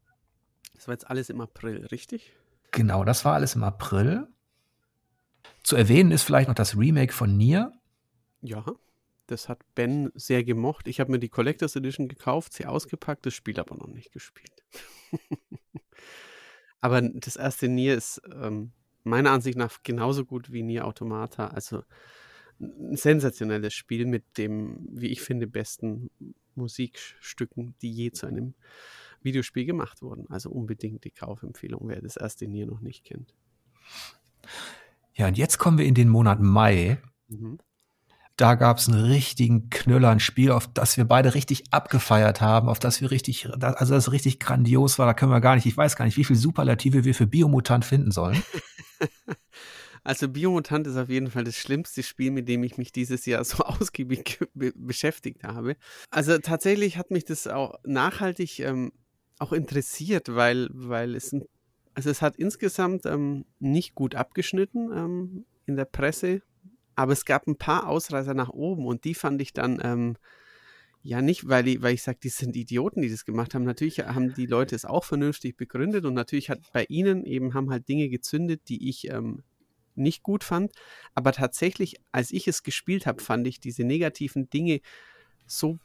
Das 0.75 0.87
war 0.87 0.93
jetzt 0.93 1.09
alles 1.09 1.29
im 1.29 1.41
April, 1.41 1.85
richtig? 1.87 2.33
Genau, 2.71 3.03
das 3.03 3.25
war 3.25 3.33
alles 3.33 3.55
im 3.55 3.63
April. 3.63 4.27
Zu 5.63 5.75
erwähnen 5.75 6.11
ist 6.11 6.23
vielleicht 6.23 6.47
noch 6.47 6.55
das 6.55 6.77
Remake 6.77 7.13
von 7.13 7.37
Nier. 7.37 7.73
Ja, 8.41 8.65
das 9.27 9.47
hat 9.49 9.59
Ben 9.75 10.11
sehr 10.15 10.43
gemocht. 10.43 10.87
Ich 10.87 10.99
habe 10.99 11.11
mir 11.11 11.19
die 11.19 11.29
Collectors 11.29 11.75
Edition 11.75 12.07
gekauft, 12.07 12.53
sie 12.53 12.65
ausgepackt, 12.65 13.25
das 13.25 13.33
Spiel 13.33 13.59
aber 13.59 13.75
noch 13.75 13.87
nicht 13.87 14.11
gespielt. 14.11 14.63
aber 16.81 17.01
das 17.01 17.35
erste 17.35 17.67
Nier 17.67 17.95
ist 17.95 18.21
ähm, 18.33 18.71
meiner 19.03 19.31
Ansicht 19.31 19.57
nach 19.57 19.83
genauso 19.83 20.25
gut 20.25 20.51
wie 20.51 20.63
Nier 20.63 20.85
Automata. 20.85 21.47
Also 21.47 21.83
ein 22.59 22.95
sensationelles 22.95 23.73
Spiel 23.73 24.05
mit 24.05 24.37
dem, 24.37 24.87
wie 24.91 25.07
ich 25.07 25.21
finde, 25.21 25.47
besten 25.47 26.09
Musikstücken, 26.55 27.75
die 27.81 27.91
je 27.91 28.11
zu 28.11 28.27
einem 28.27 28.53
Videospiel 29.21 29.65
gemacht 29.65 30.01
wurden. 30.01 30.27
Also 30.29 30.49
unbedingt 30.49 31.03
die 31.03 31.11
Kaufempfehlung, 31.11 31.81
wer 31.85 32.01
das 32.01 32.17
erste 32.17 32.47
Nier 32.47 32.65
noch 32.67 32.81
nicht 32.81 33.03
kennt. 33.03 33.33
Ja, 35.13 35.27
und 35.27 35.37
jetzt 35.37 35.57
kommen 35.57 35.77
wir 35.77 35.85
in 35.85 35.95
den 35.95 36.09
Monat 36.09 36.39
Mai. 36.39 37.01
Mhm. 37.27 37.59
Da 38.41 38.56
gab 38.56 38.80
es 38.80 38.89
einen 38.89 39.06
richtigen 39.06 39.69
Knüller, 39.69 40.10
ein 40.10 40.19
Spiel, 40.19 40.49
auf 40.49 40.67
das 40.73 40.97
wir 40.97 41.06
beide 41.06 41.36
richtig 41.36 41.65
abgefeiert 41.69 42.41
haben, 42.41 42.69
auf 42.69 42.80
das 42.80 42.99
wir 42.99 43.12
richtig, 43.12 43.47
also 43.62 43.93
das 43.93 44.12
richtig 44.12 44.39
grandios 44.39 44.97
war. 44.97 45.06
Da 45.06 45.13
können 45.13 45.32
wir 45.32 45.41
gar 45.41 45.54
nicht, 45.54 45.67
ich 45.67 45.77
weiß 45.77 45.95
gar 45.95 46.06
nicht, 46.06 46.17
wie 46.17 46.23
viel 46.23 46.36
Superlative 46.36 47.04
wir 47.04 47.13
für 47.13 47.27
Biomutant 47.27 47.86
finden 47.86 48.10
sollen. 48.12 48.41
Also 50.04 50.27
Biomutant 50.27 50.88
ist 50.88 50.97
auf 50.97 51.10
jeden 51.10 51.30
Fall 51.30 51.43
das 51.43 51.56
schlimmste 51.56 52.01
Spiel, 52.01 52.32
mit 52.32 52.49
dem 52.49 52.63
ich 52.63 52.75
mich 52.75 52.91
dieses 52.91 53.27
Jahr 53.27 53.43
so 53.43 53.58
ausgiebig 53.63 54.39
be 54.56 54.73
beschäftigt 54.75 55.43
habe. 55.43 55.75
Also 56.10 56.39
tatsächlich 56.39 56.97
hat 56.97 57.12
mich 57.12 57.23
das 57.23 57.45
auch 57.45 57.75
nachhaltig 57.84 58.62
ähm, 58.62 58.93
auch 59.38 59.51
interessiert, 59.51 60.34
weil, 60.34 60.69
weil 60.71 61.13
es 61.13 61.36
also 61.93 62.10
es 62.10 62.23
hat 62.23 62.36
insgesamt 62.38 63.06
ähm, 63.06 63.45
nicht 63.60 63.93
gut 63.93 64.15
abgeschnitten 64.15 64.89
ähm, 64.91 65.45
in 65.67 65.75
der 65.75 65.86
Presse, 65.86 66.41
aber 67.01 67.13
es 67.13 67.25
gab 67.25 67.47
ein 67.47 67.57
paar 67.57 67.87
Ausreißer 67.87 68.35
nach 68.35 68.49
oben 68.49 68.85
und 68.85 69.05
die 69.05 69.15
fand 69.15 69.41
ich 69.41 69.53
dann 69.53 69.79
ähm, 69.83 70.17
ja 71.01 71.21
nicht, 71.21 71.47
weil 71.47 71.67
ich, 71.67 71.81
weil 71.81 71.95
ich 71.95 72.03
sage, 72.03 72.19
die 72.21 72.29
sind 72.29 72.55
Idioten, 72.55 73.01
die 73.01 73.09
das 73.09 73.25
gemacht 73.25 73.55
haben. 73.55 73.63
Natürlich 73.63 73.99
haben 73.99 74.35
die 74.35 74.45
Leute 74.45 74.75
es 74.75 74.85
auch 74.85 75.03
vernünftig 75.03 75.57
begründet 75.57 76.05
und 76.05 76.13
natürlich 76.13 76.51
hat 76.51 76.59
bei 76.73 76.85
ihnen 76.89 77.25
eben 77.25 77.55
haben 77.55 77.71
halt 77.71 77.87
Dinge 77.87 78.07
gezündet, 78.09 78.61
die 78.69 78.87
ich 78.87 79.09
ähm, 79.09 79.41
nicht 79.95 80.21
gut 80.21 80.43
fand. 80.43 80.73
Aber 81.15 81.31
tatsächlich, 81.31 81.95
als 82.11 82.31
ich 82.31 82.47
es 82.47 82.61
gespielt 82.61 83.07
habe, 83.07 83.21
fand 83.21 83.47
ich 83.47 83.59
diese 83.59 83.83
negativen 83.83 84.49
Dinge 84.51 84.79
so 85.47 85.79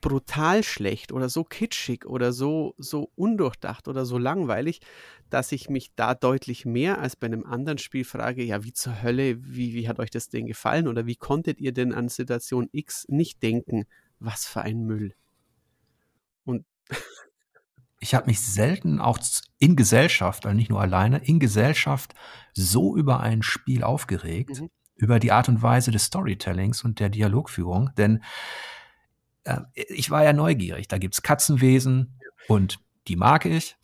brutal 0.00 0.62
schlecht 0.62 1.12
oder 1.12 1.28
so 1.28 1.44
kitschig 1.44 2.06
oder 2.06 2.32
so, 2.32 2.74
so 2.78 3.10
undurchdacht 3.16 3.88
oder 3.88 4.04
so 4.04 4.18
langweilig, 4.18 4.80
dass 5.28 5.52
ich 5.52 5.68
mich 5.68 5.94
da 5.94 6.14
deutlich 6.14 6.64
mehr 6.64 7.00
als 7.00 7.16
bei 7.16 7.26
einem 7.26 7.44
anderen 7.44 7.78
Spiel 7.78 8.04
frage, 8.04 8.42
ja, 8.42 8.64
wie 8.64 8.72
zur 8.72 9.02
Hölle, 9.02 9.36
wie, 9.44 9.74
wie 9.74 9.88
hat 9.88 9.98
euch 9.98 10.10
das 10.10 10.28
denn 10.28 10.46
gefallen 10.46 10.88
oder 10.88 11.06
wie 11.06 11.16
konntet 11.16 11.60
ihr 11.60 11.72
denn 11.72 11.92
an 11.92 12.08
Situation 12.08 12.68
X 12.72 13.06
nicht 13.08 13.42
denken, 13.42 13.84
was 14.18 14.46
für 14.46 14.62
ein 14.62 14.84
Müll? 14.84 15.14
Und 16.44 16.64
ich 18.00 18.14
habe 18.14 18.26
mich 18.26 18.40
selten 18.40 19.00
auch 19.00 19.18
in 19.58 19.76
Gesellschaft, 19.76 20.46
also 20.46 20.56
nicht 20.56 20.70
nur 20.70 20.80
alleine, 20.80 21.18
in 21.18 21.38
Gesellschaft 21.38 22.14
so 22.54 22.96
über 22.96 23.20
ein 23.20 23.42
Spiel 23.42 23.84
aufgeregt, 23.84 24.60
mhm. 24.60 24.70
über 24.96 25.20
die 25.20 25.32
Art 25.32 25.48
und 25.48 25.62
Weise 25.62 25.90
des 25.90 26.04
Storytellings 26.04 26.82
und 26.84 27.00
der 27.00 27.10
Dialogführung, 27.10 27.90
denn 27.96 28.22
ich 29.74 30.10
war 30.10 30.24
ja 30.24 30.32
neugierig. 30.32 30.88
Da 30.88 30.98
gibt's 30.98 31.22
Katzenwesen 31.22 32.18
und 32.48 32.78
die 33.08 33.16
mag 33.16 33.44
ich. 33.44 33.76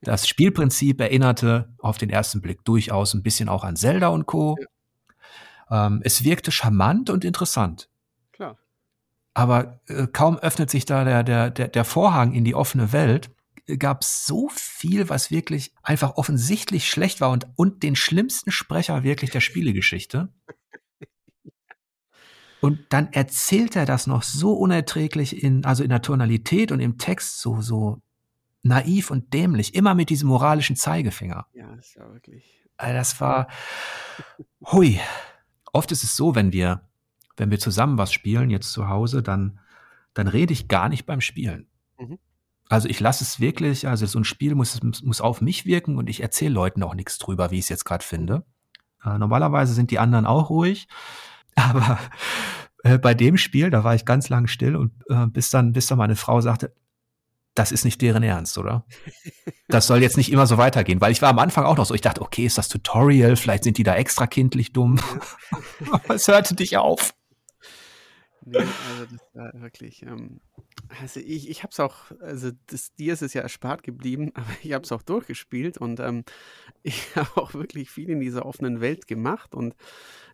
Das 0.00 0.26
Spielprinzip 0.26 1.00
erinnerte 1.00 1.72
auf 1.78 1.98
den 1.98 2.10
ersten 2.10 2.40
Blick 2.40 2.64
durchaus 2.64 3.14
ein 3.14 3.22
bisschen 3.22 3.48
auch 3.48 3.64
an 3.64 3.76
Zelda 3.76 4.08
und 4.08 4.26
Co. 4.26 4.56
Ähm, 5.70 6.00
es 6.02 6.24
wirkte 6.24 6.50
charmant 6.50 7.10
und 7.10 7.24
interessant. 7.24 7.88
Klar. 8.32 8.58
Aber 9.34 9.80
äh, 9.86 10.06
kaum 10.06 10.38
öffnet 10.38 10.70
sich 10.70 10.86
da 10.86 11.04
der, 11.04 11.22
der, 11.22 11.50
der, 11.50 11.68
der 11.68 11.84
Vorhang 11.84 12.32
in 12.32 12.44
die 12.44 12.54
offene 12.54 12.92
Welt, 12.92 13.30
gab 13.78 14.02
es 14.02 14.26
so 14.26 14.48
viel, 14.52 15.08
was 15.08 15.30
wirklich 15.30 15.72
einfach 15.82 16.16
offensichtlich 16.16 16.88
schlecht 16.90 17.20
war 17.20 17.30
und, 17.30 17.46
und 17.56 17.82
den 17.82 17.96
schlimmsten 17.96 18.50
Sprecher 18.50 19.04
wirklich 19.04 19.30
der 19.30 19.40
Spielegeschichte. 19.40 20.28
Und 22.60 22.80
dann 22.90 23.12
erzählt 23.12 23.76
er 23.76 23.86
das 23.86 24.06
noch 24.06 24.22
so 24.22 24.52
unerträglich 24.52 25.42
in, 25.42 25.64
also 25.64 25.82
in 25.82 25.88
der 25.88 26.02
Tonalität 26.02 26.72
und 26.72 26.80
im 26.80 26.98
Text 26.98 27.40
so, 27.40 27.60
so 27.60 28.02
naiv 28.62 29.10
und 29.10 29.32
dämlich, 29.32 29.74
immer 29.74 29.94
mit 29.94 30.10
diesem 30.10 30.28
moralischen 30.28 30.76
Zeigefinger. 30.76 31.46
Ja, 31.54 31.74
das 31.74 31.96
war 31.96 32.12
wirklich. 32.12 32.62
Also 32.76 32.94
das 32.94 33.20
war, 33.20 33.48
hui. 34.72 35.00
Oft 35.72 35.92
ist 35.92 36.04
es 36.04 36.16
so, 36.16 36.34
wenn 36.34 36.52
wir, 36.52 36.88
wenn 37.36 37.50
wir 37.50 37.58
zusammen 37.58 37.96
was 37.96 38.12
spielen, 38.12 38.50
jetzt 38.50 38.72
zu 38.72 38.88
Hause, 38.88 39.22
dann, 39.22 39.60
dann 40.14 40.28
rede 40.28 40.52
ich 40.52 40.68
gar 40.68 40.88
nicht 40.88 41.06
beim 41.06 41.20
Spielen. 41.20 41.68
Mhm. 41.98 42.18
Also 42.68 42.88
ich 42.88 43.00
lasse 43.00 43.24
es 43.24 43.40
wirklich, 43.40 43.88
also 43.88 44.06
so 44.06 44.18
ein 44.18 44.24
Spiel 44.24 44.54
muss, 44.54 44.80
muss 45.02 45.20
auf 45.20 45.40
mich 45.40 45.66
wirken 45.66 45.96
und 45.96 46.08
ich 46.08 46.22
erzähle 46.22 46.54
Leuten 46.54 46.82
auch 46.82 46.94
nichts 46.94 47.18
drüber, 47.18 47.50
wie 47.50 47.58
ich 47.58 47.64
es 47.64 47.68
jetzt 47.68 47.84
gerade 47.84 48.04
finde. 48.04 48.44
Äh, 49.04 49.18
normalerweise 49.18 49.74
sind 49.74 49.90
die 49.90 49.98
anderen 49.98 50.26
auch 50.26 50.50
ruhig. 50.50 50.86
Aber 51.70 51.98
äh, 52.82 52.98
bei 52.98 53.14
dem 53.14 53.36
Spiel, 53.36 53.70
da 53.70 53.84
war 53.84 53.94
ich 53.94 54.04
ganz 54.04 54.28
lang 54.28 54.46
still 54.46 54.76
und 54.76 54.92
äh, 55.08 55.26
bis 55.26 55.50
dann, 55.50 55.72
bis 55.72 55.86
dann 55.86 55.98
meine 55.98 56.16
Frau 56.16 56.40
sagte, 56.40 56.74
das 57.54 57.72
ist 57.72 57.84
nicht 57.84 58.00
deren 58.00 58.22
Ernst, 58.22 58.58
oder? 58.58 58.86
Das 59.68 59.86
soll 59.86 60.00
jetzt 60.00 60.16
nicht 60.16 60.30
immer 60.30 60.46
so 60.46 60.56
weitergehen, 60.56 61.00
weil 61.00 61.12
ich 61.12 61.20
war 61.20 61.30
am 61.30 61.38
Anfang 61.38 61.64
auch 61.64 61.76
noch 61.76 61.84
so, 61.84 61.94
ich 61.94 62.00
dachte, 62.00 62.22
okay, 62.22 62.46
ist 62.46 62.58
das 62.58 62.68
Tutorial, 62.68 63.36
vielleicht 63.36 63.64
sind 63.64 63.76
die 63.76 63.82
da 63.82 63.96
extra 63.96 64.26
kindlich 64.26 64.72
dumm. 64.72 65.00
Aber 65.90 66.14
es 66.14 66.28
hörte 66.28 66.54
dich 66.54 66.76
auf. 66.76 67.12
Nee, 68.42 68.58
also 68.58 69.06
das 69.10 69.20
war 69.34 69.60
wirklich, 69.60 70.02
ähm, 70.02 70.40
also 70.98 71.20
ich, 71.20 71.48
ich 71.48 71.62
habe 71.62 71.70
es 71.70 71.80
auch, 71.80 72.10
also 72.20 72.50
das, 72.66 72.94
dir 72.94 73.12
ist 73.12 73.22
es 73.22 73.34
ja 73.34 73.42
erspart 73.42 73.82
geblieben, 73.82 74.32
aber 74.34 74.50
ich 74.62 74.72
habe 74.72 74.84
es 74.84 74.92
auch 74.92 75.02
durchgespielt 75.02 75.78
und 75.78 76.00
ähm, 76.00 76.24
ich 76.82 77.14
habe 77.16 77.40
auch 77.40 77.54
wirklich 77.54 77.90
viel 77.90 78.10
in 78.10 78.20
dieser 78.20 78.46
offenen 78.46 78.80
Welt 78.80 79.06
gemacht 79.06 79.54
und 79.54 79.74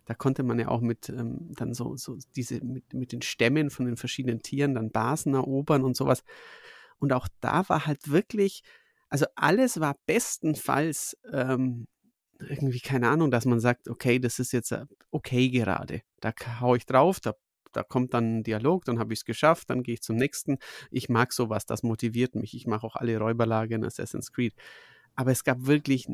da 0.05 0.13
konnte 0.13 0.43
man 0.43 0.57
ja 0.57 0.69
auch 0.69 0.81
mit 0.81 1.09
ähm, 1.09 1.51
dann 1.55 1.73
so, 1.73 1.97
so 1.97 2.17
diese, 2.35 2.63
mit, 2.63 2.93
mit 2.93 3.11
den 3.11 3.21
Stämmen 3.21 3.69
von 3.69 3.85
den 3.85 3.97
verschiedenen 3.97 4.41
Tieren 4.41 4.73
dann 4.73 4.91
Basen 4.91 5.33
erobern 5.33 5.83
und 5.83 5.97
sowas. 5.97 6.23
Und 6.97 7.13
auch 7.13 7.27
da 7.41 7.67
war 7.67 7.85
halt 7.85 8.09
wirklich, 8.09 8.63
also 9.09 9.25
alles 9.35 9.79
war 9.81 9.97
bestenfalls 10.05 11.17
ähm, 11.31 11.87
irgendwie, 12.39 12.79
keine 12.79 13.09
Ahnung, 13.09 13.31
dass 13.31 13.45
man 13.45 13.59
sagt, 13.59 13.89
okay, 13.89 14.19
das 14.19 14.39
ist 14.39 14.53
jetzt 14.53 14.71
äh, 14.71 14.85
okay 15.11 15.49
gerade. 15.49 16.01
Da 16.21 16.33
haue 16.59 16.77
ich 16.77 16.85
drauf, 16.85 17.19
da, 17.19 17.33
da 17.77 17.83
kommt 17.83 18.15
dann 18.15 18.39
ein 18.39 18.43
Dialog, 18.43 18.85
dann 18.85 18.97
habe 18.97 19.13
ich 19.13 19.19
es 19.19 19.25
geschafft, 19.25 19.69
dann 19.69 19.83
gehe 19.83 19.93
ich 19.93 20.01
zum 20.01 20.15
nächsten. 20.15 20.57
Ich 20.89 21.09
mag 21.09 21.31
sowas, 21.31 21.67
das 21.67 21.83
motiviert 21.83 22.33
mich. 22.33 22.55
Ich 22.55 22.65
mache 22.65 22.85
auch 22.85 22.95
alle 22.95 23.19
Räuberlage 23.19 23.75
in 23.75 23.85
Assassin's 23.85 24.31
Creed. 24.31 24.55
Aber 25.15 25.31
es 25.31 25.43
gab 25.43 25.67
wirklich 25.67 26.07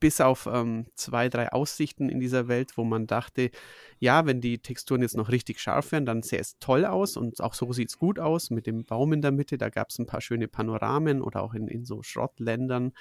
bis 0.00 0.22
auf 0.22 0.48
ähm, 0.50 0.86
zwei, 0.94 1.28
drei 1.28 1.52
Aussichten 1.52 2.08
in 2.08 2.18
dieser 2.18 2.48
Welt, 2.48 2.78
wo 2.78 2.84
man 2.84 3.06
dachte, 3.06 3.50
ja, 3.98 4.24
wenn 4.24 4.40
die 4.40 4.58
Texturen 4.58 5.02
jetzt 5.02 5.16
noch 5.16 5.28
richtig 5.28 5.60
scharf 5.60 5.92
wären, 5.92 6.06
dann 6.06 6.22
sähe 6.22 6.40
es 6.40 6.58
toll 6.58 6.86
aus 6.86 7.18
und 7.18 7.42
auch 7.42 7.52
so 7.52 7.70
sieht 7.74 7.90
es 7.90 7.98
gut 7.98 8.18
aus 8.18 8.48
mit 8.48 8.66
dem 8.66 8.84
Baum 8.84 9.12
in 9.12 9.20
der 9.20 9.32
Mitte. 9.32 9.58
Da 9.58 9.68
gab 9.68 9.90
es 9.90 9.98
ein 9.98 10.06
paar 10.06 10.22
schöne 10.22 10.48
Panoramen 10.48 11.20
oder 11.20 11.42
auch 11.42 11.52
in, 11.52 11.68
in 11.68 11.84
so 11.84 12.02
Schrottländern. 12.02 12.92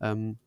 Ähm, 0.00 0.38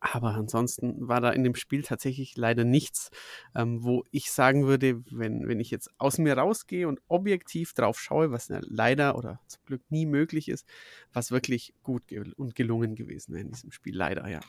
aber 0.00 0.34
ansonsten 0.34 1.08
war 1.08 1.20
da 1.20 1.30
in 1.30 1.44
dem 1.44 1.54
Spiel 1.54 1.82
tatsächlich 1.82 2.36
leider 2.36 2.64
nichts, 2.64 3.10
ähm, 3.54 3.84
wo 3.84 4.04
ich 4.10 4.32
sagen 4.32 4.66
würde, 4.66 5.02
wenn, 5.10 5.46
wenn 5.46 5.60
ich 5.60 5.70
jetzt 5.70 5.90
aus 5.98 6.16
mir 6.16 6.36
rausgehe 6.36 6.88
und 6.88 7.00
objektiv 7.08 7.74
drauf 7.74 8.00
schaue, 8.00 8.30
was 8.30 8.48
ja 8.48 8.60
leider 8.62 9.16
oder 9.16 9.40
zum 9.46 9.62
Glück 9.66 9.82
nie 9.90 10.06
möglich 10.06 10.48
ist, 10.48 10.66
was 11.12 11.30
wirklich 11.30 11.74
gut 11.82 12.06
ge 12.06 12.32
und 12.36 12.54
gelungen 12.54 12.94
gewesen 12.94 13.34
wäre 13.34 13.42
in 13.42 13.50
diesem 13.50 13.72
Spiel. 13.72 13.94
Leider, 13.94 14.26
ja. 14.28 14.40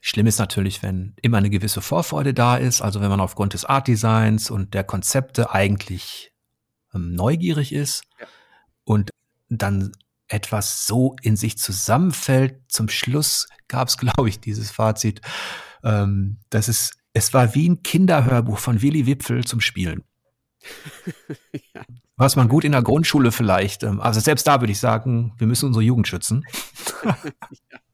Schlimm 0.00 0.26
ist 0.26 0.38
natürlich, 0.38 0.82
wenn 0.82 1.14
immer 1.20 1.38
eine 1.38 1.50
gewisse 1.50 1.82
Vorfreude 1.82 2.34
da 2.34 2.56
ist, 2.56 2.80
also 2.80 3.00
wenn 3.00 3.10
man 3.10 3.20
aufgrund 3.20 3.52
des 3.52 3.64
Art-Designs 3.64 4.50
und 4.50 4.74
der 4.74 4.82
Konzepte 4.82 5.52
eigentlich 5.52 6.32
ähm, 6.94 7.14
neugierig 7.14 7.72
ist 7.72 8.02
ja. 8.18 8.26
und 8.84 9.10
dann 9.48 9.92
etwas 10.32 10.86
so 10.86 11.16
in 11.22 11.36
sich 11.36 11.58
zusammenfällt. 11.58 12.60
Zum 12.68 12.88
Schluss 12.88 13.48
gab 13.68 13.88
es, 13.88 13.96
glaube 13.98 14.28
ich, 14.28 14.40
dieses 14.40 14.70
Fazit, 14.70 15.20
ähm, 15.84 16.38
dass 16.50 16.68
es, 16.68 16.92
es 17.12 17.34
war 17.34 17.54
wie 17.54 17.68
ein 17.68 17.82
Kinderhörbuch 17.82 18.58
von 18.58 18.82
Willy 18.82 19.06
Wipfel 19.06 19.44
zum 19.44 19.60
Spielen. 19.60 20.04
ja. 21.74 21.82
Was 22.16 22.36
man 22.36 22.48
gut 22.48 22.64
in 22.64 22.72
der 22.72 22.82
Grundschule 22.82 23.32
vielleicht, 23.32 23.82
ähm, 23.82 24.00
also 24.00 24.20
selbst 24.20 24.46
da 24.46 24.60
würde 24.60 24.72
ich 24.72 24.78
sagen, 24.78 25.32
wir 25.38 25.46
müssen 25.46 25.66
unsere 25.66 25.82
Jugend 25.82 26.06
schützen. 26.06 26.44
ja, 27.04 27.16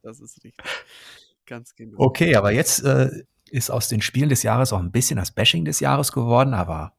das 0.03 0.21
ist 0.21 0.45
richtig. 0.45 0.67
Ganz 1.47 1.75
genau. 1.75 1.99
Okay, 1.99 2.37
aber 2.37 2.53
jetzt 2.53 2.85
äh, 2.85 3.11
ist 3.47 3.71
aus 3.71 3.89
den 3.89 4.03
Spielen 4.03 4.29
des 4.29 4.43
Jahres 4.43 4.73
auch 4.75 4.81
ein 4.81 4.93
bisschen 4.93 5.17
das 5.17 5.31
Bashing 5.31 5.65
des 5.65 5.81
Jahres 5.81 6.13
geworden, 6.13 6.53
aber 6.53 6.93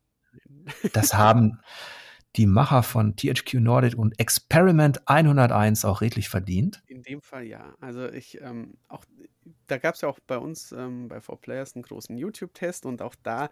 das 0.94 1.14
haben 1.14 1.60
die 2.36 2.46
Macher 2.46 2.84
von 2.84 3.16
THQ 3.16 3.56
Nordic 3.56 3.96
und 3.96 4.20
Experiment 4.20 5.08
101 5.08 5.86
auch 5.86 6.02
redlich 6.02 6.30
verdient. 6.30 6.82
In 6.88 7.02
dem 7.04 7.22
Fall 7.22 7.46
ja. 7.46 7.76
Also 7.80 8.08
ich 8.08 8.40
ähm, 8.42 8.78
auch 8.88 9.04
da 9.68 9.78
gab 9.78 9.96
es 9.96 10.02
ja 10.02 10.10
auch 10.10 10.20
bei 10.20 10.38
uns 10.38 10.72
ähm, 10.72 11.08
bei 11.08 11.18
4Players 11.18 11.76
einen 11.76 11.84
großen 11.84 12.18
YouTube-Test 12.18 12.86
und 12.86 13.02
auch 13.02 13.16
da, 13.24 13.50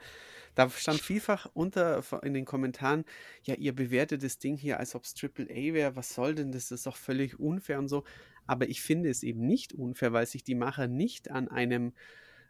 da 0.56 0.70
stand 0.70 1.00
vielfach 1.00 1.48
unter 1.54 2.04
in 2.24 2.34
den 2.34 2.46
Kommentaren, 2.46 3.06
ja, 3.44 3.56
ihr 3.56 3.74
bewertet 3.76 4.24
das 4.24 4.40
Ding 4.40 4.58
hier, 4.58 4.80
als 4.80 4.96
ob 4.96 5.04
es 5.04 5.16
AAA 5.22 5.74
wäre, 5.74 5.96
was 5.96 6.14
soll 6.14 6.36
denn 6.36 6.52
das? 6.52 6.70
Das 6.70 6.80
ist 6.80 6.86
doch 6.88 6.96
völlig 6.96 7.40
unfair 7.40 7.80
und 7.80 7.88
so. 7.88 8.04
Aber 8.46 8.70
ich 8.70 8.82
finde 8.82 9.10
es 9.10 9.24
eben 9.24 9.46
nicht 9.46 9.74
unfair, 9.74 10.14
weil 10.14 10.26
sich 10.26 10.44
die 10.44 10.56
Macher 10.56 10.88
nicht 10.88 11.32
an 11.32 11.48
einem 11.48 11.94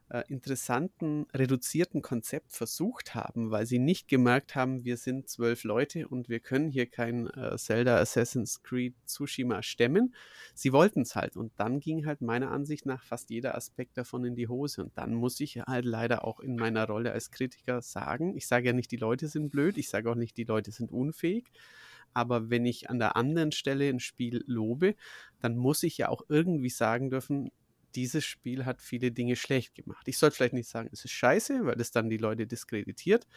äh, 0.09 0.23
interessanten, 0.27 1.25
reduzierten 1.33 2.01
Konzept 2.01 2.51
versucht 2.51 3.15
haben, 3.15 3.51
weil 3.51 3.65
sie 3.65 3.79
nicht 3.79 4.07
gemerkt 4.07 4.55
haben, 4.55 4.85
wir 4.85 4.97
sind 4.97 5.29
zwölf 5.29 5.63
Leute 5.63 6.07
und 6.07 6.29
wir 6.29 6.39
können 6.39 6.69
hier 6.69 6.85
kein 6.85 7.27
äh, 7.27 7.57
Zelda 7.57 7.97
Assassin's 7.97 8.63
Creed 8.63 8.95
Tsushima 9.05 9.63
stemmen. 9.63 10.15
Sie 10.53 10.71
wollten 10.71 11.01
es 11.01 11.15
halt. 11.15 11.35
Und 11.35 11.51
dann 11.57 11.79
ging 11.79 12.05
halt 12.05 12.21
meiner 12.21 12.51
Ansicht 12.51 12.85
nach 12.85 13.03
fast 13.03 13.29
jeder 13.29 13.55
Aspekt 13.55 13.97
davon 13.97 14.23
in 14.25 14.35
die 14.35 14.47
Hose. 14.47 14.83
Und 14.83 14.97
dann 14.97 15.13
muss 15.13 15.39
ich 15.39 15.59
halt 15.59 15.85
leider 15.85 16.23
auch 16.23 16.39
in 16.39 16.55
meiner 16.55 16.87
Rolle 16.87 17.11
als 17.11 17.31
Kritiker 17.31 17.81
sagen, 17.81 18.35
ich 18.35 18.47
sage 18.47 18.67
ja 18.67 18.73
nicht, 18.73 18.91
die 18.91 18.97
Leute 18.97 19.27
sind 19.27 19.49
blöd, 19.49 19.77
ich 19.77 19.89
sage 19.89 20.09
auch 20.09 20.15
nicht, 20.15 20.37
die 20.37 20.43
Leute 20.43 20.71
sind 20.71 20.91
unfähig, 20.91 21.51
aber 22.13 22.49
wenn 22.49 22.65
ich 22.65 22.89
an 22.89 22.99
der 22.99 23.15
anderen 23.15 23.51
Stelle 23.51 23.89
ein 23.89 23.99
Spiel 23.99 24.43
lobe, 24.47 24.95
dann 25.39 25.55
muss 25.55 25.83
ich 25.83 25.97
ja 25.97 26.09
auch 26.09 26.23
irgendwie 26.29 26.69
sagen 26.69 27.09
dürfen, 27.09 27.51
dieses 27.97 28.23
Spiel 28.25 28.65
hat 28.65 28.79
viele 28.79 29.11
Dinge 29.11 29.35
schlecht 29.35 29.73
gemacht. 29.73 30.07
Ich 30.07 30.19
sollte 30.19 30.35
vielleicht 30.37 30.53
nicht 30.53 30.69
sagen, 30.69 30.87
es 30.93 31.03
ist 31.03 31.11
scheiße, 31.11 31.65
weil 31.65 31.81
es 31.81 31.89
dann 31.89 32.09
die 32.09 32.17
Leute 32.17 32.45
diskreditiert, 32.45 33.27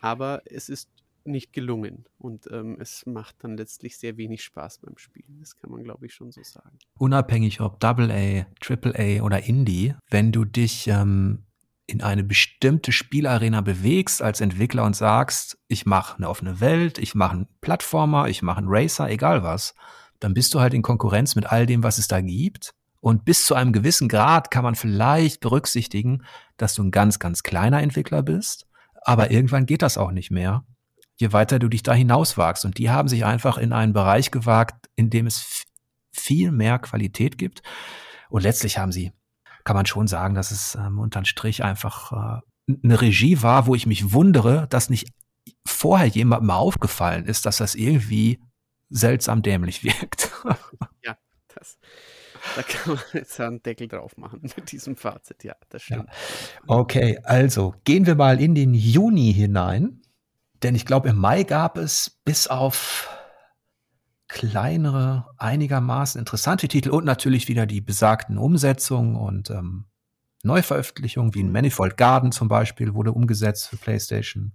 aber 0.00 0.42
es 0.46 0.70
ist 0.70 0.88
nicht 1.24 1.52
gelungen 1.52 2.06
und 2.16 2.48
ähm, 2.50 2.78
es 2.80 3.04
macht 3.04 3.36
dann 3.40 3.58
letztlich 3.58 3.98
sehr 3.98 4.16
wenig 4.16 4.42
Spaß 4.42 4.78
beim 4.78 4.96
Spielen. 4.96 5.36
Das 5.40 5.56
kann 5.56 5.70
man, 5.70 5.84
glaube 5.84 6.06
ich, 6.06 6.14
schon 6.14 6.32
so 6.32 6.42
sagen. 6.42 6.78
Unabhängig 6.98 7.60
ob 7.60 7.80
Double 7.80 8.10
A, 8.10 8.46
Triple 8.60 8.94
A 8.96 9.22
oder 9.22 9.42
Indie, 9.42 9.94
wenn 10.08 10.32
du 10.32 10.46
dich 10.46 10.88
ähm, 10.88 11.44
in 11.86 12.00
eine 12.00 12.24
bestimmte 12.24 12.92
Spielarena 12.92 13.60
bewegst 13.60 14.22
als 14.22 14.40
Entwickler 14.40 14.84
und 14.84 14.96
sagst, 14.96 15.58
ich 15.68 15.84
mache 15.84 16.16
eine 16.16 16.30
offene 16.30 16.60
Welt, 16.60 16.96
ich 16.96 17.14
mache 17.14 17.32
einen 17.32 17.48
Plattformer, 17.60 18.28
ich 18.28 18.40
mache 18.40 18.58
einen 18.58 18.68
Racer, 18.70 19.10
egal 19.10 19.42
was, 19.42 19.74
dann 20.18 20.32
bist 20.32 20.54
du 20.54 20.60
halt 20.60 20.72
in 20.72 20.82
Konkurrenz 20.82 21.36
mit 21.36 21.44
all 21.52 21.66
dem, 21.66 21.82
was 21.82 21.98
es 21.98 22.08
da 22.08 22.22
gibt. 22.22 22.74
Und 23.00 23.24
bis 23.24 23.44
zu 23.44 23.54
einem 23.54 23.72
gewissen 23.72 24.08
Grad 24.08 24.50
kann 24.50 24.64
man 24.64 24.74
vielleicht 24.74 25.40
berücksichtigen, 25.40 26.24
dass 26.56 26.74
du 26.74 26.82
ein 26.82 26.90
ganz, 26.90 27.18
ganz 27.18 27.42
kleiner 27.42 27.80
Entwickler 27.82 28.22
bist. 28.22 28.66
Aber 29.02 29.30
irgendwann 29.30 29.66
geht 29.66 29.82
das 29.82 29.98
auch 29.98 30.10
nicht 30.10 30.30
mehr, 30.30 30.64
je 31.16 31.32
weiter 31.32 31.58
du 31.58 31.68
dich 31.68 31.82
da 31.82 31.92
hinauswagst. 31.92 32.64
Und 32.64 32.78
die 32.78 32.90
haben 32.90 33.08
sich 33.08 33.24
einfach 33.24 33.58
in 33.58 33.72
einen 33.72 33.92
Bereich 33.92 34.30
gewagt, 34.30 34.88
in 34.96 35.10
dem 35.10 35.26
es 35.26 35.64
viel 36.12 36.50
mehr 36.50 36.78
Qualität 36.78 37.38
gibt. 37.38 37.62
Und 38.28 38.42
letztlich 38.42 38.78
haben 38.78 38.92
sie 38.92 39.12
kann 39.68 39.76
man 39.76 39.84
schon 39.84 40.06
sagen, 40.06 40.34
dass 40.34 40.50
es 40.50 40.76
ähm, 40.76 40.98
unterm 40.98 41.26
Strich 41.26 41.62
einfach 41.62 42.12
äh, 42.12 42.40
eine 42.82 43.02
Regie 43.02 43.42
war, 43.42 43.66
wo 43.66 43.74
ich 43.74 43.84
mich 43.84 44.14
wundere, 44.14 44.66
dass 44.70 44.88
nicht 44.88 45.12
vorher 45.66 46.06
jemandem 46.06 46.46
mal 46.46 46.56
aufgefallen 46.56 47.26
ist, 47.26 47.44
dass 47.44 47.58
das 47.58 47.74
irgendwie 47.74 48.40
seltsam 48.88 49.42
dämlich 49.42 49.84
wirkt. 49.84 50.32
Da 52.56 52.62
kann 52.62 52.94
man 52.94 53.04
jetzt 53.12 53.40
einen 53.40 53.62
Deckel 53.62 53.88
drauf 53.88 54.16
machen 54.16 54.40
mit 54.56 54.72
diesem 54.72 54.96
Fazit. 54.96 55.44
Ja, 55.44 55.54
das 55.68 55.82
stimmt. 55.82 56.08
Ja. 56.08 56.14
Okay, 56.66 57.18
also 57.24 57.74
gehen 57.84 58.06
wir 58.06 58.14
mal 58.14 58.40
in 58.40 58.54
den 58.54 58.74
Juni 58.74 59.32
hinein. 59.32 60.02
Denn 60.62 60.74
ich 60.74 60.86
glaube, 60.86 61.10
im 61.10 61.16
Mai 61.16 61.44
gab 61.44 61.78
es 61.78 62.18
bis 62.24 62.48
auf 62.48 63.08
kleinere, 64.28 65.26
einigermaßen 65.38 66.18
interessante 66.18 66.68
Titel 66.68 66.90
und 66.90 67.04
natürlich 67.04 67.48
wieder 67.48 67.64
die 67.64 67.80
besagten 67.80 68.38
Umsetzungen 68.38 69.16
und 69.16 69.50
ähm, 69.50 69.86
Neuveröffentlichungen, 70.42 71.34
wie 71.34 71.40
in 71.40 71.52
Manifold 71.52 71.96
Garden 71.96 72.32
zum 72.32 72.48
Beispiel, 72.48 72.94
wurde 72.94 73.12
umgesetzt 73.12 73.68
für 73.68 73.76
PlayStation. 73.76 74.52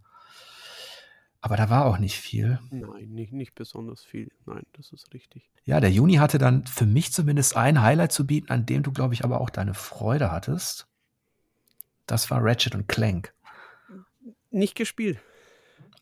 Aber 1.43 1.57
da 1.57 1.69
war 1.69 1.83
auch 1.85 1.97
nicht 1.97 2.15
viel. 2.15 2.57
Nein, 2.71 3.09
nicht, 3.09 3.33
nicht 3.33 3.53
besonders 3.53 4.01
viel. 4.01 4.31
Nein, 4.45 4.63
das 4.71 4.93
ist 4.93 5.13
richtig. 5.13 5.51
Ja, 5.65 5.81
der 5.81 5.91
Juni 5.91 6.13
hatte 6.13 6.37
dann 6.37 6.65
für 6.65 6.85
mich 6.85 7.11
zumindest 7.11 7.57
ein 7.57 7.81
Highlight 7.81 8.13
zu 8.13 8.25
bieten, 8.25 8.49
an 8.49 8.65
dem 8.65 8.81
du, 8.81 8.93
glaube 8.93 9.13
ich, 9.13 9.25
aber 9.25 9.41
auch 9.41 9.49
deine 9.49 9.73
Freude 9.73 10.31
hattest. 10.31 10.87
Das 12.07 12.31
war 12.31 12.41
Ratchet 12.41 12.75
und 12.75 12.87
Clank. 12.87 13.33
Nicht 14.51 14.75
gespielt. 14.75 15.19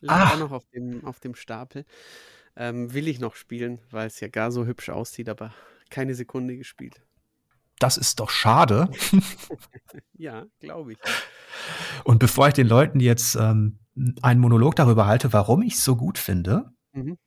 Lag 0.00 0.34
ah. 0.34 0.36
noch 0.36 0.52
auf 0.52 0.64
dem, 0.68 1.04
auf 1.04 1.18
dem 1.18 1.34
Stapel. 1.34 1.86
Ähm, 2.54 2.94
will 2.94 3.08
ich 3.08 3.18
noch 3.18 3.34
spielen, 3.34 3.80
weil 3.90 4.06
es 4.06 4.20
ja 4.20 4.28
gar 4.28 4.52
so 4.52 4.64
hübsch 4.64 4.90
aussieht, 4.90 5.28
aber 5.28 5.52
keine 5.90 6.14
Sekunde 6.14 6.56
gespielt. 6.56 7.02
Das 7.80 7.96
ist 7.96 8.20
doch 8.20 8.30
schade. 8.30 8.88
ja, 10.12 10.46
glaube 10.60 10.92
ich. 10.92 10.98
Und 12.04 12.20
bevor 12.20 12.46
ich 12.46 12.54
den 12.54 12.68
Leuten 12.68 13.00
jetzt 13.00 13.34
ähm, 13.34 13.80
einen 14.22 14.40
Monolog 14.40 14.76
darüber 14.76 15.06
halte, 15.06 15.32
warum 15.32 15.62
ich 15.62 15.74
es 15.74 15.84
so 15.84 15.96
gut 15.96 16.18
finde, 16.18 16.72
mhm. 16.92 17.18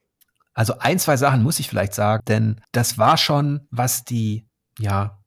also 0.54 0.80
ein, 0.80 1.00
zwei 1.00 1.18
Sachen 1.18 1.44
muss 1.44 1.60
ich 1.60 1.70
vielleicht 1.70 1.94
sagen, 1.94 2.24
denn 2.28 2.62
das 2.72 2.98
war 2.98 3.18
schon, 3.18 3.68
was 3.70 4.04
die, 4.04 4.48
ja, 4.80 5.20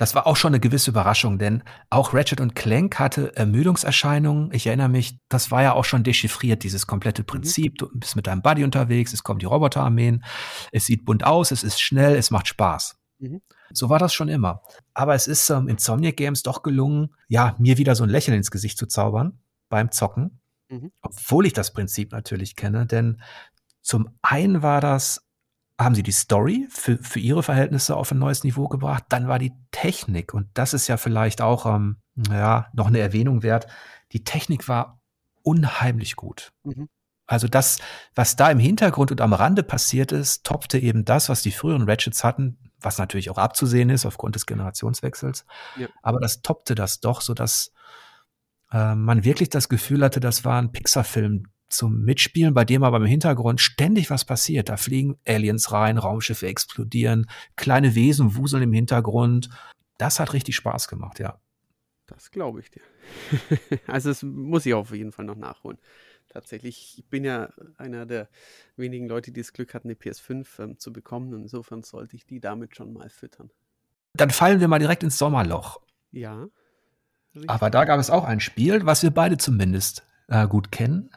das 0.00 0.14
war 0.14 0.26
auch 0.26 0.36
schon 0.36 0.54
eine 0.54 0.60
gewisse 0.60 0.92
Überraschung, 0.92 1.38
denn 1.38 1.62
auch 1.90 2.14
Ratchet 2.14 2.40
und 2.40 2.54
Clank 2.54 2.98
hatte 2.98 3.36
Ermüdungserscheinungen. 3.36 4.50
Ich 4.54 4.66
erinnere 4.66 4.88
mich, 4.88 5.18
das 5.28 5.50
war 5.50 5.62
ja 5.62 5.74
auch 5.74 5.84
schon 5.84 6.04
dechiffriert, 6.04 6.62
dieses 6.62 6.86
komplette 6.86 7.20
mhm. 7.20 7.26
Prinzip. 7.26 7.76
Du 7.76 7.90
bist 7.92 8.16
mit 8.16 8.26
deinem 8.26 8.40
Buddy 8.40 8.64
unterwegs, 8.64 9.12
es 9.12 9.22
kommen 9.22 9.40
die 9.40 9.46
Roboterarmeen, 9.46 10.24
es 10.72 10.86
sieht 10.86 11.04
bunt 11.04 11.24
aus, 11.24 11.50
es 11.50 11.62
ist 11.62 11.82
schnell, 11.82 12.16
es 12.16 12.30
macht 12.30 12.48
Spaß. 12.48 12.96
Mhm. 13.18 13.42
So 13.72 13.90
war 13.90 13.98
das 13.98 14.14
schon 14.14 14.30
immer. 14.30 14.62
Aber 14.94 15.14
es 15.14 15.26
ist 15.26 15.50
ähm, 15.50 15.68
Insomniac 15.68 16.16
Games 16.16 16.42
doch 16.42 16.62
gelungen, 16.62 17.14
ja, 17.28 17.54
mir 17.58 17.76
wieder 17.76 17.94
so 17.94 18.02
ein 18.02 18.08
Lächeln 18.08 18.38
ins 18.38 18.50
Gesicht 18.50 18.78
zu 18.78 18.86
zaubern 18.86 19.38
beim 19.68 19.92
Zocken. 19.92 20.39
Mhm. 20.70 20.92
Obwohl 21.02 21.46
ich 21.46 21.52
das 21.52 21.72
Prinzip 21.72 22.12
natürlich 22.12 22.56
kenne, 22.56 22.86
denn 22.86 23.20
zum 23.82 24.08
einen 24.22 24.62
war 24.62 24.80
das 24.80 25.26
haben 25.78 25.94
sie 25.94 26.02
die 26.02 26.12
Story 26.12 26.68
für, 26.70 26.98
für 26.98 27.20
ihre 27.20 27.42
Verhältnisse 27.42 27.96
auf 27.96 28.12
ein 28.12 28.18
neues 28.18 28.44
Niveau 28.44 28.68
gebracht. 28.68 29.04
Dann 29.08 29.28
war 29.28 29.38
die 29.38 29.54
Technik, 29.70 30.34
und 30.34 30.48
das 30.52 30.74
ist 30.74 30.88
ja 30.88 30.98
vielleicht 30.98 31.40
auch 31.40 31.64
ähm, 31.64 31.96
ja, 32.30 32.68
noch 32.74 32.88
eine 32.88 32.98
Erwähnung 32.98 33.42
wert, 33.42 33.66
die 34.12 34.22
Technik 34.22 34.68
war 34.68 35.00
unheimlich 35.42 36.16
gut. 36.16 36.52
Mhm. 36.64 36.90
Also 37.26 37.48
das, 37.48 37.78
was 38.14 38.36
da 38.36 38.50
im 38.50 38.58
Hintergrund 38.58 39.10
und 39.10 39.20
am 39.20 39.32
Rande 39.32 39.62
passiert 39.62 40.12
ist, 40.12 40.44
toppte 40.44 40.78
eben 40.78 41.04
das, 41.04 41.28
was 41.28 41.42
die 41.42 41.52
früheren 41.52 41.88
Ratchets 41.88 42.24
hatten, 42.24 42.58
was 42.80 42.98
natürlich 42.98 43.30
auch 43.30 43.38
abzusehen 43.38 43.88
ist 43.88 44.04
aufgrund 44.04 44.34
des 44.34 44.46
Generationswechsels. 44.46 45.46
Ja. 45.76 45.86
Aber 46.02 46.20
das 46.20 46.42
toppte 46.42 46.74
das 46.74 47.00
doch, 47.00 47.20
so 47.20 47.32
dass 47.32 47.72
äh, 48.72 48.94
man 48.94 49.24
wirklich 49.24 49.48
das 49.48 49.68
Gefühl 49.68 50.04
hatte, 50.04 50.20
das 50.20 50.44
war 50.44 50.60
ein 50.60 50.72
Pixar-Film 50.72 51.44
zum 51.68 52.02
Mitspielen, 52.02 52.52
bei 52.52 52.64
dem 52.64 52.82
aber 52.82 52.98
im 52.98 53.06
Hintergrund 53.06 53.60
ständig 53.60 54.10
was 54.10 54.24
passiert. 54.24 54.68
Da 54.68 54.76
fliegen 54.76 55.18
Aliens 55.26 55.72
rein, 55.72 55.98
Raumschiffe 55.98 56.46
explodieren, 56.46 57.30
kleine 57.56 57.94
Wesen 57.94 58.36
wuseln 58.36 58.64
im 58.64 58.72
Hintergrund. 58.72 59.50
Das 59.98 60.18
hat 60.18 60.32
richtig 60.32 60.56
Spaß 60.56 60.88
gemacht, 60.88 61.20
ja. 61.20 61.40
Das 62.06 62.30
glaube 62.32 62.60
ich 62.60 62.70
dir. 62.70 62.82
also 63.86 64.08
das 64.08 64.22
muss 64.22 64.66
ich 64.66 64.74
auf 64.74 64.92
jeden 64.92 65.12
Fall 65.12 65.24
noch 65.24 65.36
nachholen. 65.36 65.78
Tatsächlich, 66.28 66.94
ich 66.98 67.04
bin 67.06 67.24
ja 67.24 67.52
einer 67.76 68.06
der 68.06 68.28
wenigen 68.76 69.08
Leute, 69.08 69.32
die 69.32 69.40
das 69.40 69.52
Glück 69.52 69.74
hatten, 69.74 69.88
eine 69.88 69.96
PS5 69.96 70.62
ähm, 70.62 70.78
zu 70.78 70.92
bekommen. 70.92 71.32
Insofern 71.34 71.82
sollte 71.82 72.16
ich 72.16 72.26
die 72.26 72.40
damit 72.40 72.76
schon 72.76 72.92
mal 72.92 73.10
füttern. 73.10 73.50
Dann 74.14 74.30
fallen 74.30 74.60
wir 74.60 74.68
mal 74.68 74.78
direkt 74.78 75.02
ins 75.02 75.18
Sommerloch. 75.18 75.80
Ja. 76.12 76.48
Aber 77.46 77.70
da 77.70 77.84
gab 77.84 78.00
es 78.00 78.10
auch 78.10 78.24
ein 78.24 78.40
Spiel, 78.40 78.86
was 78.86 79.02
wir 79.02 79.10
beide 79.10 79.38
zumindest 79.38 80.06
äh, 80.28 80.46
gut 80.46 80.72
kennen. 80.72 81.10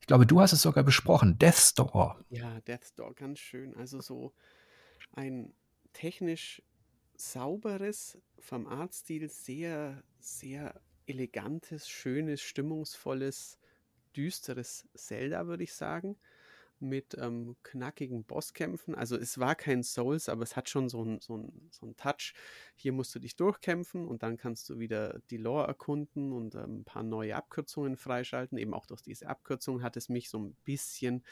Ich 0.00 0.06
glaube, 0.06 0.26
du 0.26 0.40
hast 0.40 0.52
es 0.52 0.62
sogar 0.62 0.84
besprochen. 0.84 1.38
Death 1.38 1.56
Store. 1.56 2.16
Ja, 2.28 2.60
Death 2.60 2.84
Store, 2.84 3.14
ganz 3.14 3.38
schön. 3.38 3.74
Also 3.74 4.00
so 4.00 4.34
ein 5.12 5.54
technisch 5.94 6.62
sauberes, 7.16 8.18
vom 8.38 8.66
Artstil 8.66 9.30
sehr, 9.30 10.02
sehr 10.18 10.80
elegantes, 11.06 11.88
schönes, 11.88 12.42
stimmungsvolles, 12.42 13.58
düsteres 14.16 14.88
Zelda, 14.94 15.46
würde 15.46 15.64
ich 15.64 15.72
sagen. 15.72 16.16
Mit 16.80 17.16
ähm, 17.18 17.56
knackigen 17.62 18.24
Bosskämpfen. 18.24 18.94
Also 18.94 19.16
es 19.16 19.38
war 19.38 19.54
kein 19.54 19.82
Souls, 19.82 20.28
aber 20.28 20.42
es 20.42 20.56
hat 20.56 20.68
schon 20.68 20.88
so 20.88 21.02
einen 21.02 21.20
so 21.20 21.50
so 21.70 21.86
ein 21.86 21.96
Touch. 21.96 22.34
Hier 22.74 22.92
musst 22.92 23.14
du 23.14 23.18
dich 23.18 23.36
durchkämpfen 23.36 24.06
und 24.06 24.22
dann 24.22 24.36
kannst 24.36 24.68
du 24.68 24.78
wieder 24.78 25.20
die 25.30 25.36
Lore 25.36 25.66
erkunden 25.66 26.32
und 26.32 26.54
ähm, 26.54 26.80
ein 26.80 26.84
paar 26.84 27.02
neue 27.02 27.36
Abkürzungen 27.36 27.96
freischalten. 27.96 28.58
Eben 28.58 28.74
auch 28.74 28.86
durch 28.86 29.02
diese 29.02 29.28
Abkürzung 29.28 29.82
hat 29.82 29.96
es 29.96 30.08
mich 30.08 30.28
so 30.28 30.38
ein 30.38 30.56
bisschen 30.64 31.24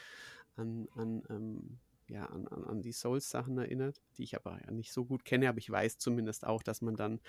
an, 0.55 0.87
an 0.95 1.23
ähm, 1.29 1.79
ja, 2.13 2.27
an, 2.27 2.47
an, 2.47 2.63
an 2.63 2.81
die 2.81 2.91
Souls-Sachen 2.91 3.57
erinnert, 3.57 3.99
die 4.17 4.23
ich 4.23 4.35
aber 4.35 4.59
ja 4.63 4.71
nicht 4.71 4.93
so 4.93 5.03
gut 5.03 5.25
kenne, 5.25 5.49
aber 5.49 5.57
ich 5.57 5.69
weiß 5.69 5.97
zumindest 5.97 6.45
auch, 6.45 6.61
dass 6.61 6.81
man 6.81 6.95
dann, 6.95 7.19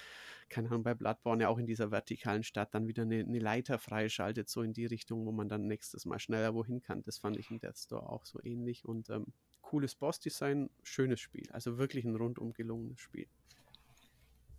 keine 0.51 0.68
Ahnung, 0.68 0.82
bei 0.82 0.95
Bloodborne 0.95 1.45
ja 1.45 1.49
auch 1.49 1.59
in 1.59 1.66
dieser 1.66 1.91
vertikalen 1.91 2.43
Stadt 2.43 2.74
dann 2.74 2.87
wieder 2.87 3.03
eine, 3.03 3.20
eine 3.20 3.39
Leiter 3.39 3.78
freischaltet, 3.78 4.49
so 4.51 4.62
in 4.62 4.74
die 4.74 4.85
Richtung, 4.85 5.24
wo 5.24 5.32
man 5.32 5.49
dann 5.49 5.66
nächstes 5.66 6.05
Mal 6.05 6.18
schneller 6.18 6.55
wohin 6.55 6.82
kann. 6.82 7.03
Das 7.03 7.18
fand 7.18 7.39
ich 7.39 7.51
in 7.51 7.59
Death 7.59 7.78
Store 7.78 8.09
auch 8.09 8.26
so 8.26 8.39
ähnlich 8.43 8.85
und 8.85 9.09
ähm, 9.09 9.26
cooles 9.62 9.95
Boss-Design, 9.95 10.68
schönes 10.82 11.20
Spiel. 11.20 11.49
Also 11.51 11.78
wirklich 11.78 12.05
ein 12.05 12.14
rundum 12.14 12.53
gelungenes 12.53 13.01
Spiel. 13.01 13.26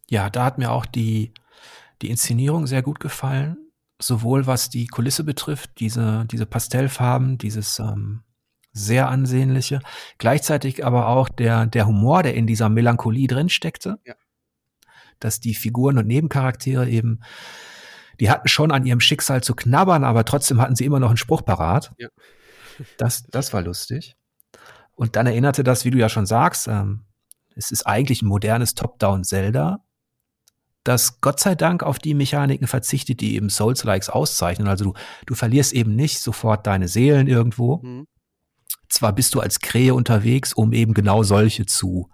Ja, 0.09 0.29
da 0.31 0.45
hat 0.45 0.57
mir 0.57 0.71
auch 0.71 0.87
die, 0.87 1.33
die 2.01 2.09
Inszenierung 2.09 2.65
sehr 2.65 2.81
gut 2.81 2.99
gefallen. 2.99 3.57
Sowohl 4.01 4.45
was 4.45 4.69
die 4.69 4.87
Kulisse 4.87 5.23
betrifft, 5.23 5.79
diese, 5.79 6.25
diese 6.29 6.45
Pastellfarben, 6.45 7.37
dieses 7.37 7.79
ähm, 7.79 8.24
sehr 8.75 9.09
ansehnliche. 9.09 9.79
Gleichzeitig 10.17 10.85
aber 10.85 11.07
auch 11.07 11.29
der, 11.29 11.65
der 11.65 11.87
Humor, 11.87 12.23
der 12.23 12.35
in 12.35 12.45
dieser 12.45 12.69
Melancholie 12.69 13.27
drin 13.27 13.49
steckte. 13.49 13.97
Ja. 14.05 14.15
Dass 15.19 15.39
die 15.39 15.55
Figuren 15.55 15.97
und 15.97 16.07
Nebencharaktere 16.07 16.87
eben, 16.89 17.21
die 18.19 18.29
hatten 18.29 18.49
schon 18.49 18.71
an 18.71 18.85
ihrem 18.85 18.99
Schicksal 18.99 19.41
zu 19.41 19.55
knabbern, 19.55 20.03
aber 20.03 20.25
trotzdem 20.25 20.61
hatten 20.61 20.75
sie 20.75 20.85
immer 20.85 20.99
noch 20.99 21.07
einen 21.07 21.17
Spruch 21.17 21.43
parat. 21.43 21.93
Ja. 21.97 22.09
Das, 22.97 23.23
das 23.23 23.53
war 23.53 23.61
lustig. 23.61 24.17
Und 24.93 25.15
dann 25.15 25.25
erinnerte 25.25 25.63
das, 25.63 25.85
wie 25.85 25.91
du 25.91 25.97
ja 25.97 26.09
schon 26.09 26.25
sagst, 26.25 26.67
ähm, 26.67 27.05
es 27.55 27.71
ist 27.71 27.87
eigentlich 27.87 28.21
ein 28.21 28.27
modernes 28.27 28.75
Top-Down-Zelda, 28.75 29.79
das 30.83 31.21
Gott 31.21 31.39
sei 31.39 31.55
Dank 31.55 31.81
auf 31.81 31.97
die 31.97 32.13
Mechaniken 32.13 32.67
verzichtet, 32.67 33.21
die 33.21 33.35
eben 33.35 33.49
Souls-Likes 33.49 34.09
auszeichnen. 34.09 34.67
Also 34.67 34.85
du, 34.85 34.93
du 35.25 35.33
verlierst 35.33 35.73
eben 35.73 35.95
nicht 35.95 36.19
sofort 36.19 36.67
deine 36.67 36.89
Seelen 36.89 37.27
irgendwo, 37.27 37.77
mhm. 37.77 38.07
Zwar 38.89 39.13
bist 39.13 39.35
du 39.35 39.39
als 39.39 39.59
Krähe 39.59 39.93
unterwegs, 39.93 40.53
um 40.53 40.73
eben 40.73 40.93
genau 40.93 41.23
solche 41.23 41.65
zu, 41.65 42.09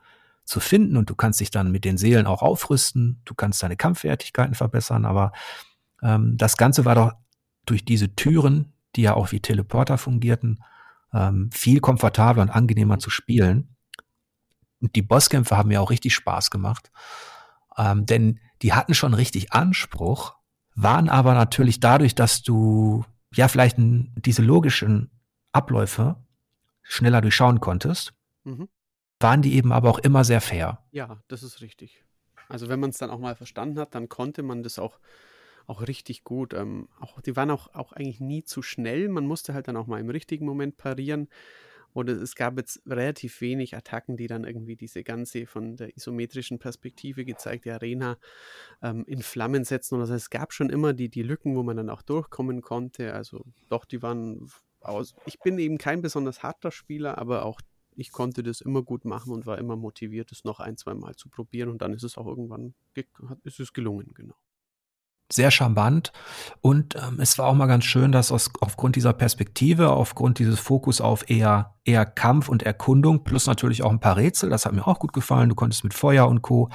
zu 0.46 0.60
finden 0.60 0.98
und 0.98 1.10
du 1.10 1.16
kannst 1.16 1.40
dich 1.40 1.52
dann 1.52 1.72
mit 1.72 1.86
den 1.86 1.98
Seelen 1.98 2.26
auch 2.26 2.42
aufrüsten, 2.42 3.22
du 3.26 3.34
kannst 3.34 3.62
deine 3.64 3.78
Kampffertigkeiten 3.78 4.56
verbessern, 4.56 5.06
aber 5.06 5.32
ähm, 6.02 6.38
das 6.38 6.58
Ganze 6.58 6.86
war 6.86 6.96
doch 6.96 7.12
durch 7.66 7.86
diese 7.86 8.16
Türen, 8.16 8.74
die 8.96 9.04
ja 9.04 9.14
auch 9.14 9.32
wie 9.32 9.40
Teleporter 9.40 9.98
fungierten, 9.98 10.64
ähm, 11.14 11.50
viel 11.52 11.80
komfortabler 11.80 12.44
und 12.44 12.50
angenehmer 12.50 13.00
zu 13.00 13.10
spielen. 13.10 13.76
Und 14.82 14.96
die 14.96 15.02
Bosskämpfe 15.02 15.58
haben 15.58 15.70
mir 15.70 15.82
auch 15.82 15.92
richtig 15.92 16.14
Spaß 16.16 16.50
gemacht, 16.50 16.92
ähm, 17.78 18.06
denn 18.06 18.40
die 18.62 18.74
hatten 18.74 18.94
schon 18.94 19.14
richtig 19.14 19.54
Anspruch, 19.54 20.36
waren 20.76 21.10
aber 21.10 21.34
natürlich 21.34 21.80
dadurch, 21.80 22.16
dass 22.16 22.42
du 22.42 23.06
ja 23.34 23.48
vielleicht 23.48 23.78
diese 23.78 24.42
logischen 24.42 25.12
Abläufe 25.52 26.16
schneller 26.92 27.22
durchschauen 27.22 27.62
konntest, 27.62 28.14
mhm. 28.44 28.68
waren 29.20 29.42
die 29.42 29.56
eben 29.56 29.72
aber 29.72 29.90
auch 29.90 30.00
immer 30.00 30.24
sehr 30.26 30.42
fair. 30.42 30.84
Ja, 30.92 31.24
das 31.30 31.42
ist 31.42 31.62
richtig. 31.62 32.04
Also 32.50 32.68
wenn 32.68 32.82
man 32.82 32.90
es 32.90 32.98
dann 32.98 33.10
auch 33.10 33.20
mal 33.20 33.36
verstanden 33.36 33.80
hat, 33.80 33.96
dann 33.96 34.10
konnte 34.10 34.44
man 34.44 34.62
das 34.62 34.78
auch, 34.78 35.00
auch 35.68 35.88
richtig 35.88 36.26
gut. 36.26 36.54
Ähm, 36.54 36.90
auch, 37.00 37.22
die 37.22 37.38
waren 37.38 37.50
auch, 37.50 37.74
auch 37.74 37.94
eigentlich 37.94 38.20
nie 38.20 38.44
zu 38.44 38.62
schnell. 38.62 39.08
Man 39.08 39.26
musste 39.26 39.54
halt 39.54 39.70
dann 39.70 39.78
auch 39.78 39.88
mal 39.88 40.02
im 40.02 40.10
richtigen 40.10 40.46
Moment 40.46 40.76
parieren. 40.76 41.30
Oder 41.94 42.14
es 42.14 42.36
gab 42.36 42.58
jetzt 42.58 42.82
relativ 42.86 43.40
wenig 43.40 43.76
Attacken, 43.76 44.18
die 44.18 44.28
dann 44.28 44.44
irgendwie 44.44 44.76
diese 44.76 45.04
ganze 45.04 45.46
von 45.46 45.78
der 45.78 45.96
isometrischen 45.96 46.60
Perspektive 46.60 47.24
gezeigte 47.24 47.74
Arena 47.74 48.18
ähm, 48.82 49.06
in 49.08 49.22
Flammen 49.22 49.64
setzen. 49.64 49.96
Oder 49.96 50.08
so. 50.08 50.14
Es 50.14 50.30
gab 50.30 50.52
schon 50.52 50.70
immer 50.70 50.92
die, 50.94 51.10
die 51.10 51.24
Lücken, 51.24 51.56
wo 51.56 51.64
man 51.64 51.78
dann 51.78 51.90
auch 51.90 52.02
durchkommen 52.02 52.62
konnte. 52.62 53.14
Also 53.14 53.46
doch, 53.70 53.86
die 53.86 54.02
waren 54.02 54.50
aus. 54.82 55.14
Ich 55.26 55.40
bin 55.40 55.58
eben 55.60 55.78
kein 55.78 56.02
besonders 56.02 56.44
harter 56.44 56.72
Spieler, 56.72 57.18
aber 57.18 57.46
auch 57.46 57.62
ich 57.96 58.12
konnte 58.12 58.42
das 58.42 58.62
immer 58.62 58.84
gut 58.84 59.06
machen 59.06 59.34
und 59.34 59.46
war 59.46 59.58
immer 59.58 59.76
motiviert, 59.76 60.32
es 60.32 60.44
noch 60.44 60.60
ein, 60.60 60.78
zwei 60.78 60.94
Mal 60.94 61.16
zu 61.16 61.30
probieren 61.30 61.70
und 61.70 61.82
dann 61.82 61.94
ist 61.94 62.04
es 62.04 62.18
auch 62.18 62.26
irgendwann 62.26 62.74
ist 63.44 63.60
es 63.60 63.74
gelungen, 63.74 64.12
genau. 64.14 64.36
Sehr 65.32 65.52
charmant 65.52 66.12
und 66.62 66.96
ähm, 66.96 67.20
es 67.20 67.38
war 67.38 67.48
auch 67.48 67.54
mal 67.54 67.68
ganz 67.68 67.86
schön, 67.86 68.12
dass 68.12 68.32
aus, 68.32 68.50
aufgrund 68.60 68.96
dieser 68.96 69.14
Perspektive, 69.14 69.92
aufgrund 69.92 70.40
dieses 70.40 70.60
Fokus 70.60 71.00
auf 71.00 71.30
eher, 71.30 71.76
eher 71.86 72.06
Kampf 72.06 72.50
und 72.50 72.64
Erkundung, 72.64 73.24
plus 73.24 73.48
natürlich 73.48 73.84
auch 73.84 73.92
ein 73.92 74.02
paar 74.02 74.18
Rätsel, 74.18 74.50
das 74.50 74.66
hat 74.66 74.74
mir 74.74 74.88
auch 74.88 75.00
gut 75.00 75.14
gefallen. 75.14 75.48
Du 75.48 75.56
konntest 75.56 75.86
mit 75.86 75.94
Feuer 75.94 76.28
und 76.28 76.42
Co. 76.42 76.70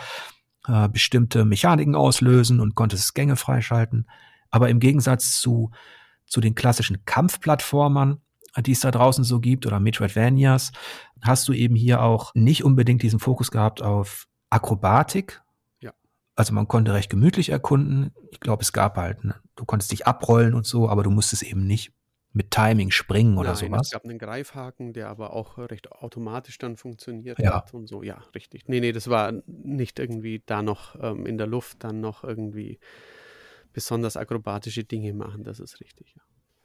Äh, 0.66 0.88
bestimmte 0.88 1.44
Mechaniken 1.44 1.94
auslösen 1.94 2.60
und 2.60 2.74
konntest 2.74 3.14
Gänge 3.14 3.36
freischalten. 3.36 4.08
Aber 4.50 4.68
im 4.68 4.80
Gegensatz 4.80 5.40
zu 5.40 5.70
zu 6.26 6.40
den 6.40 6.54
klassischen 6.54 7.04
Kampfplattformern, 7.04 8.20
die 8.58 8.72
es 8.72 8.80
da 8.80 8.90
draußen 8.90 9.24
so 9.24 9.40
gibt, 9.40 9.66
oder 9.66 9.80
Metroidvanias, 9.80 10.72
hast 11.22 11.48
du 11.48 11.52
eben 11.52 11.74
hier 11.74 12.02
auch 12.02 12.34
nicht 12.34 12.64
unbedingt 12.64 13.02
diesen 13.02 13.18
Fokus 13.18 13.50
gehabt 13.50 13.82
auf 13.82 14.26
Akrobatik. 14.50 15.42
Ja. 15.80 15.92
Also 16.34 16.52
man 16.54 16.68
konnte 16.68 16.94
recht 16.94 17.10
gemütlich 17.10 17.50
erkunden. 17.50 18.12
Ich 18.30 18.40
glaube, 18.40 18.62
es 18.62 18.72
gab 18.72 18.96
halt, 18.96 19.24
ne, 19.24 19.34
du 19.56 19.64
konntest 19.64 19.92
dich 19.92 20.06
abrollen 20.06 20.54
und 20.54 20.66
so, 20.66 20.88
aber 20.88 21.02
du 21.02 21.10
musstest 21.10 21.42
eben 21.42 21.66
nicht 21.66 21.92
mit 22.36 22.50
Timing 22.50 22.90
springen 22.90 23.38
oder 23.38 23.54
Nein, 23.54 23.56
sowas. 23.56 23.86
Es 23.86 23.92
gab 23.92 24.04
einen 24.04 24.18
Greifhaken, 24.18 24.92
der 24.92 25.08
aber 25.08 25.32
auch 25.32 25.56
recht 25.56 25.90
automatisch 25.90 26.58
dann 26.58 26.76
funktioniert 26.76 27.38
ja. 27.38 27.54
hat 27.54 27.72
und 27.72 27.86
so. 27.86 28.02
Ja, 28.02 28.18
richtig. 28.34 28.68
Nee, 28.68 28.80
nee, 28.80 28.92
das 28.92 29.08
war 29.08 29.32
nicht 29.46 29.98
irgendwie 29.98 30.42
da 30.44 30.62
noch 30.62 31.02
ähm, 31.02 31.24
in 31.24 31.38
der 31.38 31.46
Luft 31.46 31.82
dann 31.82 32.00
noch 32.02 32.24
irgendwie 32.24 32.78
besonders 33.76 34.16
akrobatische 34.16 34.84
Dinge 34.84 35.12
machen, 35.12 35.44
das 35.44 35.60
ist 35.60 35.80
richtig. 35.80 36.14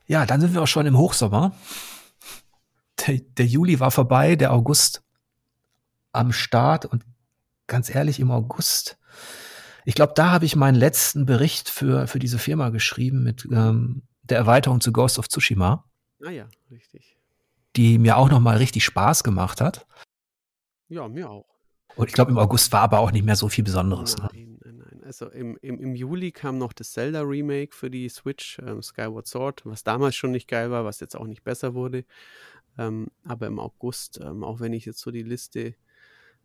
Ja, 0.07 0.25
dann 0.25 0.39
sind 0.39 0.53
wir 0.53 0.61
auch 0.61 0.67
schon 0.67 0.85
im 0.85 0.97
Hochsommer. 0.97 1.53
Der, 3.05 3.19
der 3.19 3.45
Juli 3.45 3.81
war 3.81 3.91
vorbei, 3.91 4.37
der 4.37 4.53
August 4.53 5.03
am 6.13 6.31
Start 6.31 6.85
und 6.85 7.03
ganz 7.67 7.93
ehrlich, 7.93 8.21
im 8.21 8.31
August, 8.31 8.97
ich 9.83 9.93
glaube, 9.93 10.13
da 10.15 10.31
habe 10.31 10.45
ich 10.45 10.55
meinen 10.55 10.75
letzten 10.75 11.25
Bericht 11.25 11.67
für, 11.67 12.07
für 12.07 12.19
diese 12.19 12.39
Firma 12.39 12.69
geschrieben 12.69 13.23
mit 13.23 13.45
ähm, 13.51 14.03
der 14.23 14.37
Erweiterung 14.37 14.79
zu 14.79 14.93
Ghost 14.93 15.19
of 15.19 15.27
Tsushima. 15.27 15.83
Ah 16.23 16.29
ja, 16.29 16.47
richtig. 16.69 17.17
Die 17.75 17.97
mir 17.97 18.15
auch 18.15 18.29
nochmal 18.29 18.55
richtig 18.55 18.85
Spaß 18.85 19.25
gemacht 19.25 19.59
hat. 19.59 19.85
Ja, 20.87 21.09
mir 21.09 21.29
auch. 21.29 21.45
Und 21.97 22.07
ich 22.07 22.13
glaube, 22.13 22.31
im 22.31 22.37
August 22.37 22.71
war 22.71 22.83
aber 22.83 22.99
auch 22.99 23.11
nicht 23.11 23.25
mehr 23.25 23.35
so 23.35 23.49
viel 23.49 23.65
Besonderes. 23.65 24.17
Ne? 24.17 24.29
Also 25.11 25.27
im, 25.27 25.57
im, 25.61 25.77
im 25.81 25.93
Juli 25.93 26.31
kam 26.31 26.57
noch 26.57 26.71
das 26.71 26.93
Zelda 26.93 27.19
Remake 27.19 27.75
für 27.75 27.91
die 27.91 28.07
Switch, 28.07 28.59
ähm, 28.59 28.81
Skyward 28.81 29.27
Sword, 29.27 29.65
was 29.65 29.83
damals 29.83 30.15
schon 30.15 30.31
nicht 30.31 30.47
geil 30.47 30.71
war, 30.71 30.85
was 30.85 31.01
jetzt 31.01 31.17
auch 31.17 31.27
nicht 31.27 31.43
besser 31.43 31.73
wurde. 31.73 32.05
Ähm, 32.77 33.07
aber 33.25 33.47
im 33.47 33.59
August, 33.59 34.21
ähm, 34.23 34.45
auch 34.45 34.61
wenn 34.61 34.71
ich 34.71 34.85
jetzt 34.85 35.01
so 35.01 35.11
die 35.11 35.23
Liste 35.23 35.75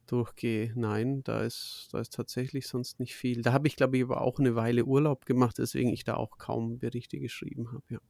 durchgehe, 0.09 0.73
nein, 0.75 1.23
da 1.23 1.43
ist, 1.43 1.91
da 1.93 2.01
ist 2.01 2.13
tatsächlich 2.13 2.67
sonst 2.67 2.99
nicht 2.99 3.15
viel. 3.15 3.43
Da 3.43 3.53
habe 3.53 3.69
ich, 3.69 3.77
glaube 3.77 3.99
ich, 3.99 4.03
aber 4.03 4.21
auch 4.21 4.41
eine 4.41 4.57
Weile 4.57 4.85
Urlaub 4.85 5.27
gemacht, 5.27 5.59
deswegen 5.59 5.93
ich 5.93 6.03
da 6.03 6.15
auch 6.15 6.37
kaum 6.37 6.81
Berichte 6.81 7.21
geschrieben 7.21 7.71
habe, 7.71 7.85
ja. 7.89 8.01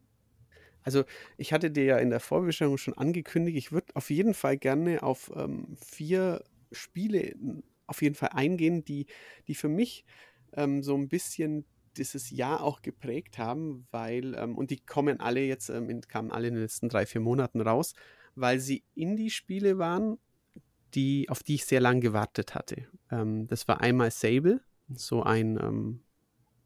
Also 0.84 1.04
ich 1.36 1.52
hatte 1.52 1.70
dir 1.70 1.84
ja 1.84 1.98
in 1.98 2.08
der 2.08 2.20
Vorbestellung 2.20 2.78
schon 2.78 2.94
angekündigt, 2.94 3.58
ich 3.58 3.72
würde 3.72 3.94
auf 3.94 4.08
jeden 4.08 4.32
Fall 4.32 4.56
gerne 4.56 5.02
auf 5.02 5.30
ähm, 5.36 5.76
vier 5.76 6.42
Spiele 6.72 7.34
auf 7.86 8.02
jeden 8.02 8.14
Fall 8.14 8.30
eingehen, 8.32 8.84
die, 8.84 9.06
die 9.48 9.54
für 9.54 9.68
mich 9.68 10.04
ähm, 10.56 10.82
so 10.82 10.96
ein 10.96 11.08
bisschen 11.08 11.64
dieses 11.96 12.30
Jahr 12.30 12.62
auch 12.62 12.82
geprägt 12.82 13.38
haben, 13.38 13.86
weil, 13.90 14.34
ähm, 14.34 14.56
und 14.56 14.70
die 14.70 14.80
kommen 14.80 15.20
alle 15.20 15.40
jetzt, 15.40 15.68
ähm, 15.70 16.00
kamen 16.02 16.30
alle 16.30 16.48
in 16.48 16.54
den 16.54 16.62
letzten 16.62 16.88
drei, 16.88 17.06
vier 17.06 17.20
Monaten 17.20 17.60
raus, 17.60 17.94
weil 18.34 18.60
sie 18.60 18.84
Indie-Spiele 18.94 19.78
waren, 19.78 20.18
die, 20.94 21.28
auf 21.28 21.42
die 21.42 21.54
ich 21.54 21.64
sehr 21.64 21.80
lange 21.80 22.00
gewartet 22.00 22.54
hatte. 22.54 22.86
Ähm, 23.10 23.46
das 23.46 23.68
war 23.68 23.80
einmal 23.80 24.10
Sable, 24.10 24.60
so 24.94 25.22
ein 25.22 25.58
ähm, 25.60 26.00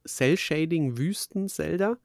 Cell-Shading-Wüsten-Zelda 0.06 1.98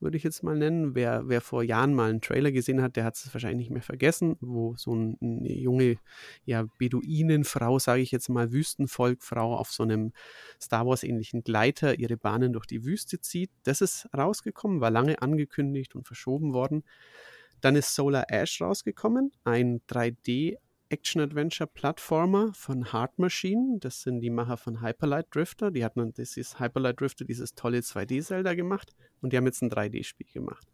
würde 0.00 0.16
ich 0.16 0.22
jetzt 0.22 0.42
mal 0.42 0.56
nennen. 0.56 0.94
Wer, 0.94 1.28
wer 1.28 1.40
vor 1.40 1.62
Jahren 1.62 1.94
mal 1.94 2.10
einen 2.10 2.20
Trailer 2.20 2.52
gesehen 2.52 2.82
hat, 2.82 2.96
der 2.96 3.04
hat 3.04 3.16
es 3.16 3.32
wahrscheinlich 3.32 3.68
nicht 3.68 3.70
mehr 3.70 3.82
vergessen, 3.82 4.36
wo 4.40 4.74
so 4.76 4.94
ein, 4.94 5.16
eine 5.20 5.52
junge 5.52 5.96
ja, 6.44 6.64
Beduinenfrau, 6.78 7.78
sage 7.78 8.02
ich 8.02 8.10
jetzt 8.10 8.28
mal, 8.28 8.52
Wüstenvolkfrau 8.52 9.56
auf 9.56 9.70
so 9.70 9.82
einem 9.82 10.12
Star 10.60 10.86
Wars-ähnlichen 10.86 11.42
Gleiter 11.42 11.98
ihre 11.98 12.16
Bahnen 12.16 12.52
durch 12.52 12.66
die 12.66 12.84
Wüste 12.84 13.20
zieht. 13.20 13.50
Das 13.64 13.80
ist 13.80 14.08
rausgekommen, 14.16 14.80
war 14.80 14.90
lange 14.90 15.20
angekündigt 15.22 15.94
und 15.94 16.06
verschoben 16.06 16.52
worden. 16.52 16.84
Dann 17.60 17.76
ist 17.76 17.94
Solar 17.94 18.24
Ash 18.28 18.60
rausgekommen, 18.60 19.32
ein 19.44 19.80
3D 19.88 20.56
Action-Adventure-Plattformer 20.90 22.52
von 22.52 22.92
Hard 22.92 23.18
Machine. 23.18 23.78
Das 23.80 24.02
sind 24.02 24.20
die 24.20 24.30
Macher 24.30 24.56
von 24.56 24.82
Hyperlight 24.82 25.34
Drifter. 25.34 25.70
Die 25.70 25.84
hatten 25.84 26.12
dieses 26.12 26.60
Hyperlight 26.60 27.00
Drifter, 27.00 27.24
dieses 27.24 27.54
tolle 27.54 27.78
2D-Zelda 27.78 28.54
gemacht 28.54 28.94
und 29.20 29.32
die 29.32 29.36
haben 29.36 29.46
jetzt 29.46 29.62
ein 29.62 29.70
3D-Spiel 29.70 30.26
gemacht. 30.32 30.66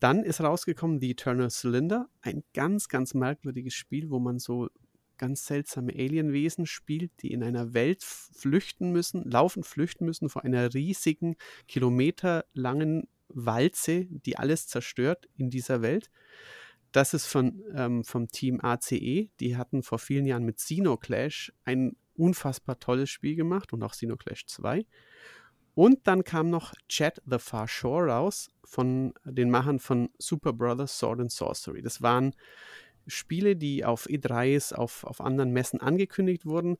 Dann 0.00 0.22
ist 0.22 0.40
rausgekommen 0.40 1.00
The 1.00 1.12
Eternal 1.12 1.50
Cylinder, 1.50 2.08
ein 2.20 2.42
ganz, 2.54 2.88
ganz 2.88 3.14
merkwürdiges 3.14 3.74
Spiel, 3.74 4.10
wo 4.10 4.18
man 4.18 4.38
so 4.38 4.68
ganz 5.16 5.46
seltsame 5.46 5.92
Alienwesen 5.92 6.66
spielt, 6.66 7.12
die 7.22 7.32
in 7.32 7.44
einer 7.44 7.74
Welt 7.74 8.02
flüchten 8.02 8.90
müssen, 8.90 9.30
laufen, 9.30 9.62
flüchten 9.62 10.04
müssen 10.04 10.28
vor 10.28 10.44
einer 10.44 10.74
riesigen, 10.74 11.36
kilometerlangen 11.68 13.06
Walze, 13.28 14.06
die 14.06 14.36
alles 14.36 14.66
zerstört 14.66 15.28
in 15.36 15.48
dieser 15.48 15.80
Welt. 15.80 16.10
Das 16.92 17.14
ist 17.14 17.26
von, 17.26 17.62
ähm, 17.74 18.04
vom 18.04 18.28
Team 18.28 18.60
ACE. 18.60 19.30
Die 19.40 19.56
hatten 19.56 19.82
vor 19.82 19.98
vielen 19.98 20.26
Jahren 20.26 20.44
mit 20.44 20.58
Xenoclash 20.58 21.52
ein 21.64 21.96
unfassbar 22.14 22.78
tolles 22.78 23.10
Spiel 23.10 23.34
gemacht 23.34 23.72
und 23.72 23.82
auch 23.82 23.92
Xenoclash 23.92 24.46
2. 24.46 24.84
Und 25.74 26.06
dann 26.06 26.22
kam 26.22 26.50
noch 26.50 26.74
Chat 26.88 27.22
the 27.24 27.38
Far 27.38 27.66
Shore 27.66 28.08
raus 28.08 28.50
von 28.62 29.14
den 29.24 29.50
Machern 29.50 29.78
von 29.78 30.10
Super 30.18 30.52
Brothers 30.52 30.98
Sword 30.98 31.20
and 31.20 31.32
Sorcery. 31.32 31.80
Das 31.80 32.02
waren 32.02 32.34
Spiele, 33.06 33.56
die 33.56 33.84
auf 33.84 34.06
E3s, 34.06 34.74
auf, 34.74 35.04
auf 35.04 35.22
anderen 35.22 35.52
Messen 35.52 35.80
angekündigt 35.80 36.44
wurden. 36.44 36.76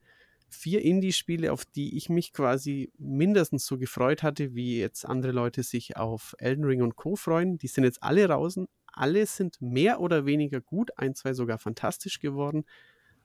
Vier 0.50 0.82
Indie-Spiele, 0.82 1.50
auf 1.50 1.64
die 1.64 1.96
ich 1.96 2.10
mich 2.10 2.34
quasi 2.34 2.92
mindestens 2.98 3.64
so 3.64 3.78
gefreut 3.78 4.22
hatte, 4.22 4.54
wie 4.54 4.78
jetzt 4.78 5.06
andere 5.06 5.32
Leute 5.32 5.62
sich 5.62 5.96
auf 5.96 6.34
Elden 6.38 6.64
Ring 6.64 6.82
und 6.82 6.94
Co. 6.94 7.16
freuen. 7.16 7.56
Die 7.56 7.68
sind 7.68 7.84
jetzt 7.84 8.02
alle 8.02 8.28
draußen, 8.28 8.68
alle 8.92 9.26
sind 9.26 9.60
mehr 9.60 10.00
oder 10.00 10.26
weniger 10.26 10.60
gut, 10.60 10.96
ein, 10.98 11.14
zwei 11.14 11.34
sogar 11.34 11.58
fantastisch 11.58 12.20
geworden. 12.20 12.64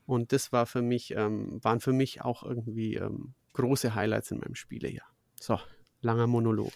Und 0.05 0.31
das 0.31 0.51
war 0.51 0.65
für 0.65 0.81
mich, 0.81 1.13
ähm, 1.15 1.63
waren 1.63 1.79
für 1.79 1.93
mich 1.93 2.21
auch 2.21 2.43
irgendwie 2.43 2.95
ähm, 2.95 3.33
große 3.53 3.93
Highlights 3.93 4.31
in 4.31 4.39
meinem 4.39 4.55
Spielejahr. 4.55 5.07
So, 5.39 5.59
langer 6.01 6.27
Monolog. 6.27 6.71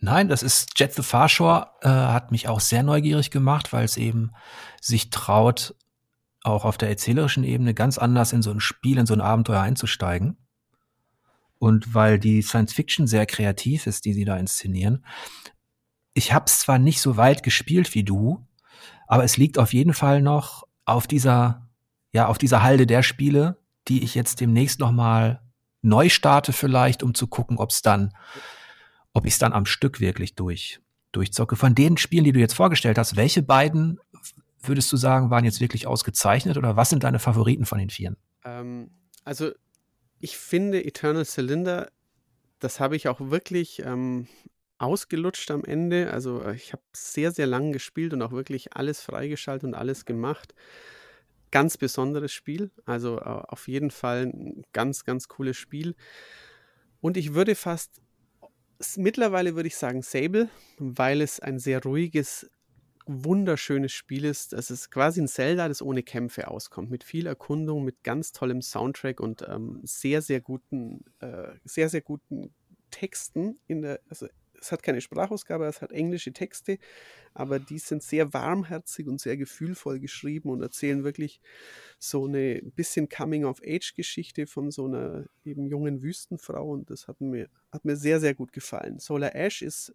Nein, 0.00 0.28
das 0.28 0.44
ist 0.44 0.78
Jet 0.78 0.94
the 0.94 1.02
Farshore, 1.02 1.72
äh, 1.80 1.88
hat 1.88 2.30
mich 2.30 2.48
auch 2.48 2.60
sehr 2.60 2.84
neugierig 2.84 3.30
gemacht, 3.32 3.72
weil 3.72 3.84
es 3.84 3.96
eben 3.96 4.32
sich 4.80 5.10
traut, 5.10 5.74
auch 6.44 6.64
auf 6.64 6.78
der 6.78 6.88
erzählerischen 6.88 7.42
Ebene 7.42 7.74
ganz 7.74 7.98
anders 7.98 8.32
in 8.32 8.42
so 8.42 8.52
ein 8.52 8.60
Spiel, 8.60 8.98
in 8.98 9.06
so 9.06 9.14
ein 9.14 9.20
Abenteuer 9.20 9.60
einzusteigen. 9.60 10.38
Und 11.58 11.94
weil 11.94 12.20
die 12.20 12.42
Science 12.42 12.72
Fiction 12.72 13.08
sehr 13.08 13.26
kreativ 13.26 13.88
ist, 13.88 14.04
die 14.04 14.12
sie 14.12 14.24
da 14.24 14.36
inszenieren, 14.36 15.04
ich 16.18 16.32
habe 16.32 16.44
es 16.46 16.58
zwar 16.58 16.78
nicht 16.78 17.00
so 17.00 17.16
weit 17.16 17.42
gespielt 17.42 17.94
wie 17.94 18.04
du, 18.04 18.44
aber 19.06 19.24
es 19.24 19.36
liegt 19.36 19.58
auf 19.58 19.72
jeden 19.72 19.94
Fall 19.94 20.20
noch 20.20 20.64
auf 20.84 21.06
dieser, 21.06 21.66
ja, 22.12 22.26
auf 22.26 22.38
dieser 22.38 22.62
Halde 22.62 22.86
der 22.86 23.02
Spiele, 23.02 23.56
die 23.88 24.02
ich 24.02 24.14
jetzt 24.14 24.40
demnächst 24.40 24.80
noch 24.80 24.92
mal 24.92 25.40
neu 25.80 26.08
starte 26.08 26.52
vielleicht, 26.52 27.02
um 27.02 27.14
zu 27.14 27.26
gucken, 27.26 27.56
ob 27.56 27.70
es 27.70 27.82
dann, 27.82 28.12
ob 29.12 29.24
ich 29.24 29.34
es 29.34 29.38
dann 29.38 29.52
am 29.52 29.64
Stück 29.64 30.00
wirklich 30.00 30.34
durch 30.34 30.80
durchzocke. 31.12 31.56
Von 31.56 31.74
den 31.74 31.96
Spielen, 31.96 32.24
die 32.24 32.32
du 32.32 32.40
jetzt 32.40 32.54
vorgestellt 32.54 32.98
hast, 32.98 33.16
welche 33.16 33.42
beiden 33.42 33.98
würdest 34.60 34.92
du 34.92 34.96
sagen, 34.96 35.30
waren 35.30 35.44
jetzt 35.44 35.60
wirklich 35.60 35.86
ausgezeichnet 35.86 36.56
oder 36.56 36.76
was 36.76 36.90
sind 36.90 37.04
deine 37.04 37.18
Favoriten 37.18 37.64
von 37.64 37.78
den 37.78 37.90
Vieren? 37.90 38.16
Ähm, 38.44 38.90
also 39.24 39.52
ich 40.18 40.36
finde 40.36 40.84
Eternal 40.84 41.24
Cylinder, 41.24 41.90
das 42.58 42.80
habe 42.80 42.96
ich 42.96 43.08
auch 43.08 43.20
wirklich 43.20 43.82
ähm, 43.84 44.26
ausgelutscht 44.78 45.50
am 45.50 45.64
Ende. 45.64 46.12
Also 46.12 46.42
äh, 46.42 46.54
ich 46.54 46.72
habe 46.72 46.82
sehr, 46.92 47.32
sehr 47.32 47.46
lang 47.46 47.72
gespielt 47.72 48.12
und 48.12 48.22
auch 48.22 48.32
wirklich 48.32 48.74
alles 48.74 49.00
freigeschaltet 49.00 49.64
und 49.64 49.74
alles 49.74 50.04
gemacht. 50.04 50.54
Ganz 51.50 51.76
besonderes 51.76 52.32
Spiel. 52.32 52.70
Also 52.84 53.18
äh, 53.18 53.22
auf 53.22 53.68
jeden 53.68 53.90
Fall 53.90 54.26
ein 54.26 54.64
ganz, 54.72 55.04
ganz 55.04 55.28
cooles 55.28 55.56
Spiel. 55.56 55.94
Und 57.00 57.16
ich 57.16 57.34
würde 57.34 57.54
fast, 57.54 58.00
mittlerweile 58.96 59.54
würde 59.54 59.68
ich 59.68 59.76
sagen 59.76 60.02
Sable, 60.02 60.48
weil 60.78 61.20
es 61.20 61.40
ein 61.40 61.58
sehr 61.58 61.82
ruhiges, 61.82 62.50
wunderschönes 63.06 63.92
Spiel 63.92 64.24
ist. 64.24 64.52
Es 64.52 64.70
ist 64.70 64.90
quasi 64.90 65.20
ein 65.20 65.28
Zelda, 65.28 65.68
das 65.68 65.80
ohne 65.80 66.02
Kämpfe 66.02 66.48
auskommt, 66.48 66.90
mit 66.90 67.04
viel 67.04 67.26
Erkundung, 67.26 67.84
mit 67.84 68.04
ganz 68.04 68.32
tollem 68.32 68.60
Soundtrack 68.60 69.20
und 69.20 69.44
ähm, 69.48 69.80
sehr, 69.82 70.22
sehr 70.22 70.40
guten, 70.40 71.04
äh, 71.20 71.54
sehr, 71.64 71.88
sehr 71.88 72.02
guten 72.02 72.52
Texten 72.90 73.58
in 73.66 73.82
der, 73.82 74.00
also 74.08 74.28
es 74.60 74.72
hat 74.72 74.82
keine 74.82 75.00
Sprachausgabe, 75.00 75.66
es 75.66 75.82
hat 75.82 75.92
englische 75.92 76.32
Texte, 76.32 76.78
aber 77.34 77.58
die 77.58 77.78
sind 77.78 78.02
sehr 78.02 78.32
warmherzig 78.32 79.06
und 79.06 79.20
sehr 79.20 79.36
gefühlvoll 79.36 80.00
geschrieben 80.00 80.50
und 80.50 80.62
erzählen 80.62 81.04
wirklich 81.04 81.40
so 81.98 82.26
eine 82.26 82.60
bisschen 82.74 83.08
Coming-of-Age-Geschichte 83.08 84.46
von 84.46 84.70
so 84.70 84.86
einer 84.86 85.26
eben 85.44 85.66
jungen 85.66 86.02
Wüstenfrau 86.02 86.70
und 86.70 86.90
das 86.90 87.08
hat 87.08 87.20
mir, 87.20 87.48
hat 87.70 87.84
mir 87.84 87.96
sehr, 87.96 88.20
sehr 88.20 88.34
gut 88.34 88.52
gefallen. 88.52 88.98
Solar 88.98 89.34
Ash 89.34 89.62
ist 89.62 89.94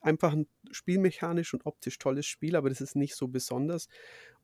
einfach 0.00 0.32
ein 0.32 0.46
spielmechanisch 0.70 1.54
und 1.54 1.66
optisch 1.66 1.98
tolles 1.98 2.26
Spiel, 2.26 2.56
aber 2.56 2.68
das 2.68 2.80
ist 2.80 2.96
nicht 2.96 3.14
so 3.14 3.28
besonders. 3.28 3.88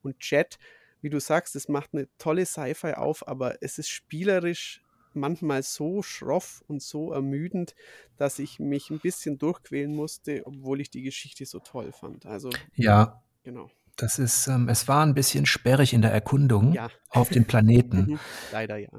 Und 0.01 0.15
Jet, 0.21 0.57
wie 1.01 1.09
du 1.09 1.19
sagst, 1.19 1.55
es 1.55 1.67
macht 1.67 1.93
eine 1.93 2.07
tolle 2.17 2.45
Sci-Fi 2.45 2.93
auf, 2.93 3.27
aber 3.27 3.61
es 3.61 3.77
ist 3.77 3.89
spielerisch 3.89 4.81
manchmal 5.19 5.63
so 5.63 6.01
schroff 6.01 6.63
und 6.67 6.81
so 6.81 7.11
ermüdend, 7.11 7.75
dass 8.17 8.39
ich 8.39 8.59
mich 8.59 8.89
ein 8.89 8.99
bisschen 8.99 9.37
durchquälen 9.37 9.95
musste, 9.95 10.43
obwohl 10.45 10.81
ich 10.81 10.89
die 10.89 11.01
Geschichte 11.01 11.45
so 11.45 11.59
toll 11.59 11.91
fand. 11.91 12.25
Also 12.25 12.49
ja, 12.75 13.21
genau. 13.43 13.69
Das 13.95 14.17
ist, 14.17 14.47
ähm, 14.47 14.69
es 14.69 14.87
war 14.87 15.05
ein 15.05 15.13
bisschen 15.13 15.45
sperrig 15.45 15.93
in 15.93 16.01
der 16.01 16.11
Erkundung 16.11 16.73
ja. 16.73 16.89
auf 17.09 17.29
dem 17.29 17.45
Planeten. 17.45 18.19
Leider 18.51 18.77
ja. 18.77 18.89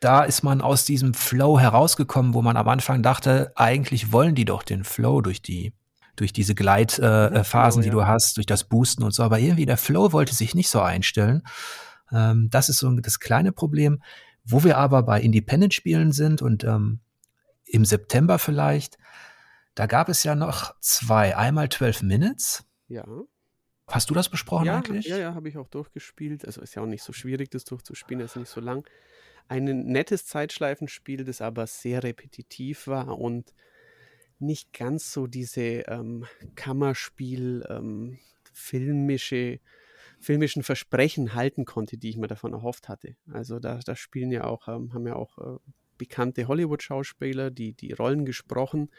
Da 0.00 0.22
ist 0.22 0.42
man 0.42 0.60
aus 0.60 0.84
diesem 0.84 1.14
Flow 1.14 1.58
herausgekommen, 1.58 2.34
wo 2.34 2.42
man 2.42 2.56
am 2.56 2.68
Anfang 2.68 3.02
dachte, 3.02 3.52
eigentlich 3.56 4.12
wollen 4.12 4.34
die 4.34 4.44
doch 4.44 4.62
den 4.62 4.84
Flow 4.84 5.22
durch 5.22 5.42
die 5.42 5.72
durch 6.14 6.32
diese 6.32 6.54
Gleitphasen, 6.56 7.80
äh, 7.80 7.84
äh, 7.84 7.88
die 7.88 7.90
du 7.90 8.04
hast, 8.04 8.36
durch 8.36 8.46
das 8.46 8.64
Boosten 8.64 9.04
und 9.04 9.14
so. 9.14 9.22
Aber 9.22 9.38
irgendwie 9.38 9.66
der 9.66 9.76
Flow 9.76 10.12
wollte 10.12 10.34
sich 10.34 10.54
nicht 10.54 10.68
so 10.68 10.80
einstellen. 10.80 11.42
Ähm, 12.12 12.48
das 12.50 12.68
ist 12.68 12.78
so 12.78 12.90
das 12.90 13.20
kleine 13.20 13.52
Problem. 13.52 14.02
Wo 14.50 14.64
wir 14.64 14.78
aber 14.78 15.02
bei 15.02 15.20
Independent-Spielen 15.20 16.12
sind 16.12 16.42
und 16.42 16.64
ähm, 16.64 17.00
im 17.64 17.84
September 17.84 18.38
vielleicht, 18.38 18.98
da 19.74 19.86
gab 19.86 20.08
es 20.08 20.24
ja 20.24 20.34
noch 20.34 20.74
zwei. 20.80 21.36
Einmal 21.36 21.68
12 21.68 22.02
Minutes. 22.02 22.64
Ja. 22.88 23.06
Hast 23.86 24.10
du 24.10 24.14
das 24.14 24.28
besprochen 24.28 24.66
ja, 24.66 24.78
eigentlich? 24.78 25.06
Ja, 25.06 25.18
ja, 25.18 25.34
habe 25.34 25.48
ich 25.48 25.56
auch 25.56 25.68
durchgespielt. 25.68 26.44
Also 26.44 26.60
ist 26.60 26.74
ja 26.74 26.82
auch 26.82 26.86
nicht 26.86 27.02
so 27.02 27.12
schwierig, 27.12 27.50
das 27.50 27.64
durchzuspielen, 27.64 28.24
ist 28.24 28.36
nicht 28.36 28.50
so 28.50 28.60
lang. 28.60 28.86
Ein 29.48 29.64
nettes 29.64 30.26
Zeitschleifenspiel, 30.26 31.24
das 31.24 31.40
aber 31.40 31.66
sehr 31.66 32.02
repetitiv 32.02 32.86
war 32.86 33.18
und 33.18 33.54
nicht 34.38 34.72
ganz 34.72 35.12
so 35.12 35.26
diese 35.26 35.60
ähm, 35.88 36.26
Kammerspiel, 36.54 37.66
ähm, 37.68 38.18
filmische 38.52 39.60
filmischen 40.20 40.62
Versprechen 40.62 41.34
halten 41.34 41.64
konnte, 41.64 41.96
die 41.96 42.10
ich 42.10 42.16
mir 42.16 42.26
davon 42.26 42.52
erhofft 42.52 42.88
hatte. 42.88 43.16
Also 43.32 43.58
da, 43.58 43.78
da 43.78 43.96
spielen 43.96 44.30
ja 44.30 44.44
auch, 44.44 44.68
ähm, 44.68 44.92
haben 44.92 45.06
ja 45.06 45.16
auch 45.16 45.38
äh, 45.38 45.58
bekannte 45.96 46.48
Hollywood-Schauspieler, 46.48 47.50
die 47.50 47.72
die 47.72 47.92
Rollen 47.92 48.24
gesprochen. 48.24 48.90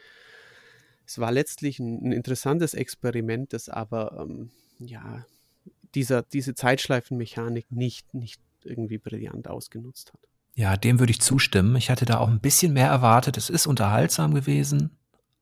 Es 1.06 1.20
war 1.20 1.32
letztlich 1.32 1.80
ein, 1.80 2.10
ein 2.10 2.12
interessantes 2.12 2.74
Experiment, 2.74 3.54
das 3.54 3.70
aber 3.70 4.26
ähm, 4.28 4.52
ja 4.80 5.26
dieser, 5.96 6.22
diese 6.22 6.54
Zeitschleifenmechanik 6.54 7.72
nicht, 7.72 8.14
nicht 8.14 8.42
irgendwie 8.64 8.98
brillant 8.98 9.48
ausgenutzt 9.48 10.14
hat. 10.14 10.22
Ja, 10.56 10.78
dem 10.78 11.00
würde 11.00 11.12
ich 11.12 11.22
zustimmen. 11.22 11.76
Ich 11.78 11.90
hatte 11.90 12.06
da 12.06 12.20
auch 12.20 12.28
ein 12.28 12.42
bisschen 12.42 12.74
mehr 12.74 12.88
erwartet. 12.88 13.38
Es 13.38 13.50
ist 13.50 13.66
unterhaltsam 13.66 14.34
gewesen 14.34 14.99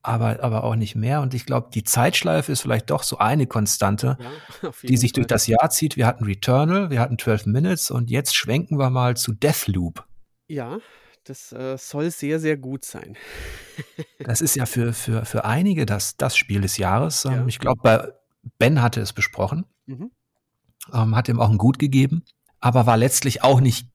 aber, 0.08 0.42
aber 0.44 0.64
auch 0.64 0.76
nicht 0.76 0.96
mehr. 0.96 1.22
Und 1.22 1.34
ich 1.34 1.46
glaube, 1.46 1.70
die 1.74 1.84
Zeitschleife 1.84 2.52
ist 2.52 2.62
vielleicht 2.62 2.90
doch 2.90 3.04
so 3.04 3.18
eine 3.18 3.48
Konstante, 3.48 4.18
ja, 4.62 4.72
die 4.84 4.98
sich 4.98 5.12
Fall. 5.12 5.16
durch 5.16 5.28
das 5.28 5.48
Jahr 5.48 5.70
zieht. 5.70 5.98
Wir 5.98 6.08
hatten 6.08 6.24
Returnal, 6.24 6.90
wir 6.90 7.00
hatten 7.00 7.18
12 7.20 7.46
Minutes 7.48 7.92
und 7.92 8.10
jetzt 8.10 8.36
schwenken 8.36 8.78
wir 8.80 8.90
mal 8.90 9.18
zu 9.18 9.34
Deathloop. 9.34 10.06
Ja, 10.48 10.78
das 11.26 11.52
äh, 11.52 11.78
soll 11.78 12.10
sehr, 12.12 12.40
sehr 12.40 12.56
gut 12.58 12.86
sein. 12.86 13.18
das 14.20 14.42
ist 14.42 14.56
ja 14.56 14.66
für, 14.66 14.94
für, 14.94 15.26
für 15.26 15.44
einige 15.46 15.86
das, 15.86 16.16
das 16.18 16.38
Spiel 16.38 16.62
des 16.62 16.78
Jahres. 16.78 17.26
Ähm, 17.26 17.32
Ja. 17.34 17.46
Ich 17.48 17.60
glaube, 17.60 17.82
bei 17.84 18.12
Ben 18.60 18.82
hatte 18.82 19.02
es 19.02 19.12
besprochen, 19.14 19.66
Mhm. 19.88 20.12
ähm, 20.94 21.16
hat 21.16 21.28
ihm 21.30 21.40
auch 21.42 21.50
ein 21.50 21.58
Gut 21.58 21.80
gegeben, 21.80 22.24
aber 22.60 22.86
war 22.86 22.96
letztlich 22.98 23.44
auch 23.44 23.60
nicht 23.60 23.90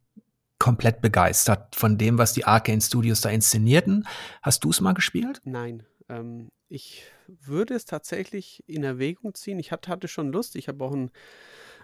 komplett 0.58 1.00
begeistert 1.00 1.74
von 1.74 1.98
dem, 1.98 2.18
was 2.18 2.34
die 2.34 2.44
Arcane 2.44 2.80
Studios 2.80 3.20
da 3.20 3.30
inszenierten. 3.30 4.06
Hast 4.42 4.62
du 4.62 4.70
es 4.70 4.80
mal 4.80 4.92
gespielt? 4.92 5.40
Nein, 5.44 5.82
ähm, 6.08 6.50
ich 6.68 7.04
würde 7.26 7.74
es 7.74 7.84
tatsächlich 7.84 8.62
in 8.66 8.84
Erwägung 8.84 9.34
ziehen. 9.34 9.58
Ich 9.58 9.72
hatte, 9.72 9.90
hatte 9.90 10.08
schon 10.08 10.32
Lust. 10.32 10.56
Ich 10.56 10.68
habe 10.68 10.84
auch 10.84 10.92
einen, 10.92 11.10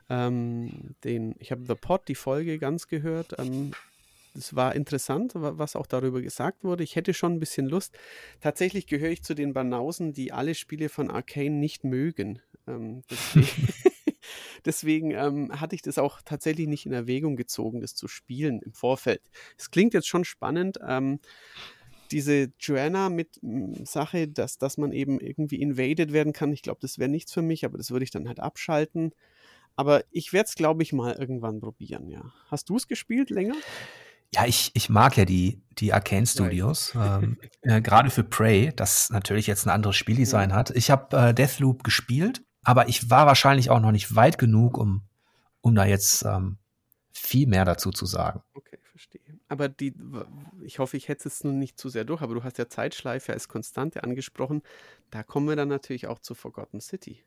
ähm, 0.08 0.94
den, 1.04 1.34
ich 1.38 1.50
habe 1.52 1.64
The 1.66 1.74
Pod, 1.74 2.08
die 2.08 2.14
Folge 2.14 2.58
ganz 2.58 2.88
gehört. 2.88 3.38
Ähm, 3.38 3.72
es 4.34 4.54
war 4.54 4.74
interessant, 4.74 5.34
wa- 5.34 5.54
was 5.56 5.76
auch 5.76 5.86
darüber 5.86 6.22
gesagt 6.22 6.64
wurde. 6.64 6.84
Ich 6.84 6.96
hätte 6.96 7.14
schon 7.14 7.34
ein 7.34 7.40
bisschen 7.40 7.66
Lust. 7.66 7.96
Tatsächlich 8.40 8.86
gehöre 8.86 9.10
ich 9.10 9.22
zu 9.22 9.34
den 9.34 9.52
Banausen, 9.52 10.12
die 10.12 10.32
alle 10.32 10.54
Spiele 10.54 10.88
von 10.88 11.10
Arcane 11.10 11.56
nicht 11.56 11.84
mögen. 11.84 12.40
Ähm, 12.66 13.02
deswegen 13.10 13.68
deswegen 14.64 15.10
ähm, 15.12 15.60
hatte 15.60 15.74
ich 15.74 15.82
das 15.82 15.98
auch 15.98 16.20
tatsächlich 16.22 16.66
nicht 16.68 16.86
in 16.86 16.92
Erwägung 16.92 17.36
gezogen, 17.36 17.80
das 17.80 17.94
zu 17.94 18.08
spielen 18.08 18.60
im 18.60 18.72
Vorfeld. 18.72 19.22
Es 19.56 19.70
klingt 19.70 19.94
jetzt 19.94 20.08
schon 20.08 20.24
spannend. 20.24 20.78
Ähm, 20.86 21.20
diese 22.08 22.52
Joanna 22.58 23.08
mit 23.08 23.40
m, 23.42 23.84
Sache, 23.84 24.28
dass, 24.28 24.58
dass 24.58 24.78
man 24.78 24.92
eben 24.92 25.20
irgendwie 25.20 25.60
invaded 25.60 26.12
werden 26.12 26.32
kann, 26.32 26.52
ich 26.52 26.62
glaube, 26.62 26.80
das 26.80 26.98
wäre 26.98 27.10
nichts 27.10 27.32
für 27.32 27.42
mich, 27.42 27.64
aber 27.64 27.78
das 27.78 27.90
würde 27.90 28.04
ich 28.04 28.10
dann 28.10 28.28
halt 28.28 28.40
abschalten. 28.40 29.12
Aber 29.76 30.02
ich 30.10 30.32
werde 30.32 30.48
es, 30.48 30.54
glaube 30.54 30.82
ich, 30.82 30.92
mal 30.92 31.14
irgendwann 31.14 31.60
probieren, 31.60 32.08
ja. 32.08 32.32
Hast 32.50 32.68
du 32.68 32.76
es 32.76 32.88
gespielt 32.88 33.30
länger? 33.30 33.54
Ja, 34.34 34.44
ich, 34.44 34.70
ich 34.74 34.90
mag 34.90 35.16
ja 35.16 35.24
die, 35.24 35.62
die 35.78 35.92
Arcane 35.92 36.26
Studios, 36.26 36.94
ähm, 36.96 37.38
äh, 37.62 37.80
gerade 37.80 38.10
für 38.10 38.24
Prey, 38.24 38.72
das 38.74 39.10
natürlich 39.10 39.46
jetzt 39.46 39.66
ein 39.66 39.70
anderes 39.70 39.96
Spieldesign 39.96 40.52
hat. 40.52 40.70
Ich 40.70 40.90
habe 40.90 41.16
äh, 41.16 41.34
Deathloop 41.34 41.84
gespielt, 41.84 42.42
aber 42.62 42.88
ich 42.88 43.08
war 43.08 43.26
wahrscheinlich 43.26 43.70
auch 43.70 43.80
noch 43.80 43.92
nicht 43.92 44.14
weit 44.14 44.36
genug, 44.36 44.76
um, 44.76 45.02
um 45.60 45.74
da 45.74 45.86
jetzt 45.86 46.24
ähm, 46.24 46.58
viel 47.12 47.46
mehr 47.46 47.64
dazu 47.64 47.90
zu 47.90 48.04
sagen. 48.04 48.42
Okay. 48.54 48.77
Aber 49.48 49.68
die, 49.68 49.94
ich 50.60 50.78
hoffe, 50.78 50.96
ich 50.96 51.08
hetze 51.08 51.28
es 51.28 51.42
nun 51.42 51.58
nicht 51.58 51.78
zu 51.78 51.88
sehr 51.88 52.04
durch, 52.04 52.20
aber 52.20 52.34
du 52.34 52.44
hast 52.44 52.58
ja 52.58 52.68
Zeitschleife 52.68 53.32
als 53.32 53.48
Konstante 53.48 54.04
angesprochen. 54.04 54.62
Da 55.10 55.22
kommen 55.22 55.48
wir 55.48 55.56
dann 55.56 55.68
natürlich 55.68 56.06
auch 56.06 56.18
zu 56.18 56.34
Forgotten 56.34 56.80
City. 56.80 57.22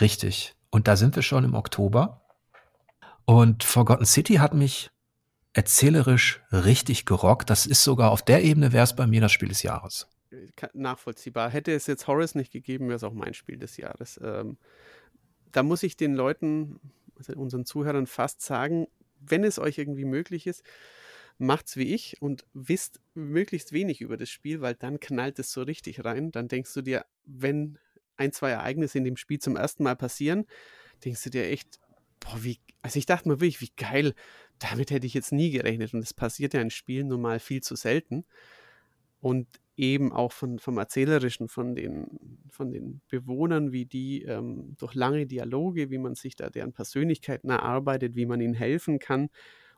Richtig. 0.00 0.54
Und 0.70 0.88
da 0.88 0.96
sind 0.96 1.14
wir 1.16 1.22
schon 1.22 1.44
im 1.44 1.54
Oktober. 1.54 2.20
Und 3.24 3.62
Forgotten 3.62 4.06
City 4.06 4.34
hat 4.34 4.54
mich 4.54 4.90
erzählerisch 5.52 6.42
richtig 6.52 7.06
gerockt. 7.06 7.50
Das 7.50 7.66
ist 7.66 7.84
sogar 7.84 8.10
auf 8.10 8.22
der 8.22 8.42
Ebene, 8.42 8.72
wäre 8.72 8.84
es 8.84 8.96
bei 8.96 9.06
mir 9.06 9.20
das 9.20 9.32
Spiel 9.32 9.48
des 9.48 9.62
Jahres. 9.62 10.08
Nachvollziehbar. 10.74 11.50
Hätte 11.50 11.72
es 11.72 11.86
jetzt 11.86 12.06
Horace 12.06 12.34
nicht 12.34 12.52
gegeben, 12.52 12.86
wäre 12.86 12.96
es 12.96 13.04
auch 13.04 13.12
mein 13.12 13.34
Spiel 13.34 13.58
des 13.58 13.76
Jahres. 13.76 14.20
Ähm, 14.22 14.58
da 15.50 15.62
muss 15.62 15.82
ich 15.82 15.96
den 15.96 16.14
Leuten, 16.14 16.80
also 17.16 17.32
unseren 17.34 17.64
Zuhörern 17.64 18.06
fast 18.06 18.42
sagen, 18.42 18.86
wenn 19.20 19.44
es 19.44 19.58
euch 19.58 19.78
irgendwie 19.78 20.04
möglich 20.04 20.46
ist, 20.46 20.62
macht's 21.40 21.76
wie 21.76 21.94
ich 21.94 22.20
und 22.20 22.44
wisst 22.52 23.00
möglichst 23.14 23.72
wenig 23.72 24.00
über 24.02 24.16
das 24.16 24.28
Spiel, 24.28 24.60
weil 24.60 24.74
dann 24.74 25.00
knallt 25.00 25.38
es 25.38 25.52
so 25.52 25.62
richtig 25.62 26.04
rein. 26.04 26.30
Dann 26.30 26.48
denkst 26.48 26.72
du 26.74 26.82
dir, 26.82 27.06
wenn 27.24 27.78
ein, 28.16 28.32
zwei 28.32 28.50
Ereignisse 28.50 28.98
in 28.98 29.04
dem 29.04 29.16
Spiel 29.16 29.38
zum 29.38 29.56
ersten 29.56 29.82
Mal 29.82 29.96
passieren, 29.96 30.44
denkst 31.04 31.24
du 31.24 31.30
dir 31.30 31.46
echt, 31.46 31.80
boah, 32.20 32.44
wie, 32.44 32.58
also 32.82 32.98
ich 32.98 33.06
dachte 33.06 33.28
mir 33.28 33.40
wirklich, 33.40 33.62
wie 33.62 33.72
geil, 33.76 34.14
damit 34.58 34.90
hätte 34.90 35.06
ich 35.06 35.14
jetzt 35.14 35.32
nie 35.32 35.50
gerechnet. 35.50 35.94
Und 35.94 36.00
es 36.00 36.12
passiert 36.12 36.52
ja 36.52 36.60
in 36.60 36.70
Spielen 36.70 37.08
nun 37.08 37.22
mal 37.22 37.40
viel 37.40 37.62
zu 37.62 37.74
selten. 37.74 38.26
Und 39.20 39.48
eben 39.76 40.12
auch 40.12 40.32
von, 40.32 40.58
vom 40.58 40.76
Erzählerischen, 40.76 41.48
von 41.48 41.74
den, 41.74 42.06
von 42.50 42.70
den 42.70 43.00
Bewohnern, 43.08 43.72
wie 43.72 43.86
die 43.86 44.22
ähm, 44.24 44.76
durch 44.78 44.94
lange 44.94 45.26
Dialoge, 45.26 45.90
wie 45.90 45.98
man 45.98 46.14
sich 46.14 46.36
da 46.36 46.50
deren 46.50 46.74
Persönlichkeiten 46.74 47.48
erarbeitet, 47.48 48.14
wie 48.14 48.26
man 48.26 48.42
ihnen 48.42 48.54
helfen 48.54 48.98
kann 48.98 49.30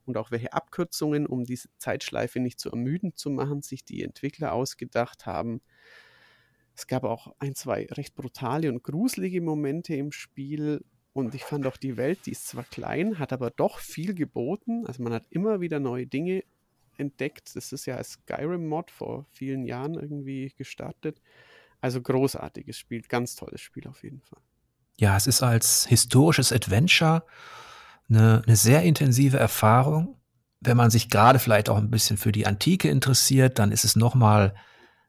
und 0.07 0.17
auch 0.17 0.31
welche 0.31 0.53
Abkürzungen, 0.53 1.27
um 1.27 1.45
diese 1.45 1.69
Zeitschleife 1.79 2.41
nicht 2.41 2.61
zu 2.61 2.71
ermüdend 2.71 3.19
zu 3.19 3.31
machen, 3.31 3.63
sich 3.63 3.85
die 3.85 4.03
Entwickler 4.03 4.53
ausgedacht 4.53 5.27
haben. 5.27 5.61
Es 6.75 6.87
gab 6.87 7.05
auch 7.05 7.35
ein, 7.39 7.55
zwei 7.55 7.87
recht 7.91 8.15
brutale 8.15 8.71
und 8.71 8.83
gruselige 8.83 9.41
Momente 9.41 9.95
im 9.95 10.13
Spiel. 10.13 10.85
Und 11.13 11.35
ich 11.35 11.45
fand 11.45 11.67
auch 11.67 11.77
die 11.77 11.97
Welt, 11.97 12.21
die 12.25 12.33
ist 12.33 12.49
zwar 12.49 12.65
klein, 12.65 13.19
hat 13.19 13.33
aber 13.33 13.51
doch 13.51 13.79
viel 13.79 14.15
geboten. 14.15 14.87
Also 14.87 15.03
man 15.03 15.13
hat 15.13 15.27
immer 15.31 15.61
wieder 15.61 15.79
neue 15.79 16.07
Dinge 16.07 16.45
entdeckt. 16.97 17.55
Das 17.55 17.73
ist 17.73 17.87
ja 17.87 17.97
als 17.97 18.13
Skyrim-Mod 18.13 18.91
vor 18.91 19.27
vielen 19.31 19.65
Jahren 19.65 19.95
irgendwie 19.95 20.53
gestartet. 20.57 21.21
Also 21.81 22.01
großartiges 22.01 22.79
Spiel, 22.79 23.03
ganz 23.03 23.35
tolles 23.35 23.61
Spiel 23.61 23.87
auf 23.87 24.03
jeden 24.03 24.23
Fall. 24.23 24.41
Ja, 24.99 25.17
es 25.17 25.27
ist 25.27 25.43
als 25.43 25.87
historisches 25.87 26.53
Adventure 26.53 27.25
eine, 28.09 28.43
eine 28.47 28.57
sehr 28.57 28.83
intensive 28.83 29.39
Erfahrung. 29.39 30.21
Wenn 30.61 30.77
man 30.77 30.91
sich 30.91 31.09
gerade 31.09 31.39
vielleicht 31.39 31.69
auch 31.69 31.77
ein 31.77 31.91
bisschen 31.91 32.17
für 32.17 32.33
die 32.33 32.47
Antike 32.47 32.89
interessiert, 32.89 33.59
dann 33.59 33.73
ist 33.73 33.85
es 33.85 33.97
nochmal 33.97 34.55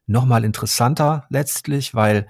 noch 0.06 0.26
mal 0.26 0.44
interessanter 0.44 1.26
letztlich, 1.30 1.96
weil, 1.96 2.28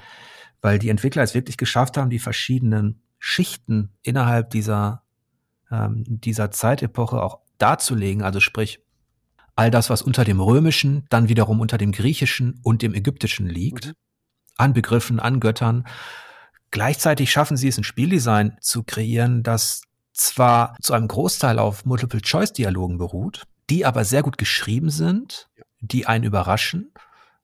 weil 0.62 0.78
die 0.80 0.90
Entwickler 0.90 1.24
es 1.24 1.34
wirklich 1.34 1.58
geschafft 1.58 1.98
haben, 1.98 2.10
die 2.10 2.20
verschiedenen 2.20 3.02
Schichten 3.18 3.94
innerhalb 4.04 4.52
dieser, 4.52 5.04
ähm, 5.72 6.04
dieser 6.08 6.52
Zeitepoche 6.52 7.22
auch 7.22 7.40
darzulegen. 7.58 8.22
Also 8.22 8.40
sprich, 8.40 8.80
all 9.56 9.72
das, 9.72 9.90
was 9.90 10.02
unter 10.02 10.24
dem 10.26 10.40
Römischen, 10.40 11.06
dann 11.10 11.30
wiederum 11.30 11.62
unter 11.62 11.78
dem 11.78 11.92
Griechischen 11.92 12.60
und 12.64 12.82
dem 12.82 12.94
Ägyptischen 12.94 13.48
liegt, 13.48 13.88
Mhm. 13.88 13.94
an 14.58 14.74
Begriffen, 14.74 15.20
an 15.20 15.40
Göttern. 15.40 15.88
Gleichzeitig 16.72 17.32
schaffen 17.32 17.58
sie 17.58 17.68
es, 17.68 17.78
ein 17.78 17.84
Spieldesign 17.84 18.58
zu 18.62 18.84
kreieren, 18.84 19.44
das 19.44 19.82
zwar 20.14 20.76
zu 20.82 20.94
einem 20.94 21.08
Großteil 21.08 21.60
auf 21.60 21.86
Multiple-Choice-Dialogen 21.86 22.98
beruht, 22.98 23.44
die 23.70 23.86
aber 23.86 24.06
sehr 24.06 24.22
gut 24.24 24.38
geschrieben 24.38 24.90
sind, 24.90 25.50
die 25.80 26.06
einen 26.06 26.24
überraschen, 26.24 26.94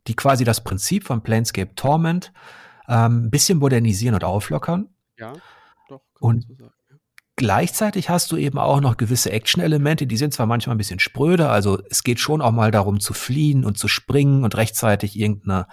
die 0.08 0.16
quasi 0.16 0.44
das 0.44 0.64
Prinzip 0.64 1.06
von 1.06 1.22
Planescape 1.24 1.76
Torment 1.76 2.32
ähm, 2.88 3.26
ein 3.26 3.30
bisschen 3.32 3.60
modernisieren 3.60 4.16
und 4.16 4.24
auflockern. 4.24 4.90
Ja, 5.18 5.34
doch, 5.88 6.02
Und- 6.20 6.46
so. 6.58 6.70
Gleichzeitig 7.36 8.10
hast 8.10 8.34
du 8.34 8.36
eben 8.36 8.58
auch 8.58 8.82
noch 8.82 8.98
gewisse 8.98 9.32
Action-Elemente, 9.32 10.06
die 10.06 10.18
sind 10.18 10.34
zwar 10.34 10.46
manchmal 10.46 10.76
ein 10.76 10.78
bisschen 10.78 11.00
spröde, 11.00 11.48
also 11.50 11.82
es 11.90 12.04
geht 12.04 12.20
schon 12.20 12.42
auch 12.42 12.52
mal 12.52 12.70
darum 12.70 13.00
zu 13.00 13.14
fliehen 13.14 13.64
und 13.64 13.78
zu 13.78 13.88
springen 13.88 14.44
und 14.44 14.58
rechtzeitig 14.58 15.18
irgendeine, 15.18 15.66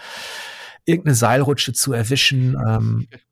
irgendeine 0.84 1.16
Seilrutsche 1.16 1.72
zu 1.72 1.92
erwischen. 1.92 2.56
Ähm, 2.64 3.08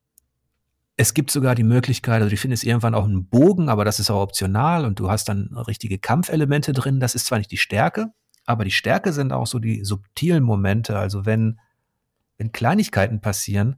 es 0.97 1.14
gibt 1.14 1.30
sogar 1.30 1.55
die 1.55 1.64
Möglichkeit, 1.64 2.22
also 2.22 2.30
du 2.30 2.36
findest 2.36 2.64
irgendwann 2.64 2.95
auch 2.95 3.05
einen 3.05 3.28
Bogen, 3.28 3.68
aber 3.68 3.84
das 3.84 3.99
ist 3.99 4.11
auch 4.11 4.22
optional 4.22 4.84
und 4.84 5.01
du 5.01 5.11
hast 5.11 5.28
dann 5.28 5.57
richtige 5.57 5.99
Kampfelemente 5.99 6.72
drin. 6.72 7.01
Das 7.01 7.14
ist 7.14 7.26
zwar 7.26 7.38
nicht 7.38 7.51
die 7.51 7.57
Stärke, 7.57 8.12
aber 8.47 8.64
die 8.64 8.70
Stärke 8.70 9.12
sind 9.12 9.32
auch 9.32 9.47
so 9.47 9.59
die 9.59 9.84
subtilen 9.84 10.45
Momente. 10.45 10.97
Also 10.97 11.26
wenn, 11.26 11.59
wenn 12.38 12.53
Kleinigkeiten 12.53 13.20
passieren, 13.20 13.76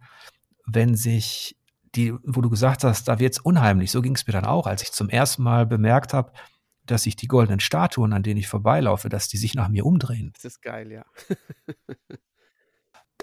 wenn 0.66 0.94
sich 0.94 1.56
die, 1.94 2.12
wo 2.24 2.42
du 2.42 2.50
gesagt 2.50 2.84
hast, 2.84 3.08
da 3.08 3.18
wird's 3.18 3.38
unheimlich. 3.38 3.90
So 3.90 4.02
ging 4.02 4.14
es 4.14 4.26
mir 4.26 4.34
dann 4.34 4.44
auch, 4.44 4.66
als 4.66 4.82
ich 4.82 4.92
zum 4.92 5.08
ersten 5.08 5.42
Mal 5.42 5.64
bemerkt 5.64 6.12
habe, 6.12 6.32
dass 6.84 7.04
sich 7.04 7.16
die 7.16 7.28
goldenen 7.28 7.60
Statuen, 7.60 8.12
an 8.12 8.22
denen 8.22 8.38
ich 8.38 8.48
vorbeilaufe, 8.48 9.08
dass 9.08 9.28
die 9.28 9.38
sich 9.38 9.54
nach 9.54 9.68
mir 9.68 9.86
umdrehen. 9.86 10.32
Das 10.34 10.44
ist 10.44 10.60
geil, 10.62 10.92
ja. 10.92 11.04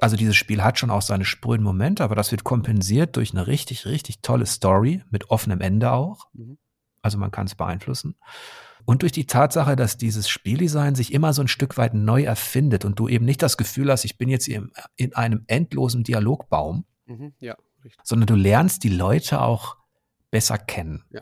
Also 0.04 0.18
dieses 0.18 0.36
Spiel 0.36 0.64
hat 0.64 0.78
schon 0.78 0.90
auch 0.90 1.02
seine 1.02 1.26
spröden 1.26 1.64
Momente, 1.64 2.04
aber 2.04 2.16
das 2.16 2.32
wird 2.32 2.44
kompensiert 2.44 3.16
durch 3.16 3.32
eine 3.32 3.48
richtig, 3.48 3.86
richtig 3.86 4.22
tolle 4.22 4.46
Story 4.46 5.04
mit 5.10 5.30
offenem 5.30 5.62
Ende 5.62 5.92
auch. 5.92 6.28
Mhm. 6.34 6.58
Also 7.02 7.18
man 7.18 7.32
kann 7.32 7.48
es 7.48 7.56
beeinflussen. 7.56 8.16
Und 8.86 9.02
durch 9.02 9.14
die 9.14 9.28
Tatsache, 9.28 9.76
dass 9.76 9.98
dieses 9.98 10.28
Spieldesign 10.28 10.96
sich 10.96 11.14
immer 11.14 11.32
so 11.34 11.42
ein 11.42 11.48
Stück 11.48 11.78
weit 11.78 11.94
neu 11.94 12.24
erfindet 12.24 12.84
und 12.84 13.00
du 13.00 13.08
eben 13.08 13.24
nicht 13.24 13.42
das 13.42 13.56
Gefühl 13.56 13.90
hast, 13.90 14.04
ich 14.04 14.18
bin 14.18 14.30
jetzt 14.30 14.46
hier 14.46 14.58
im, 14.58 14.72
in 14.96 15.16
einem 15.16 15.44
endlosen 15.48 16.04
Dialogbaum, 16.04 16.86
Mhm. 17.06 17.34
Ja, 17.40 17.58
sondern 18.04 18.28
du 18.28 18.36
lernst 18.36 18.84
die 18.84 18.90
Leute 18.90 19.42
auch 19.42 19.78
besser 20.32 20.58
kennen. 20.58 21.04
Ja. 21.10 21.22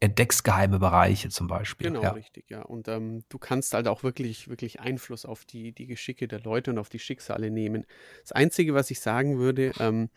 Entdeckst 0.00 0.44
geheime 0.44 0.78
Bereiche 0.78 1.28
zum 1.28 1.46
Beispiel. 1.46 1.88
Genau, 1.88 2.02
ja. 2.02 2.10
richtig, 2.10 2.50
ja. 2.50 2.62
Und 2.62 2.88
ähm, 2.88 3.24
du 3.28 3.38
kannst 3.38 3.74
halt 3.74 3.88
auch 3.88 4.02
wirklich, 4.02 4.48
wirklich 4.48 4.80
Einfluss 4.80 5.24
auf 5.24 5.44
die, 5.44 5.72
die 5.72 5.86
Geschicke 5.86 6.28
der 6.28 6.40
Leute 6.40 6.72
und 6.72 6.78
auf 6.78 6.88
die 6.88 6.98
Schicksale 6.98 7.50
nehmen. 7.50 7.86
Das 8.22 8.32
Einzige, 8.32 8.74
was 8.74 8.90
ich 8.90 9.00
sagen 9.00 9.38
würde, 9.38 9.72
ähm, 9.78 10.10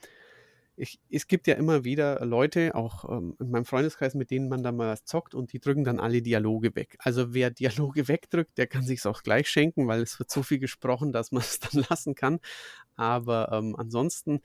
ich, 0.77 0.99
es 1.09 1.27
gibt 1.27 1.47
ja 1.47 1.55
immer 1.55 1.83
wieder 1.83 2.23
Leute, 2.23 2.75
auch 2.75 3.09
ähm, 3.09 3.35
in 3.39 3.49
meinem 3.49 3.65
Freundeskreis, 3.65 4.13
mit 4.13 4.29
denen 4.29 4.47
man 4.47 4.61
da 4.61 4.71
mal 4.71 4.91
was 4.91 5.05
zockt 5.05 5.33
und 5.33 5.51
die 5.51 5.59
drücken 5.59 5.83
dann 5.83 5.99
alle 5.99 6.21
Dialoge 6.21 6.75
weg. 6.75 6.97
Also 6.99 7.33
wer 7.33 7.49
Dialoge 7.49 8.07
wegdrückt, 8.07 8.57
der 8.57 8.67
kann 8.67 8.83
sich 8.83 9.03
auch 9.05 9.23
gleich 9.23 9.49
schenken, 9.49 9.87
weil 9.87 10.01
es 10.01 10.19
wird 10.19 10.29
so 10.29 10.43
viel 10.43 10.59
gesprochen, 10.59 11.11
dass 11.11 11.31
man 11.31 11.41
es 11.41 11.59
dann 11.59 11.83
lassen 11.89 12.13
kann. 12.13 12.39
Aber 12.95 13.51
ähm, 13.51 13.75
ansonsten 13.75 14.41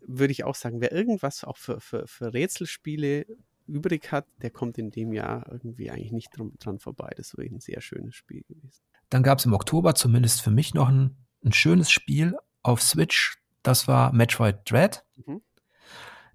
würde 0.00 0.32
ich 0.32 0.44
auch 0.44 0.54
sagen, 0.54 0.80
wer 0.80 0.92
irgendwas 0.92 1.44
auch 1.44 1.58
für, 1.58 1.80
für, 1.80 2.06
für 2.06 2.32
Rätselspiele 2.32 3.26
übrig 3.68 4.10
hat, 4.10 4.26
der 4.42 4.50
kommt 4.50 4.78
in 4.78 4.90
dem 4.90 5.12
Jahr 5.12 5.46
irgendwie 5.50 5.90
eigentlich 5.90 6.12
nicht 6.12 6.36
drum, 6.36 6.52
dran 6.58 6.78
vorbei. 6.78 7.12
Das 7.16 7.36
war 7.36 7.44
ein 7.44 7.60
sehr 7.60 7.80
schönes 7.80 8.14
Spiel 8.14 8.42
gewesen. 8.48 8.82
Dann 9.10 9.22
gab 9.22 9.38
es 9.38 9.46
im 9.46 9.52
Oktober 9.52 9.94
zumindest 9.94 10.42
für 10.42 10.50
mich 10.50 10.74
noch 10.74 10.88
ein, 10.88 11.16
ein 11.44 11.52
schönes 11.52 11.90
Spiel 11.90 12.36
auf 12.62 12.82
Switch. 12.82 13.38
Das 13.62 13.88
war 13.88 14.12
Metroid 14.12 14.70
Dread. 14.70 15.04
Mhm. 15.16 15.42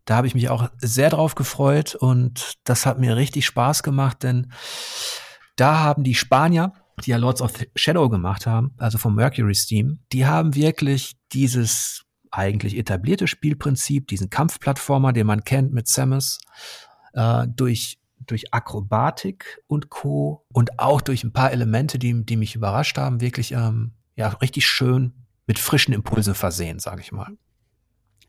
Da 0.05 0.15
habe 0.15 0.27
ich 0.27 0.35
mich 0.35 0.49
auch 0.49 0.69
sehr 0.77 1.09
drauf 1.09 1.35
gefreut 1.35 1.95
und 1.95 2.55
das 2.65 2.85
hat 2.85 2.99
mir 2.99 3.15
richtig 3.15 3.45
Spaß 3.45 3.83
gemacht, 3.83 4.23
denn 4.23 4.51
da 5.55 5.79
haben 5.79 6.03
die 6.03 6.15
Spanier, 6.15 6.73
die 7.05 7.11
ja 7.11 7.17
Lords 7.17 7.41
of 7.41 7.53
Shadow 7.75 8.09
gemacht 8.09 8.45
haben, 8.45 8.73
also 8.77 8.97
vom 8.97 9.15
Mercury 9.15 9.55
Steam, 9.55 9.99
die 10.11 10.25
haben 10.25 10.55
wirklich 10.55 11.15
dieses 11.31 12.03
eigentlich 12.31 12.77
etablierte 12.77 13.27
Spielprinzip, 13.27 14.07
diesen 14.07 14.29
Kampfplattformer, 14.29 15.13
den 15.13 15.27
man 15.27 15.43
kennt 15.43 15.71
mit 15.71 15.87
Samus, 15.87 16.39
äh, 17.13 17.47
durch 17.47 17.99
durch 18.25 18.53
Akrobatik 18.53 19.61
und 19.67 19.89
Co. 19.89 20.45
und 20.53 20.79
auch 20.79 21.01
durch 21.01 21.25
ein 21.25 21.33
paar 21.33 21.51
Elemente, 21.51 21.99
die, 21.99 22.25
die 22.25 22.37
mich 22.37 22.55
überrascht 22.55 22.97
haben, 22.97 23.19
wirklich 23.19 23.51
ähm, 23.51 23.91
ja 24.15 24.29
richtig 24.29 24.65
schön 24.65 25.13
mit 25.45 25.59
frischen 25.59 25.93
Impulsen 25.93 26.33
versehen, 26.33 26.79
sage 26.79 27.01
ich 27.01 27.11
mal. 27.11 27.37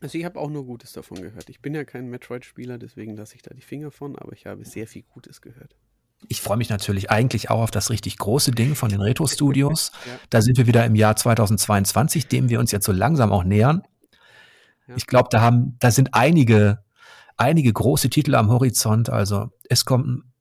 Also 0.01 0.17
ich 0.17 0.25
habe 0.25 0.39
auch 0.39 0.49
nur 0.49 0.65
Gutes 0.65 0.91
davon 0.91 1.21
gehört. 1.21 1.49
Ich 1.49 1.61
bin 1.61 1.73
ja 1.73 1.85
kein 1.85 2.09
Metroid-Spieler, 2.09 2.77
deswegen 2.77 3.15
lasse 3.15 3.35
ich 3.35 3.41
da 3.41 3.53
die 3.53 3.61
Finger 3.61 3.91
von, 3.91 4.17
aber 4.17 4.33
ich 4.33 4.45
habe 4.45 4.65
sehr 4.65 4.87
viel 4.87 5.03
Gutes 5.03 5.41
gehört. 5.41 5.75
Ich 6.27 6.41
freue 6.41 6.57
mich 6.57 6.69
natürlich 6.69 7.11
eigentlich 7.11 7.49
auch 7.49 7.61
auf 7.61 7.71
das 7.71 7.89
richtig 7.89 8.17
große 8.17 8.51
Ding 8.51 8.75
von 8.75 8.89
den 8.89 9.01
Retro-Studios. 9.01 9.91
ja. 10.05 10.19
Da 10.29 10.41
sind 10.41 10.57
wir 10.57 10.67
wieder 10.67 10.85
im 10.85 10.95
Jahr 10.95 11.15
2022, 11.15 12.27
dem 12.27 12.49
wir 12.49 12.59
uns 12.59 12.71
jetzt 12.71 12.85
so 12.85 12.91
langsam 12.91 13.31
auch 13.31 13.43
nähern. 13.43 13.83
Ja. 14.87 14.95
Ich 14.95 15.07
glaube, 15.07 15.29
da 15.31 15.41
haben, 15.41 15.75
da 15.79 15.91
sind 15.91 16.13
einige, 16.13 16.83
einige 17.37 17.71
große 17.71 18.09
Titel 18.09 18.35
am 18.35 18.49
Horizont. 18.49 19.09
Also 19.09 19.49
es 19.69 19.85
kommt 19.85 20.07
ein 20.07 20.33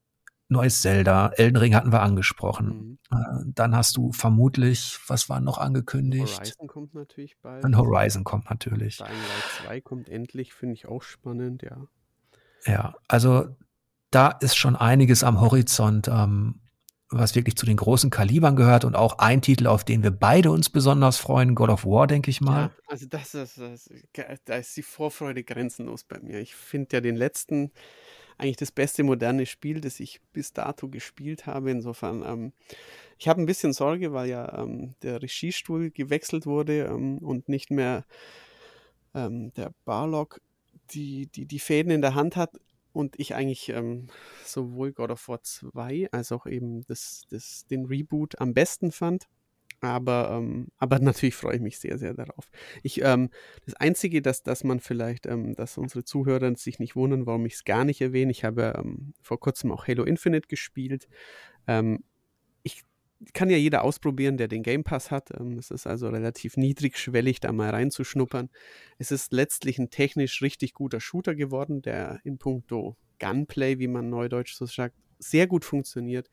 neues 0.48 0.82
Zelda, 0.82 1.28
Elden 1.36 1.56
Ring 1.56 1.74
hatten 1.74 1.92
wir 1.92 2.02
angesprochen. 2.02 2.98
Mhm. 3.10 3.18
Äh, 3.18 3.52
dann 3.54 3.74
hast 3.74 3.96
du 3.96 4.12
vermutlich, 4.12 4.98
was 5.06 5.28
war 5.28 5.40
noch 5.40 5.58
angekündigt? 5.58 6.38
Horizon 6.38 6.68
kommt 6.68 6.94
natürlich 6.94 7.38
bald. 7.40 7.64
Ein 7.64 7.76
Horizon 7.76 8.24
kommt 8.24 8.50
natürlich. 8.50 8.98
Dying 8.98 9.08
Light 9.08 9.66
2 9.66 9.80
kommt 9.80 10.08
endlich, 10.08 10.54
finde 10.54 10.74
ich 10.74 10.86
auch 10.86 11.02
spannend, 11.02 11.62
ja. 11.62 11.86
Ja, 12.66 12.94
also 13.08 13.48
da 14.10 14.28
ist 14.28 14.56
schon 14.56 14.76
einiges 14.76 15.24
am 15.24 15.40
Horizont, 15.40 16.08
ähm, 16.08 16.60
was 17.18 17.34
wirklich 17.34 17.56
zu 17.56 17.66
den 17.66 17.76
großen 17.76 18.10
Kalibern 18.10 18.56
gehört 18.56 18.84
und 18.84 18.96
auch 18.96 19.18
ein 19.18 19.42
Titel, 19.42 19.66
auf 19.66 19.84
den 19.84 20.02
wir 20.02 20.10
beide 20.10 20.50
uns 20.50 20.70
besonders 20.70 21.18
freuen, 21.18 21.54
God 21.54 21.70
of 21.70 21.84
War, 21.84 22.06
denke 22.06 22.30
ich 22.30 22.40
mal. 22.40 22.62
Ja, 22.62 22.70
also 22.88 23.06
das 23.06 23.34
ist, 23.34 23.58
das, 23.58 23.88
da 24.44 24.56
ist 24.56 24.76
die 24.76 24.82
Vorfreude 24.82 25.44
grenzenlos 25.44 26.04
bei 26.04 26.18
mir. 26.20 26.40
Ich 26.40 26.54
finde 26.54 26.96
ja 26.96 27.00
den 27.00 27.16
letzten 27.16 27.72
eigentlich 28.36 28.56
das 28.56 28.72
beste 28.72 29.04
moderne 29.04 29.46
Spiel, 29.46 29.80
das 29.80 30.00
ich 30.00 30.20
bis 30.32 30.52
dato 30.52 30.88
gespielt 30.88 31.46
habe. 31.46 31.70
Insofern, 31.70 32.22
ähm, 32.26 32.52
ich 33.18 33.28
habe 33.28 33.40
ein 33.40 33.46
bisschen 33.46 33.72
Sorge, 33.72 34.12
weil 34.12 34.28
ja 34.28 34.58
ähm, 34.58 34.94
der 35.02 35.22
Regiestuhl 35.22 35.90
gewechselt 35.90 36.46
wurde 36.46 36.86
ähm, 36.86 37.18
und 37.18 37.48
nicht 37.48 37.70
mehr 37.70 38.04
ähm, 39.14 39.52
der 39.54 39.72
Barlock 39.84 40.40
die, 40.90 41.26
die, 41.28 41.46
die 41.46 41.58
Fäden 41.58 41.90
in 41.90 42.02
der 42.02 42.14
Hand 42.14 42.36
hat 42.36 42.50
und 42.94 43.18
ich 43.18 43.34
eigentlich 43.34 43.68
ähm, 43.70 44.06
sowohl 44.44 44.92
God 44.92 45.10
of 45.10 45.28
War 45.28 45.42
2 45.42 46.08
als 46.12 46.32
auch 46.32 46.46
eben 46.46 46.82
das, 46.86 47.24
das, 47.28 47.66
den 47.66 47.86
Reboot 47.86 48.40
am 48.40 48.54
besten 48.54 48.92
fand. 48.92 49.26
Aber, 49.80 50.30
ähm, 50.32 50.68
aber 50.78 50.98
natürlich 51.00 51.34
freue 51.34 51.56
ich 51.56 51.60
mich 51.60 51.78
sehr, 51.78 51.98
sehr 51.98 52.14
darauf. 52.14 52.50
Ich, 52.82 53.02
ähm, 53.02 53.30
das 53.64 53.74
Einzige, 53.74 54.22
dass, 54.22 54.42
dass 54.42 54.64
man 54.64 54.80
vielleicht, 54.80 55.26
ähm, 55.26 55.54
dass 55.54 55.76
unsere 55.76 56.04
Zuhörer 56.04 56.54
sich 56.56 56.78
nicht 56.78 56.96
wundern, 56.96 57.26
warum 57.26 57.44
ich 57.46 57.54
es 57.54 57.64
gar 57.64 57.84
nicht 57.84 58.00
erwähne. 58.00 58.30
Ich 58.30 58.44
habe 58.44 58.74
ähm, 58.78 59.12
vor 59.20 59.40
kurzem 59.40 59.72
auch 59.72 59.88
Halo 59.88 60.04
Infinite 60.04 60.48
gespielt. 60.48 61.08
Kann 63.32 63.48
ja 63.48 63.56
jeder 63.56 63.84
ausprobieren, 63.84 64.36
der 64.36 64.48
den 64.48 64.62
Game 64.62 64.84
Pass 64.84 65.10
hat. 65.10 65.30
Ähm, 65.38 65.58
es 65.58 65.70
ist 65.70 65.86
also 65.86 66.08
relativ 66.08 66.56
niedrigschwellig, 66.56 67.40
da 67.40 67.52
mal 67.52 67.70
reinzuschnuppern. 67.70 68.50
Es 68.98 69.10
ist 69.10 69.32
letztlich 69.32 69.78
ein 69.78 69.90
technisch 69.90 70.42
richtig 70.42 70.74
guter 70.74 71.00
Shooter 71.00 71.34
geworden, 71.34 71.80
der 71.80 72.20
in 72.24 72.38
puncto 72.38 72.96
Gunplay, 73.18 73.78
wie 73.78 73.88
man 73.88 74.10
neudeutsch 74.10 74.54
so 74.54 74.66
sagt, 74.66 74.96
sehr 75.18 75.46
gut 75.46 75.64
funktioniert. 75.64 76.28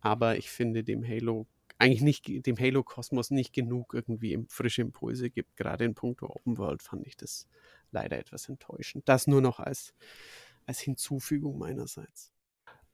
Aber 0.00 0.36
ich 0.36 0.50
finde 0.50 0.84
dem 0.84 1.06
Halo 1.06 1.46
eigentlich 1.78 2.02
nicht, 2.02 2.46
dem 2.46 2.58
Halo-Kosmos 2.58 3.30
nicht 3.30 3.52
genug 3.52 3.94
irgendwie 3.94 4.44
frische 4.48 4.82
Impulse 4.82 5.30
gibt. 5.30 5.56
Gerade 5.56 5.84
in 5.84 5.94
puncto 5.94 6.26
Open 6.26 6.58
World 6.58 6.82
fand 6.82 7.06
ich 7.06 7.16
das 7.16 7.46
leider 7.92 8.18
etwas 8.18 8.48
enttäuschend. 8.48 9.08
Das 9.08 9.26
nur 9.26 9.40
noch 9.40 9.60
als, 9.60 9.94
als 10.66 10.80
Hinzufügung 10.80 11.58
meinerseits. 11.58 12.32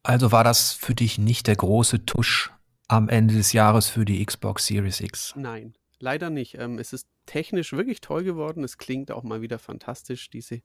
Also 0.03 0.32
war 0.32 0.45
das 0.45 0.72
für 0.72 0.95
dich 0.95 1.18
nicht 1.18 1.47
der 1.47 1.57
große 1.57 2.05
Tusch 2.05 2.53
am 2.89 3.09
Ende 3.09 3.35
des 3.35 3.53
Jahres 3.53 3.89
für 3.89 4.05
die 4.05 4.24
Xbox 4.24 4.66
Series 4.66 5.01
X? 5.01 5.35
Nein, 5.37 5.74
leider 5.99 6.30
nicht. 6.30 6.57
Ähm, 6.59 6.78
es 6.78 6.93
ist 6.93 7.09
technisch 7.26 7.72
wirklich 7.72 8.01
toll 8.01 8.24
geworden. 8.24 8.64
Es 8.64 8.78
klingt 8.78 9.11
auch 9.11 9.22
mal 9.22 9.41
wieder 9.41 9.59
fantastisch. 9.59 10.30
Diese 10.30 10.61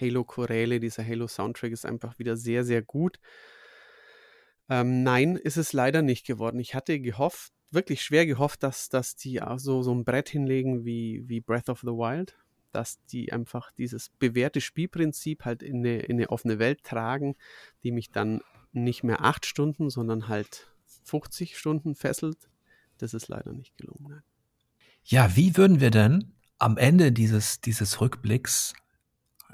Halo-Choräle, 0.00 0.80
dieser 0.80 1.06
Halo-Soundtrack 1.06 1.72
ist 1.72 1.86
einfach 1.86 2.18
wieder 2.18 2.36
sehr, 2.36 2.64
sehr 2.64 2.82
gut. 2.82 3.18
Ähm, 4.68 5.02
nein, 5.02 5.36
ist 5.36 5.56
es 5.56 5.72
leider 5.72 6.02
nicht 6.02 6.26
geworden. 6.26 6.60
Ich 6.60 6.74
hatte 6.74 7.00
gehofft, 7.00 7.52
wirklich 7.70 8.02
schwer 8.02 8.26
gehofft, 8.26 8.62
dass, 8.62 8.88
dass 8.88 9.16
die 9.16 9.40
so, 9.56 9.82
so 9.82 9.92
ein 9.92 10.04
Brett 10.04 10.28
hinlegen 10.28 10.84
wie, 10.84 11.24
wie 11.26 11.40
Breath 11.40 11.68
of 11.68 11.80
the 11.80 11.88
Wild, 11.88 12.36
dass 12.72 13.04
die 13.06 13.32
einfach 13.32 13.72
dieses 13.72 14.10
bewährte 14.10 14.60
Spielprinzip 14.60 15.44
halt 15.44 15.62
in 15.62 15.78
eine, 15.78 16.00
in 16.00 16.16
eine 16.16 16.30
offene 16.30 16.58
Welt 16.58 16.84
tragen, 16.84 17.36
die 17.82 17.90
mich 17.90 18.10
dann 18.10 18.42
nicht 18.72 19.02
mehr 19.02 19.24
acht 19.24 19.46
Stunden, 19.46 19.90
sondern 19.90 20.28
halt 20.28 20.70
50 21.10 21.58
Stunden 21.58 21.94
fesselt. 21.94 22.48
Das 22.98 23.14
ist 23.14 23.28
leider 23.28 23.52
nicht 23.52 23.76
gelungen. 23.76 24.22
Ja, 25.04 25.34
wie 25.36 25.56
würden 25.56 25.80
wir 25.80 25.90
denn 25.90 26.32
am 26.58 26.76
Ende 26.76 27.10
dieses, 27.10 27.60
dieses 27.60 28.00
Rückblicks, 28.00 28.74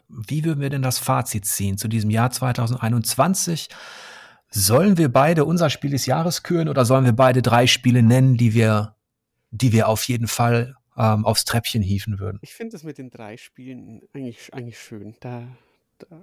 wie 0.08 0.44
würden 0.44 0.60
wir 0.60 0.70
denn 0.70 0.82
das 0.82 0.98
Fazit 0.98 1.46
ziehen 1.46 1.78
zu 1.78 1.88
diesem 1.88 2.10
Jahr 2.10 2.30
2021? 2.30 3.68
Sollen 4.50 4.98
wir 4.98 5.10
beide 5.10 5.44
unser 5.44 5.70
Spiel 5.70 5.90
des 5.90 6.06
Jahres 6.06 6.42
küren 6.42 6.68
oder 6.68 6.84
sollen 6.84 7.04
wir 7.04 7.12
beide 7.12 7.42
drei 7.42 7.66
Spiele 7.66 8.02
nennen, 8.02 8.36
die 8.36 8.54
wir, 8.54 8.96
die 9.50 9.72
wir 9.72 9.88
auf 9.88 10.04
jeden 10.04 10.28
Fall 10.28 10.76
ähm, 10.96 11.24
aufs 11.24 11.44
Treppchen 11.44 11.82
hieven 11.82 12.18
würden? 12.18 12.38
Ich 12.42 12.54
finde 12.54 12.76
es 12.76 12.84
mit 12.84 12.98
den 12.98 13.10
drei 13.10 13.36
Spielen 13.36 14.02
eigentlich, 14.12 14.52
eigentlich 14.52 14.78
schön. 14.78 15.16
Da, 15.20 15.48
da, 15.98 16.22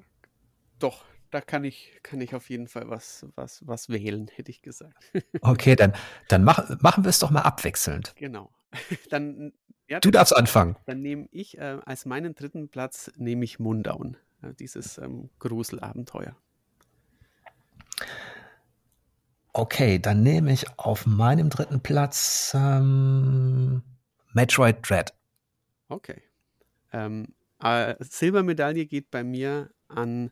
doch, 0.79 1.03
da 1.33 1.41
kann 1.41 1.63
ich, 1.63 1.99
kann 2.03 2.21
ich 2.21 2.35
auf 2.35 2.49
jeden 2.49 2.67
Fall 2.67 2.89
was, 2.89 3.25
was, 3.35 3.65
was 3.65 3.89
wählen, 3.89 4.29
hätte 4.33 4.51
ich 4.51 4.61
gesagt. 4.61 5.11
Okay, 5.41 5.75
dann, 5.75 5.93
dann 6.27 6.43
mach, 6.43 6.79
machen 6.81 7.03
wir 7.03 7.09
es 7.09 7.19
doch 7.19 7.31
mal 7.31 7.41
abwechselnd. 7.41 8.13
Genau. 8.15 8.51
Dann, 9.09 9.53
ja, 9.87 9.99
du 9.99 10.09
darfst 10.09 10.35
anfangen. 10.35 10.77
Dann 10.87 11.01
nehme 11.01 11.27
ich 11.31 11.59
äh, 11.59 11.79
als 11.85 12.05
meinen 12.05 12.33
dritten 12.33 12.69
Platz 12.69 13.11
nehme 13.17 13.45
ich 13.45 13.59
Mundown, 13.59 14.17
äh, 14.41 14.53
dieses 14.55 14.97
ähm, 14.97 15.29
Gruselabenteuer. 15.37 16.35
Okay, 19.53 19.99
dann 19.99 20.23
nehme 20.23 20.51
ich 20.51 20.65
auf 20.79 21.05
meinem 21.05 21.51
dritten 21.51 21.81
Platz 21.81 22.53
ähm, 22.55 23.83
Metroid 24.33 24.77
Dread. 24.89 25.13
Okay. 25.89 26.23
Ähm, 26.91 27.27
äh, 27.61 27.95
Silbermedaille 27.99 28.87
geht 28.87 29.11
bei 29.11 29.23
mir 29.23 29.69
an 29.87 30.31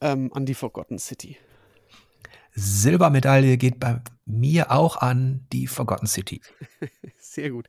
ähm, 0.00 0.32
an 0.32 0.46
die 0.46 0.54
Forgotten 0.54 0.98
City. 0.98 1.36
Silbermedaille 2.52 3.56
geht 3.56 3.78
bei 3.78 4.00
mir 4.26 4.70
auch 4.70 4.96
an 4.96 5.46
die 5.52 5.66
Forgotten 5.66 6.06
City. 6.06 6.40
Sehr 7.18 7.50
gut. 7.50 7.68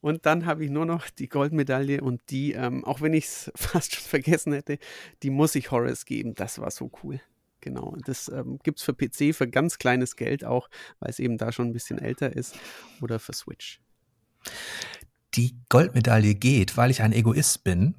Und 0.00 0.26
dann 0.26 0.46
habe 0.46 0.64
ich 0.64 0.70
nur 0.70 0.84
noch 0.84 1.08
die 1.10 1.28
Goldmedaille 1.28 2.00
und 2.00 2.20
die, 2.30 2.52
ähm, 2.52 2.84
auch 2.84 3.00
wenn 3.00 3.14
ich 3.14 3.24
es 3.26 3.52
fast 3.56 3.94
schon 3.94 4.04
vergessen 4.04 4.52
hätte, 4.52 4.78
die 5.22 5.30
muss 5.30 5.54
ich 5.54 5.70
Horace 5.70 6.04
geben. 6.04 6.34
Das 6.34 6.58
war 6.58 6.70
so 6.70 6.90
cool. 7.02 7.20
Genau. 7.60 7.96
Das 8.04 8.28
ähm, 8.28 8.58
gibt 8.62 8.78
es 8.78 8.84
für 8.84 8.94
PC 8.94 9.34
für 9.34 9.48
ganz 9.48 9.78
kleines 9.78 10.16
Geld 10.16 10.44
auch, 10.44 10.68
weil 11.00 11.10
es 11.10 11.18
eben 11.18 11.38
da 11.38 11.52
schon 11.52 11.68
ein 11.68 11.72
bisschen 11.72 11.98
älter 11.98 12.34
ist. 12.34 12.56
Oder 13.00 13.18
für 13.18 13.32
Switch. 13.32 13.80
Die 15.34 15.56
Goldmedaille 15.68 16.34
geht, 16.34 16.76
weil 16.76 16.90
ich 16.90 17.02
ein 17.02 17.12
Egoist 17.12 17.64
bin. 17.64 17.94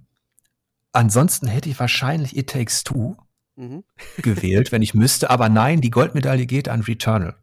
Ansonsten 0.91 1.47
hätte 1.47 1.69
ich 1.69 1.79
wahrscheinlich 1.79 2.35
It 2.35 2.49
Takes 2.49 2.83
Two 2.83 3.17
mhm. 3.57 3.83
gewählt, 4.21 4.71
wenn 4.71 4.81
ich 4.81 4.93
müsste. 4.93 5.29
Aber 5.29 5.49
nein, 5.49 5.81
die 5.81 5.91
Goldmedaille 5.91 6.45
geht 6.45 6.69
an 6.69 6.81
Returnal. 6.81 7.35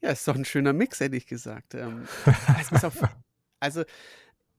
Ja, 0.00 0.10
ist 0.10 0.28
doch 0.28 0.36
ein 0.36 0.44
schöner 0.44 0.72
Mix, 0.72 1.00
hätte 1.00 1.16
ich 1.16 1.26
gesagt. 1.26 1.74
Ähm, 1.74 2.06
auch, 2.82 3.08
also 3.58 3.82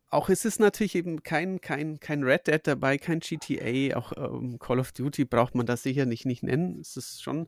auch 0.10 0.30
ist 0.30 0.46
es 0.46 0.60
natürlich 0.60 0.96
eben 0.96 1.24
kein, 1.24 1.62
kein, 1.62 2.00
kein 2.00 2.24
Red 2.24 2.48
Dead 2.48 2.62
dabei, 2.64 2.98
kein 2.98 3.20
GTA, 3.20 3.96
auch 3.98 4.14
ähm, 4.18 4.58
Call 4.60 4.80
of 4.80 4.92
Duty 4.92 5.26
braucht 5.26 5.56
man 5.56 5.66
das 5.66 5.84
sicher 5.84 6.06
nicht, 6.06 6.26
nicht 6.26 6.44
nennen. 6.44 6.80
Es 6.80 6.98
ist 6.98 7.22
schon 7.22 7.48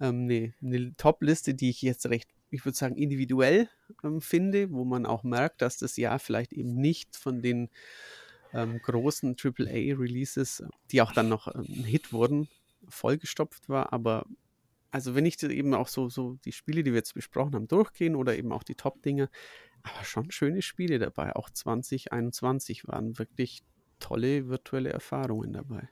ähm, 0.00 0.22
eine, 0.22 0.54
eine 0.62 0.96
Top-Liste, 0.96 1.54
die 1.54 1.70
ich 1.70 1.82
jetzt 1.82 2.06
recht, 2.06 2.30
ich 2.50 2.64
würde 2.64 2.78
sagen, 2.78 2.96
individuell 2.96 3.68
ähm, 4.04 4.20
finde, 4.20 4.70
wo 4.70 4.84
man 4.84 5.06
auch 5.06 5.24
merkt, 5.24 5.60
dass 5.60 5.76
das 5.76 5.96
Jahr 5.96 6.18
vielleicht 6.18 6.52
eben 6.52 6.74
nicht 6.74 7.16
von 7.16 7.42
den 7.42 7.68
ähm, 8.52 8.80
großen 8.82 9.36
AAA-Releases, 9.42 10.64
die 10.90 11.02
auch 11.02 11.12
dann 11.12 11.28
noch 11.28 11.54
ähm, 11.54 11.66
ein 11.68 11.84
Hit 11.84 12.12
wurden, 12.12 12.48
vollgestopft 12.88 13.68
war. 13.68 13.92
Aber 13.92 14.26
also 14.90 15.14
wenn 15.14 15.26
ich 15.26 15.42
eben 15.42 15.74
auch 15.74 15.88
so, 15.88 16.08
so 16.08 16.38
die 16.44 16.52
Spiele, 16.52 16.82
die 16.82 16.92
wir 16.92 16.98
jetzt 16.98 17.14
besprochen 17.14 17.54
haben, 17.54 17.68
durchgehen 17.68 18.16
oder 18.16 18.36
eben 18.36 18.52
auch 18.52 18.62
die 18.62 18.74
Top-Dinge, 18.74 19.28
aber 19.82 20.04
schon 20.04 20.30
schöne 20.30 20.62
Spiele 20.62 20.98
dabei. 20.98 21.36
Auch 21.36 21.50
2021 21.50 22.86
waren 22.88 23.18
wirklich 23.18 23.62
tolle 24.00 24.48
virtuelle 24.48 24.90
Erfahrungen 24.90 25.52
dabei. 25.52 25.88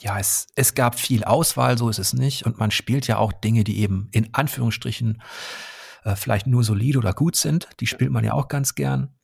Ja, 0.00 0.18
es, 0.18 0.46
es 0.54 0.74
gab 0.74 0.98
viel 0.98 1.24
Auswahl, 1.24 1.76
so 1.76 1.88
ist 1.88 1.98
es 1.98 2.14
nicht. 2.14 2.46
Und 2.46 2.58
man 2.58 2.70
spielt 2.70 3.06
ja 3.06 3.18
auch 3.18 3.32
Dinge, 3.32 3.64
die 3.64 3.80
eben 3.80 4.08
in 4.12 4.32
Anführungsstrichen 4.32 5.22
äh, 6.04 6.16
vielleicht 6.16 6.46
nur 6.46 6.64
solide 6.64 6.98
oder 6.98 7.12
gut 7.12 7.36
sind. 7.36 7.68
Die 7.80 7.86
spielt 7.86 8.10
man 8.10 8.24
ja 8.24 8.32
auch 8.32 8.48
ganz 8.48 8.74
gern. 8.74 9.14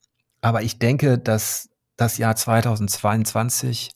Aber 0.41 0.61
ich 0.61 0.77
denke, 0.77 1.17
dass 1.17 1.69
das 1.97 2.17
Jahr 2.17 2.35
2022 2.35 3.91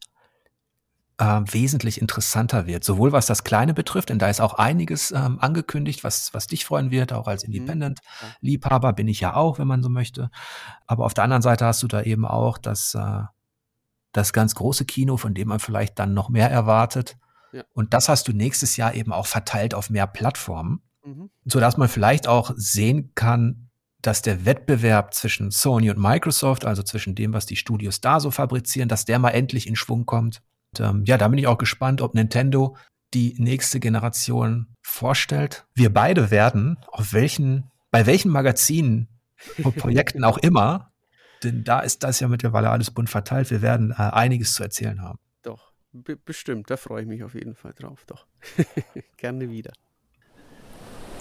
äh, 1.22 1.24
wesentlich 1.24 2.02
interessanter 2.02 2.66
wird. 2.66 2.84
Sowohl 2.84 3.12
was 3.12 3.28
das 3.28 3.44
Kleine 3.44 3.76
betrifft, 3.76 4.10
denn 4.10 4.18
da 4.18 4.28
ist 4.28 4.42
auch 4.42 4.56
einiges 4.56 5.12
ähm, 5.12 5.40
angekündigt, 5.40 6.04
was, 6.04 6.34
was 6.34 6.48
dich 6.48 6.66
freuen 6.66 6.90
wird, 6.90 7.14
auch 7.14 7.28
als 7.28 7.48
mhm. 7.48 7.54
Independent-Liebhaber 7.54 8.94
bin 8.94 9.08
ich 9.08 9.20
ja 9.20 9.36
auch, 9.36 9.60
wenn 9.60 9.68
man 9.68 9.84
so 9.84 9.90
möchte. 9.90 10.32
Aber 10.88 11.06
auf 11.06 11.14
der 11.14 11.24
anderen 11.24 11.44
Seite 11.44 11.66
hast 11.66 11.84
du 11.84 11.88
da 11.88 12.02
eben 12.02 12.26
auch 12.26 12.58
das, 12.58 12.96
äh, 12.96 13.22
das 14.14 14.34
ganz 14.34 14.56
große 14.56 14.86
Kino, 14.86 15.16
von 15.18 15.36
dem 15.36 15.50
man 15.50 15.60
vielleicht 15.60 16.00
dann 16.00 16.16
noch 16.16 16.30
mehr 16.30 16.50
erwartet. 16.50 17.18
Ja. 17.54 17.64
Und 17.74 17.94
das 17.94 18.10
hast 18.10 18.28
du 18.28 18.34
nächstes 18.34 18.76
Jahr 18.78 18.96
eben 18.96 19.14
auch 19.14 19.28
verteilt 19.28 19.76
auf 19.76 19.92
mehr 19.92 20.08
Plattformen, 20.08 20.82
mhm. 21.06 21.30
sodass 21.46 21.78
man 21.78 21.88
vielleicht 21.88 22.28
auch 22.28 22.52
sehen 22.56 23.12
kann, 23.14 23.70
dass 24.02 24.22
der 24.22 24.46
Wettbewerb 24.46 25.14
zwischen 25.14 25.52
Sony 25.52 25.90
und 25.90 26.00
Microsoft, 26.00 26.66
also 26.66 26.84
zwischen 26.84 27.16
dem, 27.16 27.34
was 27.34 27.46
die 27.46 27.56
Studios 27.56 28.02
da 28.02 28.20
so 28.20 28.32
fabrizieren, 28.32 28.90
dass 28.90 29.06
der 29.06 29.20
mal 29.20 29.30
endlich 29.30 29.68
in 29.68 29.76
Schwung 29.76 30.06
kommt. 30.06 30.42
Und, 30.74 30.86
ähm, 30.86 31.04
ja, 31.06 31.18
da 31.18 31.28
bin 31.28 31.38
ich 31.38 31.48
auch 31.48 31.58
gespannt, 31.58 32.02
ob 32.02 32.14
Nintendo 32.16 32.76
die 33.14 33.36
nächste 33.38 33.80
Generation 33.80 34.68
vorstellt. 34.82 35.66
Wir 35.76 35.94
beide 35.94 36.32
werden, 36.32 36.78
auf 36.88 37.14
welchen, 37.14 37.70
bei 37.92 38.06
welchen 38.06 38.32
Magazinen 38.32 39.08
und 39.64 39.76
Projekten 39.76 40.24
auch 40.24 40.38
immer, 40.38 40.92
denn 41.44 41.64
da 41.64 41.80
ist 41.80 42.04
das 42.04 42.20
ja 42.20 42.28
mittlerweile 42.28 42.70
alles 42.70 42.92
bunt 42.92 43.10
verteilt. 43.10 43.50
Wir 43.50 43.62
werden 43.62 43.92
äh, 43.92 43.96
einiges 43.96 44.54
zu 44.54 44.64
erzählen 44.64 45.02
haben. 45.02 45.20
Doch, 45.42 45.74
bestimmt. 46.26 46.70
Da 46.70 46.78
freue 46.78 47.02
ich 47.02 47.08
mich 47.08 47.24
auf 47.24 47.34
jeden 47.34 47.56
Fall 47.56 47.74
drauf. 47.74 48.06
Doch. 48.06 48.28
Gerne 49.18 49.50
wieder. 49.50 49.74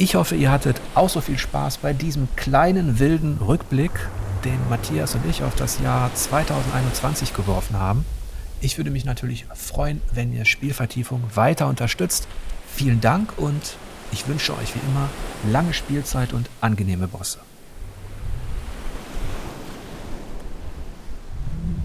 Ich 0.01 0.15
hoffe, 0.15 0.35
ihr 0.35 0.51
hattet 0.51 0.81
auch 0.95 1.11
so 1.11 1.21
viel 1.21 1.37
Spaß 1.37 1.77
bei 1.77 1.93
diesem 1.93 2.27
kleinen 2.35 2.99
wilden 3.01 3.37
Rückblick, 3.37 3.91
den 4.47 4.59
Matthias 4.71 5.15
und 5.15 5.27
ich 5.27 5.43
auf 5.43 5.55
das 5.57 5.79
Jahr 5.79 6.11
2021 6.15 7.35
geworfen 7.35 7.79
haben. 7.79 8.07
Ich 8.63 8.79
würde 8.79 8.91
mich 8.91 9.05
natürlich 9.05 9.45
freuen, 9.55 10.01
wenn 10.15 10.33
ihr 10.33 10.47
Spielvertiefung 10.47 11.23
weiter 11.35 11.69
unterstützt. 11.69 12.29
Vielen 12.75 13.03
Dank 13.03 13.37
und 13.37 13.77
ich 14.11 14.27
wünsche 14.27 14.57
euch 14.57 14.75
wie 14.75 14.81
immer 14.89 15.11
lange 15.53 15.75
Spielzeit 15.75 16.33
und 16.33 16.49
angenehme 16.63 17.07
Bosse. 17.07 17.41